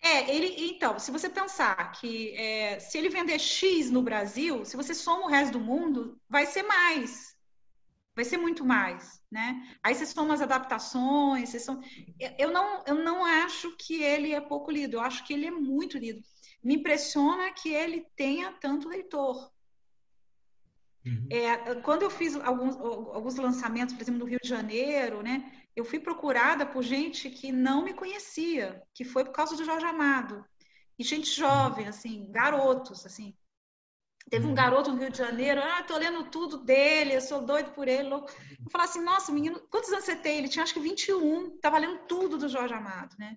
[0.00, 4.76] É, ele, então, se você pensar que é, se ele vender X no Brasil, se
[4.76, 7.34] você soma o resto do mundo, vai ser mais.
[8.14, 9.66] Vai ser muito mais, né?
[9.82, 11.82] Aí você soma as adaptações, você soma...
[12.38, 15.50] eu, não, eu não acho que ele é pouco lido, eu acho que ele é
[15.50, 16.22] muito lido.
[16.62, 19.50] Me impressiona que ele tenha tanto leitor.
[21.04, 21.28] Uhum.
[21.30, 25.52] É, quando eu fiz alguns, alguns lançamentos, por exemplo, no Rio de Janeiro, né?
[25.76, 29.84] eu fui procurada por gente que não me conhecia, que foi por causa do Jorge
[29.84, 30.44] Amado.
[30.96, 33.36] E gente jovem, assim, garotos, assim.
[34.30, 34.54] Teve um uhum.
[34.54, 38.08] garoto no Rio de Janeiro, ah, tô lendo tudo dele, eu sou doido por ele,
[38.08, 38.30] louco.
[38.64, 40.38] Eu falava assim, nossa, menino, quantos anos você tem?
[40.38, 43.36] Ele tinha acho que 21, tava lendo tudo do Jorge Amado, né?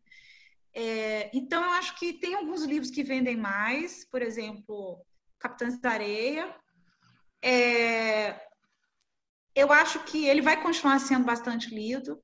[0.73, 5.03] É, então, eu acho que tem alguns livros que vendem mais, por exemplo,
[5.39, 6.55] Capitães da Areia.
[7.43, 8.39] É,
[9.55, 12.21] eu acho que ele vai continuar sendo bastante lido.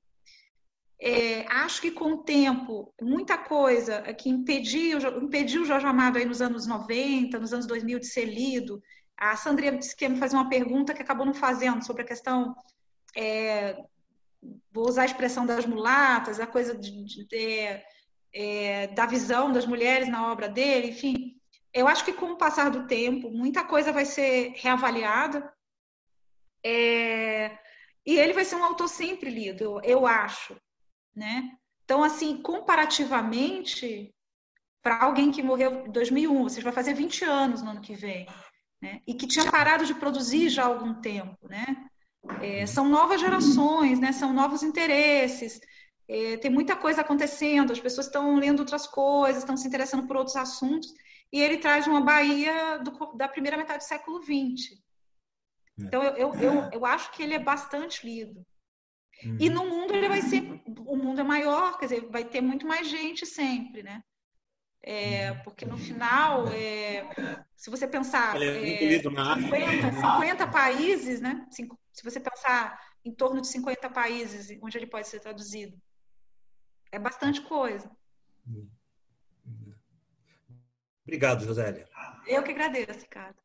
[1.00, 6.26] É, acho que com o tempo, muita coisa que impediu, impediu o Jorge Amado aí
[6.26, 8.82] nos anos 90, nos anos 2000 de ser lido.
[9.18, 12.06] A Sandra disse que ia me fazer uma pergunta que acabou não fazendo sobre a
[12.06, 12.56] questão,
[13.16, 13.76] é,
[14.72, 17.84] vou usar a expressão das mulatas, a coisa de, de, de,
[18.34, 21.40] é, da visão das mulheres na obra dele, enfim.
[21.74, 25.52] Eu acho que com o passar do tempo, muita coisa vai ser reavaliada.
[26.64, 27.58] É,
[28.06, 30.56] e ele vai ser um autor sempre lido, eu, acho
[31.16, 31.52] né?
[31.86, 34.14] Então, assim, comparativamente,
[34.82, 38.28] para alguém que morreu em 2001, você vai fazer 20 anos no ano que vem,
[38.82, 39.02] né?
[39.08, 41.66] E que tinha parado de produzir já há algum tempo, né?
[42.42, 44.12] É, são novas gerações, né?
[44.12, 45.60] São novos interesses.
[46.08, 50.18] É, tem muita coisa acontecendo, as pessoas estão lendo outras coisas, estão se interessando por
[50.18, 50.94] outros assuntos,
[51.34, 54.72] e ele traz uma Bahia do, da primeira metade do século XX.
[54.72, 54.78] É.
[55.80, 58.46] Então, eu, eu, eu, eu acho que ele é bastante lido.
[59.26, 59.38] Uhum.
[59.40, 60.44] E no mundo ele vai ser,
[60.86, 64.04] o mundo é maior, quer dizer, vai ter muito mais gente sempre, né?
[64.84, 65.40] É, uhum.
[65.44, 67.10] porque no final, é,
[67.56, 71.48] se você pensar é, 50, 50 países, né?
[71.50, 75.76] Se você pensar em torno de 50 países onde ele pode ser traduzido,
[76.92, 77.90] é bastante coisa.
[81.14, 81.88] Obrigado, Josélia.
[82.26, 83.36] Eu que agradeço, Ricardo.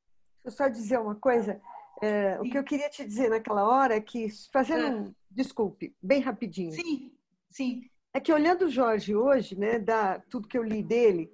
[0.42, 1.60] Deixa eu só dizer uma coisa.
[2.00, 4.90] É, o que eu queria te dizer naquela hora é que, fazendo é.
[4.90, 6.72] um, desculpe, bem rapidinho.
[6.72, 7.12] Sim,
[7.50, 7.82] sim.
[8.14, 11.30] É que olhando o Jorge hoje, né, da tudo que eu li dele,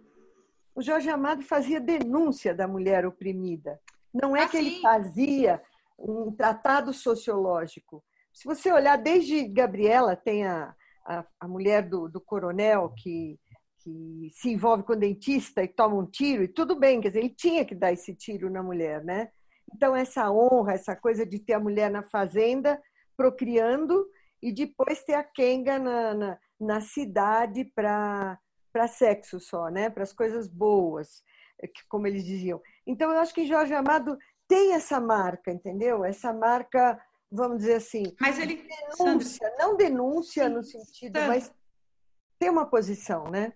[0.75, 3.81] o Jorge Amado fazia denúncia da mulher oprimida.
[4.13, 4.67] Não é ah, que sim.
[4.67, 5.63] ele fazia
[5.97, 8.03] um tratado sociológico.
[8.33, 10.75] Se você olhar desde Gabriela, tem a,
[11.07, 13.39] a, a mulher do, do coronel que,
[13.85, 17.35] que se envolve com dentista e toma um tiro, e tudo bem, quer dizer, ele
[17.35, 19.31] tinha que dar esse tiro na mulher, né?
[19.73, 22.81] Então, essa honra, essa coisa de ter a mulher na fazenda,
[23.15, 24.09] procriando,
[24.43, 28.39] e depois ter a Kenga na, na, na cidade para
[28.89, 29.91] sexo só, né?
[29.91, 31.23] para as coisas boas,
[31.63, 32.61] é como eles diziam.
[32.87, 34.17] Então, eu acho que Jorge Amado
[34.49, 36.05] tem essa marca, entendeu?
[36.05, 37.01] Essa marca,
[37.31, 38.15] vamos dizer assim.
[38.21, 38.67] Mas ele.
[38.97, 39.57] Denúncia, Sandra...
[39.59, 41.29] não denúncia no sentido, Sandra...
[41.29, 41.53] mas
[42.39, 43.53] tem uma posição, né?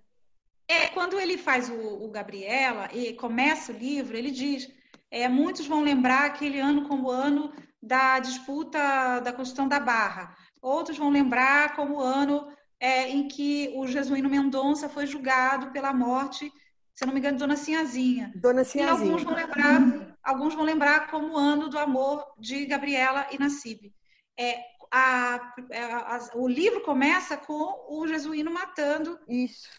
[0.69, 4.69] É, quando ele faz o, o Gabriela e começa o livro, ele diz
[5.11, 10.37] é, muitos vão lembrar aquele ano como o ano da disputa da construção da Barra.
[10.61, 15.93] Outros vão lembrar como o ano é, em que o Jesuíno Mendonça foi julgado pela
[15.93, 16.53] morte,
[16.95, 18.33] se não me engano, de Dona Sinhazinha.
[18.37, 19.07] Dona Sinhazinha.
[19.07, 23.39] E alguns vão lembrar, alguns vão lembrar como o ano do amor de Gabriela e
[23.39, 23.93] Nassib.
[24.39, 24.61] É,
[24.91, 29.19] a, a, o livro começa com o Jesuíno matando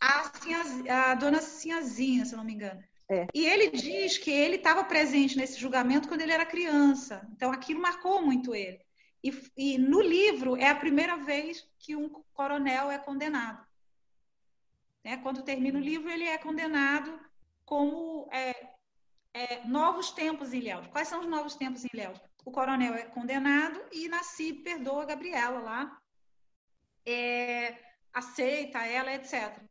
[0.02, 2.82] a, a Dona Sinhazinha, se não me engano.
[3.12, 3.26] É.
[3.34, 7.28] E ele diz que ele estava presente nesse julgamento quando ele era criança.
[7.34, 8.80] Então aquilo marcou muito ele.
[9.24, 13.66] E, e, no livro é a primeira vez que um coronel é condenado.
[15.04, 15.18] Né?
[15.18, 17.20] Quando termina o livro, ele é condenado
[17.66, 18.70] como é,
[19.34, 20.88] é, novos tempos em Ilhéus.
[20.88, 22.20] Quais são os novos tempos em Ilhéus?
[22.46, 26.02] O coronel é condenado e Nasci perdoa a Gabriela lá,
[27.06, 27.78] é,
[28.14, 29.62] aceita ela, etc.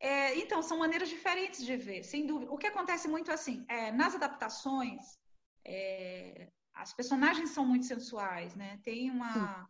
[0.00, 2.52] É, então, são maneiras diferentes de ver, sem dúvida.
[2.52, 5.18] O que acontece muito assim, é, nas adaptações,
[5.64, 8.78] é, as personagens são muito sensuais, né?
[8.84, 9.68] Tem uma.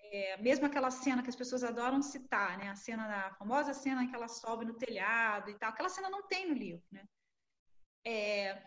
[0.00, 2.70] É, mesmo aquela cena que as pessoas adoram citar, né?
[2.70, 5.68] A cena da a famosa cena em que ela sobe no telhado e tal.
[5.68, 7.04] Aquela cena não tem no livro, né?
[8.06, 8.62] É,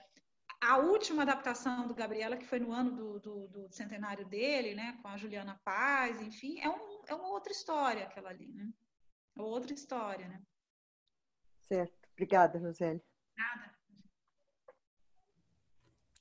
[0.62, 4.98] a última adaptação do Gabriela, que foi no ano do, do, do, centenário dele, né?
[5.02, 8.72] Com a Juliana Paz, enfim, é, um, é uma outra história aquela ali, né?
[9.38, 10.42] É outra história, né?
[11.68, 11.98] Certo.
[12.14, 13.02] Obrigada, Roseli.
[13.36, 13.72] Nada.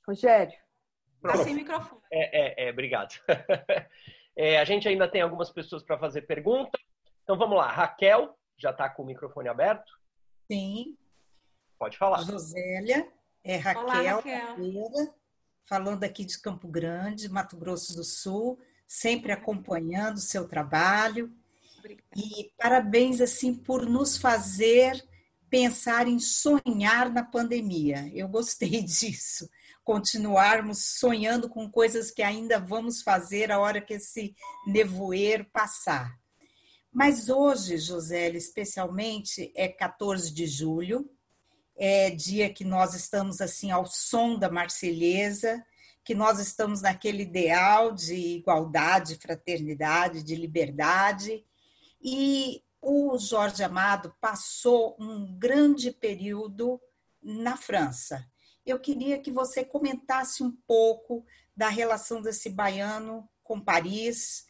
[0.07, 0.59] Rogério.
[1.17, 2.01] Está sem microfone.
[2.11, 3.13] É, é, é obrigado.
[4.35, 6.79] é, a gente ainda tem algumas pessoas para fazer pergunta.
[7.23, 7.71] Então vamos lá.
[7.71, 9.91] Raquel, já está com o microfone aberto?
[10.51, 10.97] Sim.
[11.77, 12.23] Pode falar.
[12.23, 13.11] Josélia,
[13.43, 15.15] é Raquel, Olá, Raquel.
[15.65, 21.31] falando aqui de Campo Grande, Mato Grosso do Sul, sempre acompanhando o seu trabalho.
[21.79, 22.07] Obrigada.
[22.15, 25.03] E parabéns assim por nos fazer
[25.49, 28.09] pensar em sonhar na pandemia.
[28.13, 29.49] Eu gostei disso
[29.83, 34.35] continuarmos sonhando com coisas que ainda vamos fazer a hora que esse
[34.67, 36.17] nevoeiro passar.
[36.91, 41.09] Mas hoje, José, especialmente, é 14 de julho,
[41.83, 45.65] é dia que nós estamos assim ao som da Marselhesa,
[46.03, 51.43] que nós estamos naquele ideal de igualdade, fraternidade, de liberdade.
[52.01, 56.79] E o Jorge Amado passou um grande período
[57.21, 58.25] na França
[58.65, 61.25] eu queria que você comentasse um pouco
[61.55, 64.45] da relação desse baiano com Paris,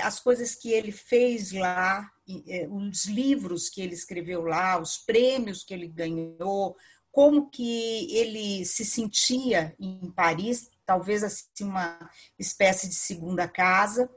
[0.00, 2.10] as coisas que ele fez lá,
[2.48, 6.76] é, os livros que ele escreveu lá, os prêmios que ele ganhou,
[7.12, 14.10] como que ele se sentia em Paris, talvez assim uma espécie de segunda casa,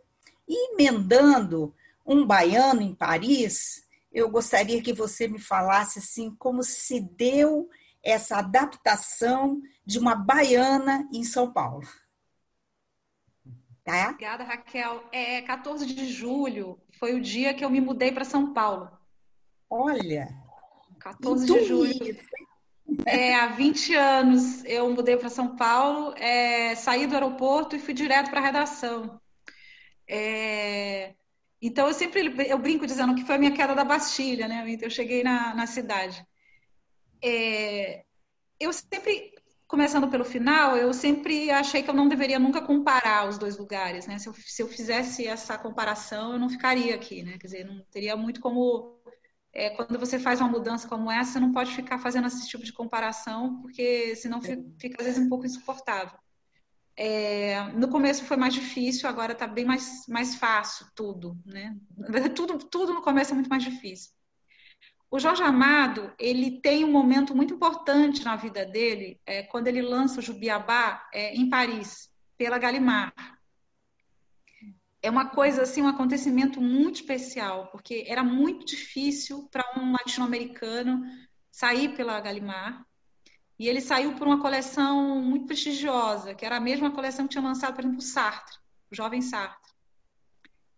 [0.47, 1.75] e emendando
[2.05, 7.69] um baiano em Paris, eu gostaria que você me falasse assim como se deu
[8.01, 11.87] essa adaptação de uma baiana em São Paulo.
[13.89, 14.09] Tá?
[14.09, 15.03] Obrigada, Raquel.
[15.11, 18.89] É 14 de julho foi o dia que eu me mudei para São Paulo.
[19.69, 20.27] Olha!
[20.99, 22.17] 14 de julho.
[23.05, 27.93] É, há 20 anos eu mudei para São Paulo, é, saí do aeroporto e fui
[27.93, 29.21] direto para a redação.
[30.07, 31.13] É,
[31.61, 34.63] então eu sempre eu brinco dizendo que foi a minha queda da Bastilha, né?
[34.67, 36.25] Então eu cheguei na, na cidade
[37.21, 38.03] é,
[38.59, 39.33] eu sempre,
[39.69, 44.07] começando pelo final, eu sempre achei que eu não deveria nunca comparar os dois lugares,
[44.07, 44.17] né?
[44.17, 47.37] Se eu, se eu fizesse essa comparação, eu não ficaria aqui, né?
[47.37, 48.99] Quer dizer, não teria muito como
[49.53, 52.65] é, quando você faz uma mudança como essa, você não pode ficar fazendo esse tipo
[52.65, 56.17] de comparação, porque senão fica, fica às vezes um pouco insuportável.
[56.97, 61.77] É, no começo foi mais difícil, agora está bem mais, mais fácil tudo, né?
[62.35, 64.11] Tudo, tudo no começo é muito mais difícil.
[65.11, 69.81] O Jorge Amado, ele tem um momento muito importante na vida dele, é, quando ele
[69.81, 73.13] lança o Jubiabá é, em Paris, pela Gallimard.
[75.01, 81.03] É uma coisa assim, um acontecimento muito especial, porque era muito difícil para um latino-americano
[81.51, 82.85] sair pela Gallimard.
[83.57, 87.43] E ele saiu por uma coleção muito prestigiosa, que era a mesma coleção que tinha
[87.43, 88.57] lançado, por exemplo, o Sartre,
[88.91, 89.73] o jovem Sartre.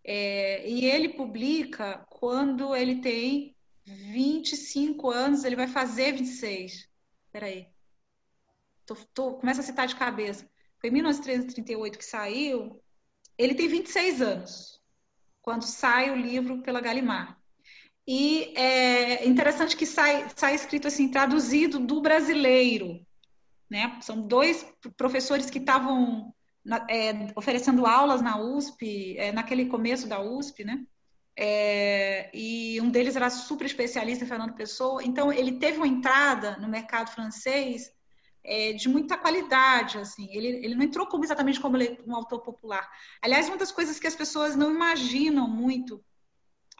[0.03, 3.55] É, e ele publica quando ele tem
[3.91, 6.89] 25 anos, ele vai fazer 26.
[7.31, 7.67] Peraí.
[8.85, 10.49] Tô, tô, começa a citar de cabeça.
[10.79, 12.81] Foi em 1938 que saiu.
[13.37, 14.81] Ele tem 26 anos
[15.41, 17.35] quando sai o livro pela Gallimard.
[18.07, 23.05] E é interessante que sai, sai escrito assim, traduzido do brasileiro.
[23.69, 23.99] Né?
[24.01, 24.65] São dois
[24.97, 26.33] professores que estavam
[26.89, 30.85] é, oferecendo aulas na USP, é, naquele começo da USP, né?
[31.37, 35.03] É, e um deles era super especialista, Fernando Pessoa.
[35.03, 37.91] Então, ele teve uma entrada no mercado francês
[38.43, 40.27] é, de muita qualidade, assim.
[40.31, 42.89] Ele, ele não entrou como, exatamente como um autor popular.
[43.21, 46.03] Aliás, uma das coisas que as pessoas não imaginam muito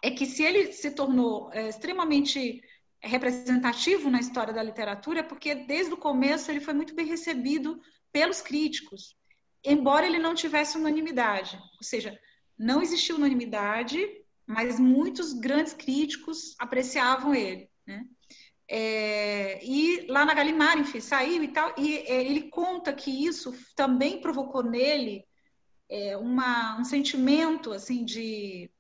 [0.02, 2.62] é que se ele se tornou é, extremamente
[3.04, 7.80] representativo na história da literatura, é porque desde o começo ele foi muito bem recebido
[8.12, 9.16] pelos críticos,
[9.64, 11.58] embora ele não tivesse unanimidade.
[11.58, 12.20] Ou seja,
[12.58, 14.00] não existiu unanimidade,
[14.52, 17.70] mas muitos grandes críticos apreciavam ele.
[17.86, 18.06] Né?
[18.68, 23.54] É, e lá na Galimar, enfim, saiu e tal, e é, ele conta que isso
[23.76, 25.26] também provocou nele
[25.90, 28.72] é, uma, um sentimento assim de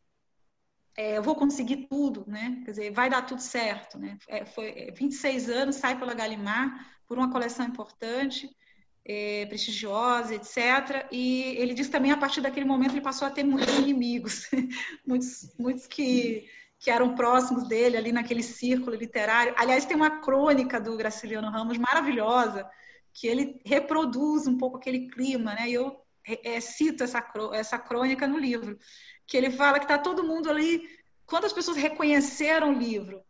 [0.95, 2.61] é, eu vou conseguir tudo, né?
[2.65, 4.18] Quer dizer, vai dar tudo certo, né?
[4.27, 8.49] É, foi 26 é, anos, sai pela Galimar por uma coleção importante,
[9.06, 11.07] é, prestigiosa, etc.
[11.11, 14.49] E ele diz também a partir daquele momento ele passou a ter muitos inimigos,
[15.06, 16.48] muitos, muitos que
[16.82, 19.53] que eram próximos dele ali naquele círculo literário.
[19.56, 22.68] Aliás, tem uma crônica do Graciliano Ramos maravilhosa,
[23.14, 25.69] que ele reproduz um pouco aquele clima, né?
[25.69, 27.23] E eu é, cito essa,
[27.53, 28.80] essa crônica no livro,
[29.28, 30.82] que ele fala que está todo mundo ali.
[31.28, 33.22] Quando as pessoas reconheceram o livro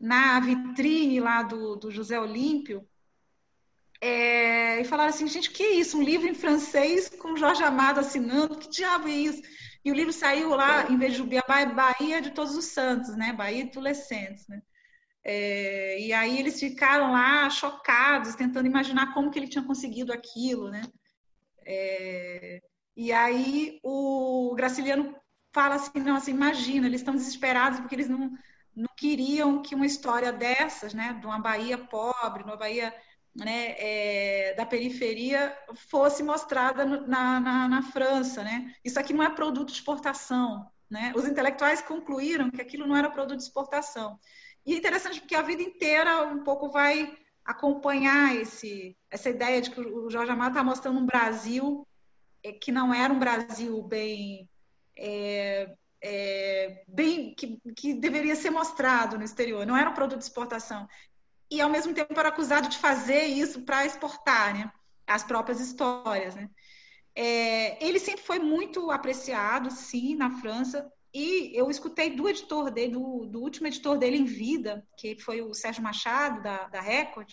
[0.00, 2.88] na vitrine lá do, do José Olímpio,
[4.06, 5.96] é, e falaram assim, gente, que é isso?
[5.96, 9.40] Um livro em francês com Jorge Amado assinando, que diabo é isso?
[9.82, 13.16] E o livro saiu lá, em vez de Jubiabá, é Bahia de Todos os Santos,
[13.16, 13.32] né?
[13.32, 14.60] Bahia de Adolescentes, né?
[15.24, 20.70] É, e aí eles ficaram lá chocados, tentando imaginar como que ele tinha conseguido aquilo,
[20.70, 20.82] né?
[21.66, 22.60] É,
[22.94, 25.16] e aí o Graciliano
[25.50, 28.30] fala assim, não, assim, imagina, eles estão desesperados porque eles não,
[28.76, 32.94] não queriam que uma história dessas, né, de uma Bahia pobre, uma Bahia
[33.34, 35.56] né, é, da periferia
[35.88, 38.44] fosse mostrada na, na, na, França.
[38.44, 38.74] Né?
[38.84, 40.70] Isso aqui não é produto de exportação.
[40.88, 41.12] Né?
[41.16, 44.18] Os intelectuais concluíram que aquilo não era produto de exportação.
[44.64, 47.12] E é interessante porque a vida inteira um pouco vai
[47.44, 51.86] acompanhar esse, essa ideia de que o Jorge Amado está mostrando um Brasil
[52.42, 54.48] é, que não era um Brasil bem,
[54.96, 60.24] é, é, bem que, que deveria ser mostrado no exterior, não era um produto de
[60.24, 60.86] exportação
[61.54, 64.72] e ao mesmo tempo era acusado de fazer isso para exportar né,
[65.06, 66.34] as próprias histórias.
[66.34, 66.50] Né?
[67.14, 70.90] É, ele sempre foi muito apreciado, sim, na França.
[71.12, 75.42] E eu escutei do editor dele, do, do último editor dele em vida, que foi
[75.42, 77.32] o Sérgio Machado, da, da Record,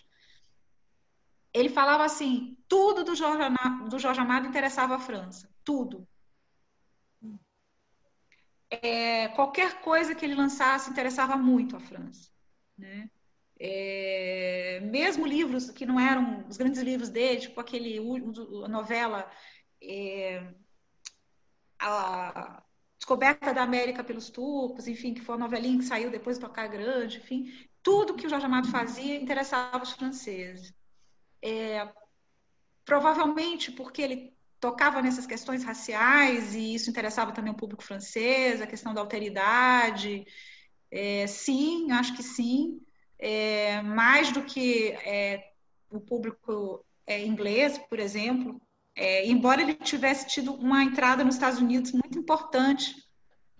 [1.54, 3.44] ele falava assim: tudo do Jorge,
[3.90, 6.08] do Jorge Amado interessava a França, tudo.
[8.70, 12.30] É, qualquer coisa que ele lançasse interessava muito a França.
[12.78, 13.10] Né?
[13.64, 18.00] É, mesmo livros que não eram os grandes livros dele, tipo aquele
[18.66, 19.32] a novela
[19.80, 20.52] é,
[21.80, 22.64] a
[22.98, 26.68] Descoberta da América pelos Turcos, enfim, que foi uma novelinha que saiu depois do Tocar
[26.68, 30.74] Grande, enfim, tudo que o Jorge Amado fazia interessava os franceses.
[31.44, 31.88] É,
[32.84, 38.68] provavelmente porque ele tocava nessas questões raciais e isso interessava também o público francês, a
[38.68, 40.26] questão da alteridade.
[40.90, 42.82] É, sim, acho que sim
[43.22, 45.52] é, mais do que é,
[45.90, 48.60] o público é, inglês, por exemplo,
[48.96, 52.96] é, embora ele tivesse tido uma entrada nos Estados Unidos muito importante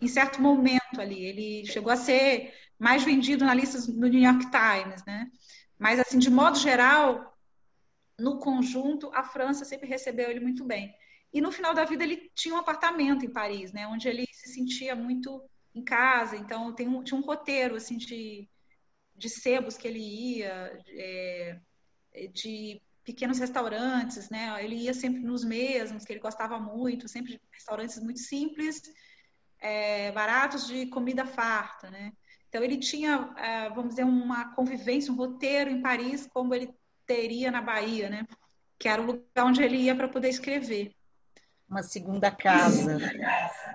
[0.02, 4.48] em certo momento ali, ele chegou a ser mais vendido na lista do New York
[4.50, 5.30] Times, né?
[5.78, 7.38] Mas assim, de modo geral,
[8.18, 10.92] no conjunto, a França sempre recebeu ele muito bem.
[11.32, 13.86] E no final da vida ele tinha um apartamento em Paris, né?
[13.88, 15.44] Onde ele se sentia muito
[15.76, 16.36] em casa.
[16.36, 18.50] Então tem um, tinha um roteiro assim de
[19.22, 21.60] de sebos que ele ia, é,
[22.34, 24.64] de pequenos restaurantes, né?
[24.64, 28.82] Ele ia sempre nos mesmos, que ele gostava muito, sempre restaurantes muito simples,
[29.60, 32.12] é, baratos de comida farta, né?
[32.50, 36.74] Então ele tinha, é, vamos dizer, uma convivência, um roteiro em Paris, como ele
[37.06, 38.28] teria na Bahia, né?
[38.80, 40.96] Que era o lugar onde ele ia para poder escrever.
[41.70, 42.98] Uma segunda casa.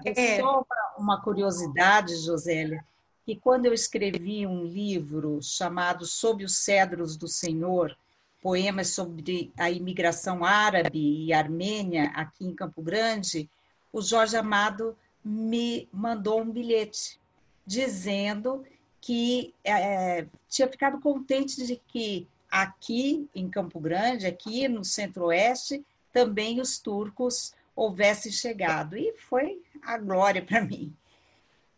[0.05, 0.41] É.
[0.41, 0.67] Só
[0.99, 2.85] uma curiosidade, Josélia
[3.27, 7.99] que quando eu escrevi um livro chamado Sob os Cedros do Senhor,
[8.41, 13.51] poemas sobre a imigração árabe e armênia aqui em Campo Grande,
[13.93, 17.19] o Jorge Amado me mandou um bilhete
[17.67, 18.65] dizendo
[19.01, 26.61] que é, tinha ficado contente de que aqui em Campo Grande, aqui no Centro-Oeste, também
[26.61, 28.97] os turcos houvessem chegado.
[28.97, 30.95] E foi a glória para mim.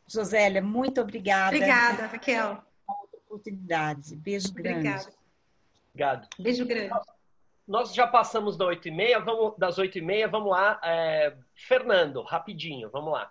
[0.09, 1.55] Josélia, muito obrigada.
[1.55, 2.59] Obrigada, Raquel.
[3.26, 4.16] Oportunidade.
[4.16, 4.89] Beijo grande.
[4.89, 5.12] Obrigada.
[5.93, 6.28] Obrigado.
[6.39, 6.90] Beijo grande.
[7.66, 10.80] Nós já passamos das 8h30, vamos, das 8h30, vamos lá.
[10.82, 13.30] É, Fernando, rapidinho, vamos lá.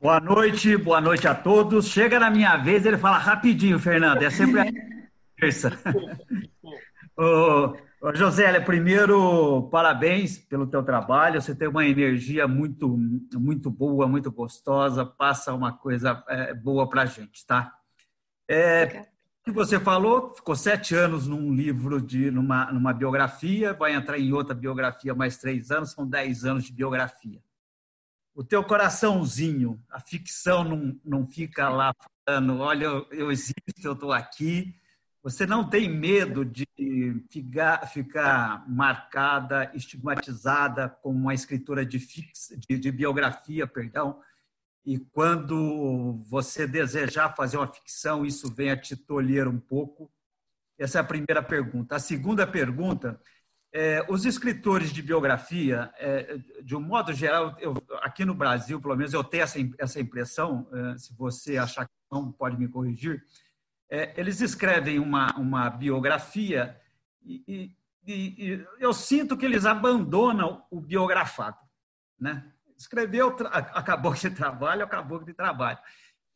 [0.00, 1.88] Boa noite, boa noite a todos.
[1.88, 4.22] Chega na minha vez, ele fala rapidinho, Fernando.
[4.22, 4.64] É sempre a
[5.38, 5.70] terça.
[7.18, 7.76] ô,
[8.12, 11.40] Josélia, primeiro, parabéns pelo teu trabalho.
[11.40, 12.98] Você tem uma energia muito,
[13.34, 15.06] muito boa, muito gostosa.
[15.06, 17.72] Passa uma coisa é, boa para a gente, tá?
[18.46, 19.06] É,
[19.42, 24.32] que você falou, ficou sete anos num livro de, numa, numa biografia, vai entrar em
[24.32, 27.42] outra biografia mais três anos, são dez anos de biografia.
[28.34, 31.94] O teu coraçãozinho, a ficção não, não fica lá
[32.26, 34.74] falando, olha, eu, eu existo, eu estou aqui
[35.24, 36.68] você não tem medo de
[37.30, 41.98] ficar, ficar marcada, estigmatizada como uma escritora de,
[42.68, 44.20] de, de biografia, perdão,
[44.84, 50.12] e quando você desejar fazer uma ficção, isso venha te tolher um pouco?
[50.78, 51.96] Essa é a primeira pergunta.
[51.96, 53.18] A segunda pergunta,
[53.72, 57.72] é, os escritores de biografia, é, de um modo geral, eu,
[58.02, 61.92] aqui no Brasil, pelo menos, eu tenho essa, essa impressão, é, se você achar que
[62.12, 63.24] não, pode me corrigir,
[63.90, 66.80] é, eles escrevem uma, uma biografia
[67.24, 67.74] e,
[68.06, 71.56] e, e, eu sinto que eles abandonam o biografado.
[72.18, 72.44] Né?
[72.76, 75.78] Escreveu, acabou de trabalho, acabou de trabalho.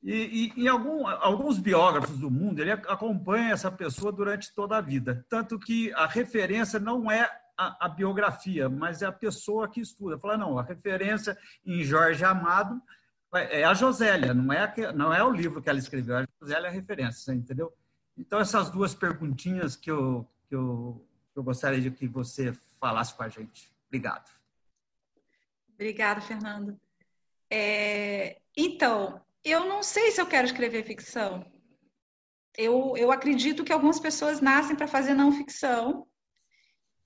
[0.02, 4.80] E, e, e algum, alguns biógrafos do mundo ele acompanha essa pessoa durante toda a
[4.80, 5.26] vida.
[5.28, 10.18] Tanto que a referência não é a, a biografia, mas é a pessoa que estuda.
[10.18, 12.80] Fala, não, a referência em Jorge Amado
[13.34, 16.68] é a Josélia, não é, a, não é o livro que ela escreveu, a Josélia
[16.68, 17.72] é a referência, entendeu?
[18.16, 23.14] Então, essas duas perguntinhas que eu, que eu, que eu gostaria de que você falasse
[23.14, 23.70] com a gente.
[23.86, 24.30] Obrigado.
[25.74, 26.78] Obrigada, Fernando.
[27.50, 31.46] É, então, eu não sei se eu quero escrever ficção.
[32.56, 36.08] Eu, eu acredito que algumas pessoas nascem para fazer não ficção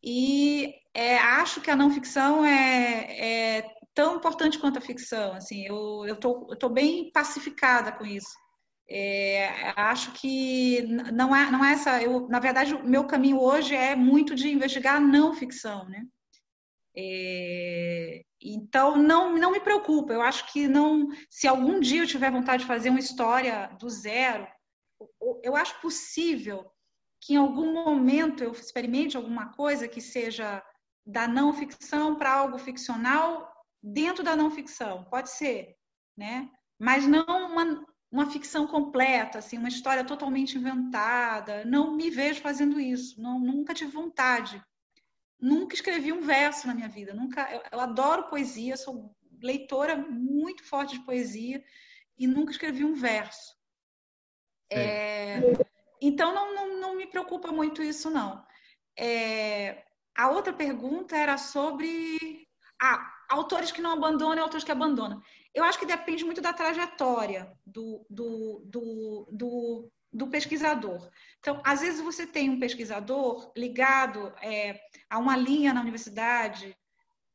[0.02, 5.34] e é, acho que a não ficção é, é tão importante quanto a ficção.
[5.34, 8.34] Assim, eu eu tô, eu tô bem pacificada com isso.
[8.88, 10.82] É, acho que
[11.12, 12.02] não é, não é essa.
[12.02, 16.04] Eu, na verdade, o meu caminho hoje é muito de investigar não ficção, né?
[16.94, 20.12] É, então não não me preocupa.
[20.12, 21.08] Eu acho que não.
[21.30, 24.46] Se algum dia eu tiver vontade de fazer uma história do zero,
[25.42, 26.70] eu acho possível
[27.20, 30.62] que em algum momento eu experimente alguma coisa que seja
[31.06, 33.51] da não ficção para algo ficcional
[33.82, 35.76] dentro da não ficção, pode ser,
[36.16, 36.50] né?
[36.78, 41.64] Mas não uma, uma ficção completa, assim, uma história totalmente inventada.
[41.64, 43.20] Não me vejo fazendo isso.
[43.20, 44.62] Não, nunca tive vontade.
[45.40, 47.14] Nunca escrevi um verso na minha vida.
[47.14, 47.50] Nunca.
[47.52, 48.76] Eu, eu adoro poesia.
[48.76, 51.62] Sou leitora muito forte de poesia
[52.18, 53.56] e nunca escrevi um verso.
[54.70, 55.40] É,
[56.00, 58.44] então não, não, não, me preocupa muito isso não.
[58.98, 59.84] É,
[60.14, 62.48] a outra pergunta era sobre
[62.80, 65.20] ah, autores que não abandonam e autores que abandonam.
[65.54, 71.10] Eu acho que depende muito da trajetória do, do, do, do, do pesquisador.
[71.38, 76.76] Então, às vezes você tem um pesquisador ligado é, a uma linha na universidade,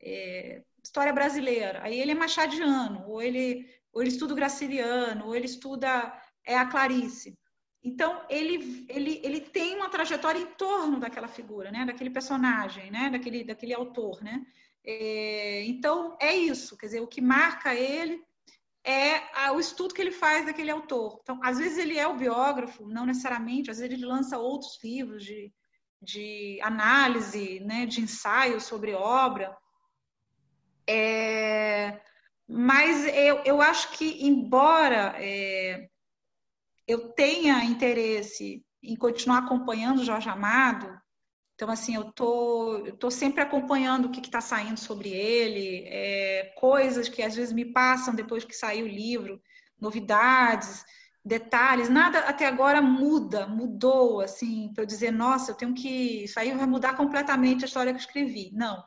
[0.00, 5.34] é, história brasileira, aí ele é machadiano, ou ele, ou ele estuda o graciliano, ou
[5.34, 6.12] ele estuda
[6.46, 7.36] é, a Clarice.
[7.82, 11.84] Então, ele, ele, ele tem uma trajetória em torno daquela figura, né?
[11.84, 13.10] daquele personagem, né?
[13.10, 14.22] daquele, daquele autor.
[14.22, 14.44] Né?
[14.90, 16.74] É, então, é isso.
[16.74, 18.24] Quer dizer, o que marca ele
[18.82, 21.18] é o estudo que ele faz daquele autor.
[21.22, 25.22] Então, às vezes ele é o biógrafo, não necessariamente, às vezes ele lança outros livros
[25.22, 25.52] de,
[26.00, 29.54] de análise, né, de ensaio sobre obra.
[30.88, 32.00] É,
[32.48, 35.86] mas eu, eu acho que, embora é,
[36.86, 40.97] eu tenha interesse em continuar acompanhando Jorge Amado,
[41.58, 46.52] então, assim, eu tô, eu tô sempre acompanhando o que está saindo sobre ele, é,
[46.56, 49.42] coisas que às vezes me passam depois que saiu o livro,
[49.80, 50.84] novidades,
[51.24, 51.88] detalhes.
[51.88, 56.22] Nada até agora muda, mudou, assim, para eu dizer, nossa, eu tenho que.
[56.22, 58.52] Isso aí vai mudar completamente a história que eu escrevi.
[58.54, 58.84] Não.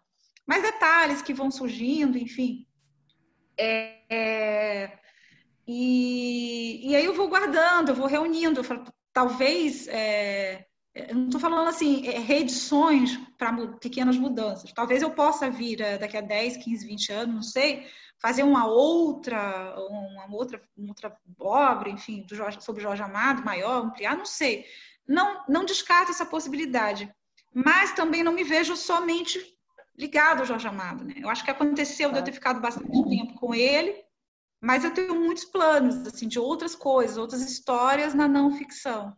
[0.47, 2.65] Mas detalhes que vão surgindo, enfim.
[3.57, 4.99] É, é,
[5.67, 9.89] e, e aí eu vou guardando, eu vou reunindo, eu falo, talvez.
[9.89, 14.73] É, eu não estou falando assim, é, reedições para pequenas mudanças.
[14.73, 17.87] Talvez eu possa vir é, daqui a 10, 15, 20 anos, não sei,
[18.21, 24.17] fazer uma outra, uma outra, uma outra obra, enfim, Jorge, sobre Jorge Amado, maior, ampliar,
[24.17, 24.65] não sei.
[25.07, 27.11] Não, não descarto essa possibilidade.
[27.53, 29.39] Mas também não me vejo somente
[29.97, 31.03] ligado ao Jorge Amado.
[31.03, 31.15] Né?
[31.17, 33.95] Eu acho que aconteceu de eu ter ficado bastante tempo com ele,
[34.61, 39.15] mas eu tenho muitos planos assim, de outras coisas, outras histórias na não ficção.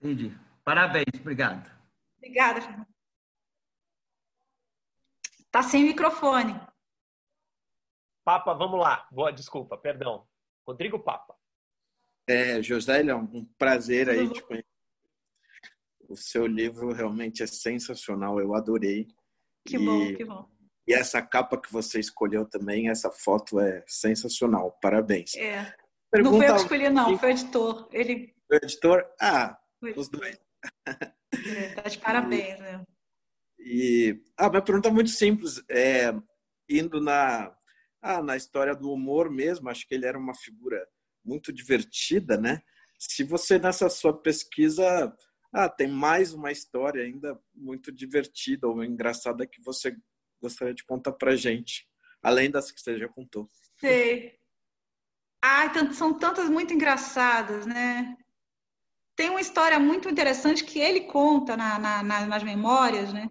[0.00, 0.36] Entendi.
[0.64, 1.70] Parabéns, obrigado.
[2.18, 2.88] Obrigada, Fernanda.
[5.40, 6.60] Está sem microfone.
[8.24, 9.06] Papa, vamos lá.
[9.10, 10.26] Boa, desculpa, perdão.
[10.66, 11.34] Rodrigo Papa.
[12.28, 14.66] É, Josélia, é um prazer aí te conhecer.
[16.08, 19.06] O seu livro realmente é sensacional, eu adorei.
[19.64, 20.48] Que e, bom, que bom.
[20.86, 24.72] E essa capa que você escolheu também, essa foto é sensacional.
[24.80, 25.34] Parabéns.
[25.36, 25.74] É.
[26.10, 27.88] Pergunta não foi eu que escolhi, não, foi o editor.
[27.92, 28.34] Ele...
[28.50, 29.04] O editor?
[29.20, 29.58] Ah,
[29.96, 30.38] os dois.
[30.86, 32.84] É, tá de parabéns, né?
[33.58, 35.62] E ah, minha pergunta é muito simples.
[35.68, 36.12] É,
[36.68, 37.54] indo na,
[38.02, 40.86] ah, na história do humor mesmo, acho que ele era uma figura
[41.24, 42.62] muito divertida, né?
[42.98, 45.14] Se você nessa sua pesquisa
[45.52, 49.96] ah, tem mais uma história ainda muito divertida ou engraçada que você
[50.40, 51.88] gostaria de contar pra gente,
[52.22, 53.48] além das que você já contou.
[53.78, 54.38] Sei.
[55.42, 58.16] Ai, são tantas muito engraçadas, né?
[59.16, 63.30] Tem uma história muito interessante que ele conta na, na, nas memórias, né?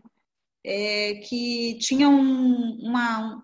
[0.64, 3.44] É, que tinha um, uma,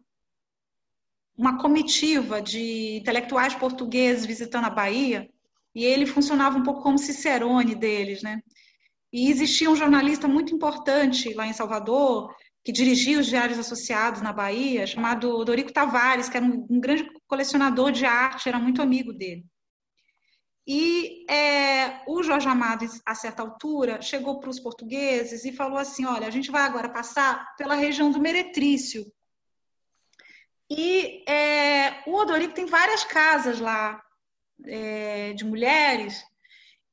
[1.38, 5.30] uma comitiva de intelectuais portugueses visitando a Bahia
[5.76, 8.42] e ele funcionava um pouco como cicerone deles, né?
[9.14, 14.34] E existia um jornalista muito importante lá em Salvador que dirigia os diários associados na
[14.34, 19.14] Bahia, chamado Dorico Tavares, que era um, um grande colecionador de arte, era muito amigo
[19.14, 19.46] dele.
[20.66, 26.06] E é, o Jorge Amado, a certa altura, chegou para os portugueses e falou assim:
[26.06, 29.12] olha, a gente vai agora passar pela região do Meretrício.
[30.70, 34.02] E é, o Odorico tem várias casas lá
[34.66, 36.24] é, de mulheres,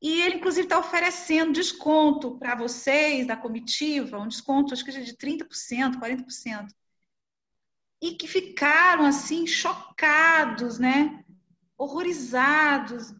[0.01, 5.17] e ele, inclusive, está oferecendo desconto para vocês da comitiva, um desconto, acho que de
[5.17, 6.69] 30%, 40%.
[8.01, 11.25] E que ficaram, assim, chocados, né?
[11.77, 13.13] Horrorizados.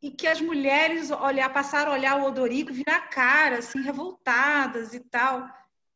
[0.00, 5.00] E que as mulheres olhar, passaram a olhar o Odorico, virar cara, assim, revoltadas e
[5.00, 5.48] tal.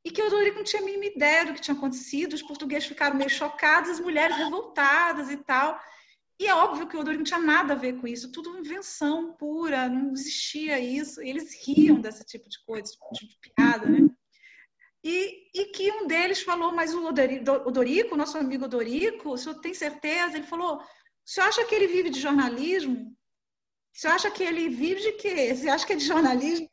[0.05, 2.33] E que o Odorico não tinha a mínima ideia do que tinha acontecido.
[2.33, 5.81] Os portugueses ficaram meio chocados, as mulheres revoltadas e tal.
[6.41, 9.33] E é óbvio que o Odorico não tinha nada a ver com isso, tudo invenção
[9.35, 11.23] pura, não existia isso.
[11.23, 14.09] Eles riam desse tipo de coisa, tipo de piada, né?
[15.05, 19.74] E, e que um deles falou, mas o Odorico, nosso amigo Odorico, o senhor tem
[19.74, 20.37] certeza?
[20.37, 20.83] Ele falou, o
[21.24, 23.16] senhor acha que ele vive de jornalismo?
[23.93, 25.55] Senhor acha que ele vive de quê?
[25.55, 26.69] Você acha que é de jornalismo?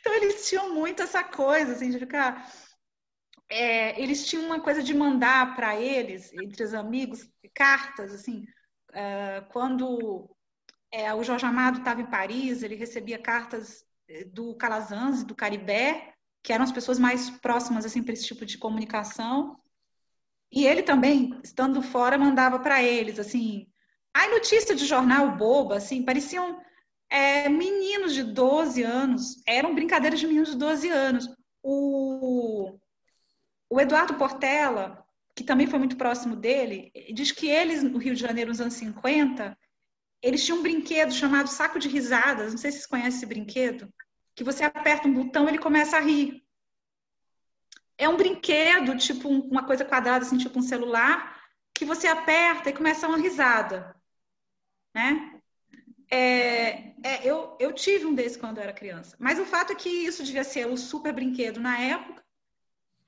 [0.00, 2.50] Então eles tinham muito essa coisa, assim, de ficar
[3.48, 8.44] é, eles tinham uma coisa de mandar para eles, entre os amigos, cartas, assim,
[8.92, 10.28] é, quando
[10.92, 16.12] é, o Jorge Amado estava em Paris, ele recebia cartas é, do Calazans, do Caribé,
[16.42, 19.58] que eram as pessoas mais próximas assim para esse tipo de comunicação.
[20.52, 23.66] E ele também, estando fora, mandava para eles assim,
[24.14, 26.60] ai notícia de jornal boba, assim, pareciam
[27.10, 31.28] é, meninos de 12 anos, eram brincadeiras de meninos de 12 anos.
[31.62, 32.78] O
[33.70, 35.04] o Eduardo Portela,
[35.36, 38.74] que também foi muito próximo dele, diz que eles, no Rio de Janeiro, nos anos
[38.74, 39.56] 50,
[40.22, 42.52] eles tinham um brinquedo chamado saco de risadas.
[42.52, 43.92] Não sei se vocês conhecem esse brinquedo.
[44.34, 46.42] Que você aperta um botão ele começa a rir.
[47.96, 51.40] É um brinquedo, tipo uma coisa quadrada, assim, tipo um celular,
[51.74, 53.94] que você aperta e começa uma risada.
[54.98, 55.40] Né?
[56.10, 59.14] É, é, eu, eu tive um desses quando eu era criança.
[59.20, 62.24] Mas o fato é que isso devia ser o super brinquedo na época.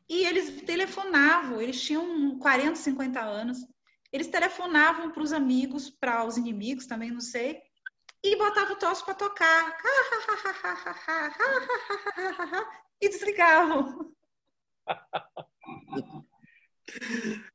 [0.08, 3.58] E eles telefonavam, eles tinham 40, 50 anos,
[4.12, 7.60] eles telefonavam para os amigos, para os inimigos também, não sei,
[8.22, 9.76] e botavam o troço para tocar.
[13.00, 14.14] e desligavam.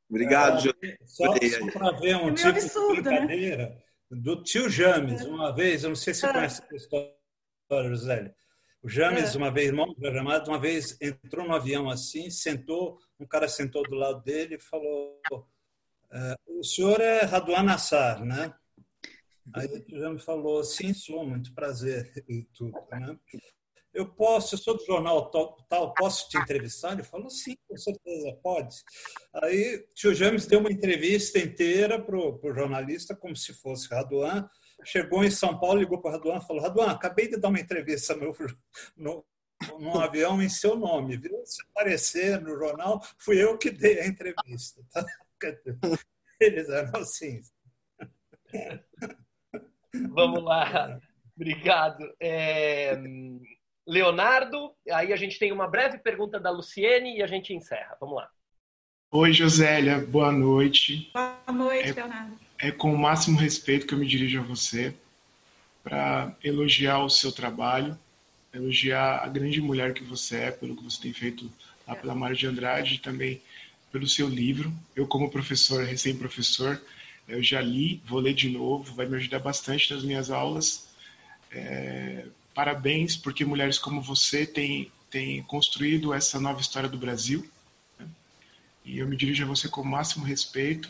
[0.10, 0.98] Obrigado, José.
[1.06, 3.20] Só, só para ver um é tipo absurdo, de né?
[3.20, 3.86] brincadeira né?
[4.10, 8.36] Do tio James, uma vez, eu não sei se você conhece essa história, José.
[8.82, 9.38] O James, é.
[9.38, 13.96] uma vez, irmão programado, uma vez entrou no avião assim, sentou, um cara sentou do
[13.96, 15.20] lado dele e falou:
[16.12, 18.54] é, O senhor é Raduan Assar, né?
[19.54, 23.18] Aí o James falou: Sim, sou, muito prazer e tudo, né?
[23.96, 26.94] Eu posso, eu sou do jornal tal, posso te entrevistar?
[26.94, 28.76] Ele falou: Sim, com certeza, pode.
[29.42, 34.48] Aí tio James deu uma entrevista inteira para o jornalista, como se fosse Raduan
[34.86, 37.60] chegou em São Paulo, ligou para o Raduan e falou: Raduan, acabei de dar uma
[37.60, 39.26] entrevista no,
[39.80, 41.42] no avião em seu nome, viu?
[41.46, 44.82] Se aparecer no jornal, fui eu que dei a entrevista.
[44.92, 45.06] Tá?
[46.40, 47.42] Eles eram assim.
[50.12, 51.00] Vamos lá.
[51.36, 52.16] Obrigado.
[52.20, 52.98] É...
[53.88, 57.98] Leonardo, aí a gente tem uma breve pergunta da Luciene e a gente encerra.
[58.00, 58.30] Vamos lá.
[59.12, 61.12] Oi, Josélia, boa noite.
[61.14, 61.94] Boa noite, é...
[61.94, 64.94] Leonardo é com o máximo respeito que eu me dirijo a você
[65.84, 67.98] para elogiar o seu trabalho,
[68.54, 71.52] elogiar a grande mulher que você é, pelo que você tem feito
[71.88, 73.42] lá pela Mário de Andrade e também
[73.92, 74.74] pelo seu livro.
[74.96, 76.82] Eu, como professor, recém-professor,
[77.28, 80.88] eu já li, vou ler de novo, vai me ajudar bastante nas minhas aulas.
[81.52, 82.26] É,
[82.56, 87.46] parabéns, porque mulheres como você têm, têm construído essa nova história do Brasil.
[88.00, 88.08] Né?
[88.86, 90.90] E eu me dirijo a você com o máximo respeito.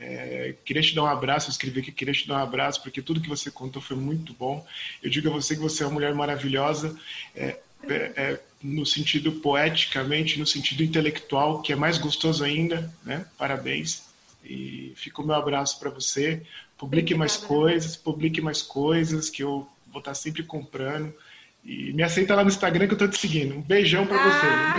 [0.00, 3.02] É, queria te dar um abraço, eu escrevi aqui, queria te dar um abraço, porque
[3.02, 4.66] tudo que você contou foi muito bom.
[5.02, 6.98] Eu digo a você que você é uma mulher maravilhosa,
[7.36, 13.26] é, é, é no sentido poeticamente, no sentido intelectual, que é mais gostoso ainda, né?
[13.36, 14.04] Parabéns.
[14.44, 16.42] E fica o meu abraço para você.
[16.78, 21.14] Publique mais coisas, publique mais coisas, que eu vou estar sempre comprando.
[21.62, 23.54] E me aceita lá no Instagram que eu estou te seguindo.
[23.54, 24.74] Um beijão para ah!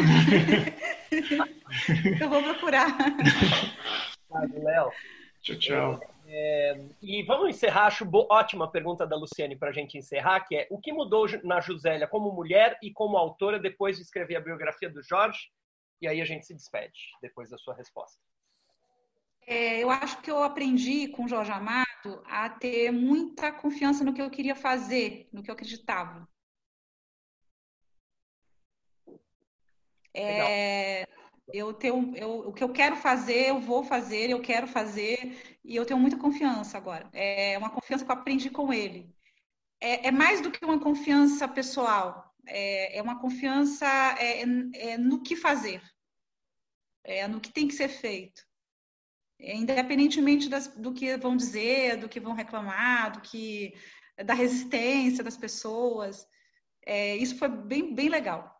[1.09, 1.43] você.
[2.23, 2.97] eu vou procurar.
[4.53, 4.91] Léo.
[5.41, 6.01] Tchau, tchau.
[6.25, 10.67] É, e vamos encerrar, acho ótima pergunta da Luciane para a gente encerrar, que é
[10.71, 14.89] o que mudou na Josélia como mulher e como autora depois de escrever a biografia
[14.89, 15.51] do Jorge?
[16.01, 18.19] E aí a gente se despede depois da sua resposta.
[19.45, 24.13] É, eu acho que eu aprendi com o Jorge Amado a ter muita confiança no
[24.13, 26.27] que eu queria fazer, no que eu acreditava.
[30.13, 31.07] É,
[31.51, 35.75] eu tenho, eu, o que eu quero fazer, eu vou fazer, eu quero fazer, e
[35.75, 37.09] eu tenho muita confiança agora.
[37.13, 39.13] É uma confiança que eu aprendi com ele.
[39.79, 43.85] É, é mais do que uma confiança pessoal, é, é uma confiança
[44.19, 45.81] é, é no que fazer,
[47.03, 48.41] é no que tem que ser feito.
[49.43, 53.75] Independentemente das, do que vão dizer, do que vão reclamar, do que
[54.25, 56.25] da resistência das pessoas.
[56.85, 58.53] É, isso foi bem, bem legal.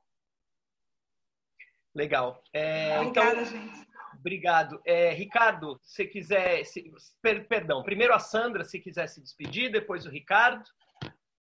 [1.96, 2.44] Legal.
[2.52, 3.88] É, Obrigada, então, gente.
[4.20, 4.82] Obrigado.
[4.86, 6.66] É, Ricardo, se quiser.
[6.66, 6.92] Se,
[7.22, 10.64] per, perdão, primeiro a Sandra, se quiser se despedir, depois o Ricardo,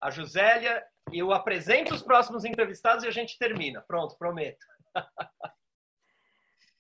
[0.01, 0.85] a Josélia.
[1.13, 3.83] Eu apresento os próximos entrevistados e a gente termina.
[3.83, 4.65] Pronto, prometo.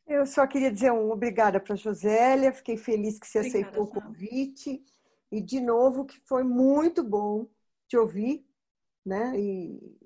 [0.07, 3.85] Eu só queria dizer um obrigada para a Josélia, fiquei feliz que você Obrigada, aceitou
[3.85, 4.85] o convite.
[5.31, 7.49] E, de novo, que foi muito bom
[7.89, 8.47] te ouvir,
[9.05, 9.39] né?
[9.39, 9.99] E,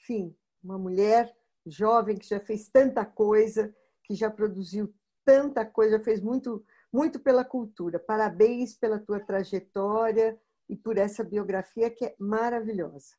[0.00, 1.32] enfim, uma mulher
[1.64, 4.92] jovem que já fez tanta coisa, que já produziu
[5.24, 7.98] tanta coisa, fez muito, muito pela cultura.
[7.98, 13.16] Parabéns pela tua trajetória e por essa biografia que é maravilhosa.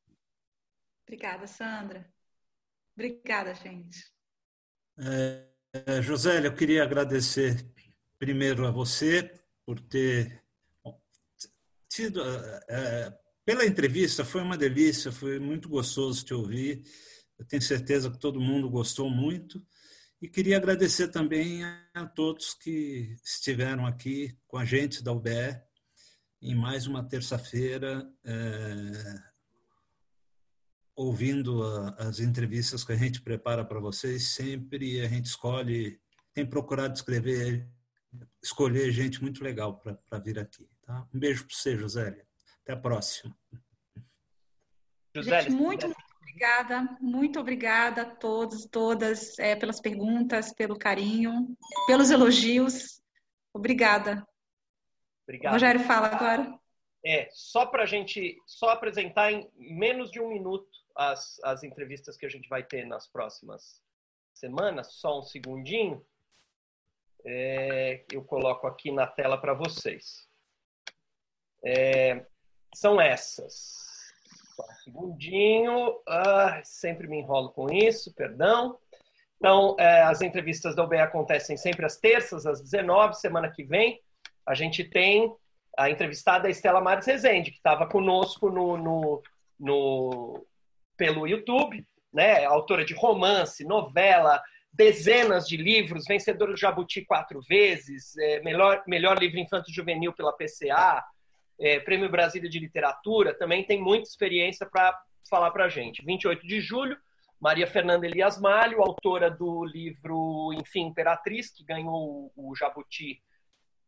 [1.03, 2.11] Obrigada, Sandra.
[2.95, 4.11] Obrigada, gente.
[4.97, 7.66] É, é Josélia, eu queria agradecer
[8.20, 9.34] primeiro a você
[9.66, 10.44] por ter
[11.90, 12.22] tido.
[12.70, 13.14] É,
[13.44, 16.84] pela entrevista, foi uma delícia, foi muito gostoso te ouvir.
[17.38, 19.62] Eu tenho certeza que todo mundo gostou muito.
[20.22, 25.60] E queria agradecer também a todos que estiveram aqui com a gente da UBE
[26.41, 29.32] em mais uma terça-feira, é,
[30.95, 34.30] ouvindo a, as entrevistas que a gente prepara para vocês.
[34.30, 35.99] Sempre a gente escolhe,
[36.34, 37.68] tem procurado escrever,
[38.41, 40.70] escolher gente muito legal para vir aqui.
[40.86, 41.07] Tá?
[41.14, 42.26] Um beijo para você, Josélia.
[42.61, 43.36] Até a próxima.
[45.15, 51.56] Gente, muito, obrigada, muito obrigada a todos, todas, é, pelas perguntas, pelo carinho,
[51.86, 53.02] pelos elogios.
[53.53, 54.26] Obrigada.
[55.28, 55.53] Obrigado.
[55.53, 56.60] Rogério, fala agora.
[57.06, 62.18] É, só para a gente, só apresentar em menos de um minuto as, as entrevistas
[62.18, 63.82] que a gente vai ter nas próximas
[64.34, 66.06] semanas, só um segundinho.
[67.26, 70.28] É, eu coloco aqui na tela para vocês.
[71.64, 72.26] É,
[72.76, 74.11] são essas.
[74.56, 76.02] Só um segundinho.
[76.07, 78.78] Ah, sempre me enrolo com isso, perdão.
[79.38, 84.02] Então, é, as entrevistas da UBE acontecem sempre às terças, às 19 semana que vem.
[84.45, 85.34] A gente tem
[85.78, 89.24] a entrevistada Estela Mares Rezende, que estava conosco no, no,
[89.60, 90.45] no,
[90.98, 92.45] pelo YouTube, né?
[92.45, 94.41] autora de romance, novela,
[94.72, 101.03] dezenas de livros, vencedora do Jabuti quatro vezes, é, melhor, melhor livro infanto-juvenil pela PCA,
[101.60, 104.99] é, Prêmio Brasília de Literatura, também tem muita experiência para
[105.30, 106.03] falar para a gente.
[106.03, 106.98] 28 de julho,
[107.40, 113.22] Maria Fernanda Elias Malho, autora do livro Enfim, Imperatriz, que ganhou o Jabuti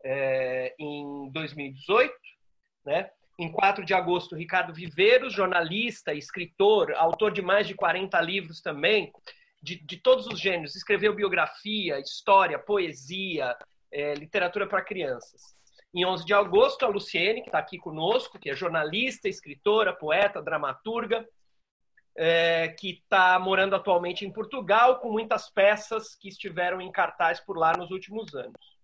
[0.03, 2.13] é, em 2018.
[2.85, 3.09] Né?
[3.37, 9.11] Em 4 de agosto, Ricardo Viveiros, jornalista, escritor, autor de mais de 40 livros também,
[9.61, 10.75] de, de todos os gêneros.
[10.75, 13.55] Escreveu biografia, história, poesia,
[13.91, 15.55] é, literatura para crianças.
[15.93, 20.41] Em 11 de agosto, a Luciene, que está aqui conosco, que é jornalista, escritora, poeta,
[20.41, 21.27] dramaturga,
[22.17, 27.57] é, que está morando atualmente em Portugal, com muitas peças que estiveram em cartaz por
[27.57, 28.74] lá nos últimos anos.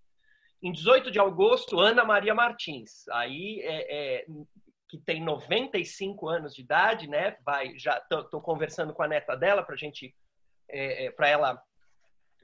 [0.62, 4.26] Em 18 de agosto, Ana Maria Martins, aí é, é,
[4.88, 7.38] que tem 95 anos de idade, né?
[7.44, 10.16] Vai, já estou conversando com a neta dela para gente,
[10.70, 11.62] é, é para ela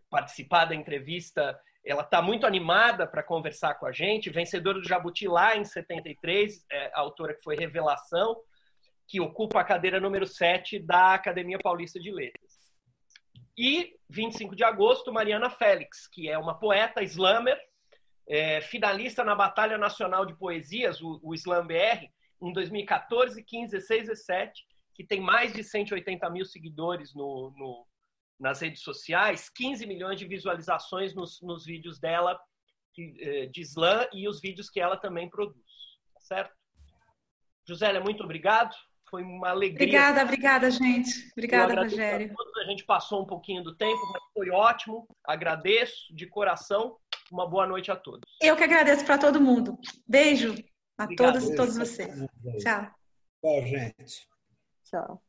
[0.10, 5.28] participar da entrevista ela está muito animada para conversar com a gente, vencedora do Jabuti
[5.28, 8.36] lá em 73, é, a autora que foi Revelação.
[9.08, 12.58] que ocupa a cadeira número 7 da Academia Paulista de Letras.
[13.58, 17.58] E 25 de agosto, Mariana Félix, que é uma poeta slammer,
[18.28, 22.08] é, finalista na Batalha Nacional de Poesias, o, o Slam BR,
[22.42, 27.88] em 2014, 15, 16, 17, que tem mais de 180 mil seguidores no, no,
[28.40, 32.40] nas redes sociais, 15 milhões de visualizações nos, nos vídeos dela
[33.20, 35.64] é, de slam e os vídeos que ela também produz.
[36.14, 36.56] Tá certo?
[37.68, 38.76] Josélia, muito obrigado.
[39.10, 39.88] Foi uma alegria.
[39.88, 41.32] Obrigada, obrigada, gente.
[41.32, 42.36] Obrigada, Rogério.
[42.58, 45.08] A, a gente passou um pouquinho do tempo, mas foi ótimo.
[45.26, 46.98] Agradeço de coração.
[47.32, 48.30] Uma boa noite a todos.
[48.42, 49.78] Eu que agradeço para todo mundo.
[50.08, 50.56] Beijo
[50.98, 51.34] a Obrigado.
[51.34, 52.14] todas e todos vocês.
[52.60, 52.92] Tchau.
[53.42, 54.28] Tchau, gente.
[54.86, 55.27] Tchau.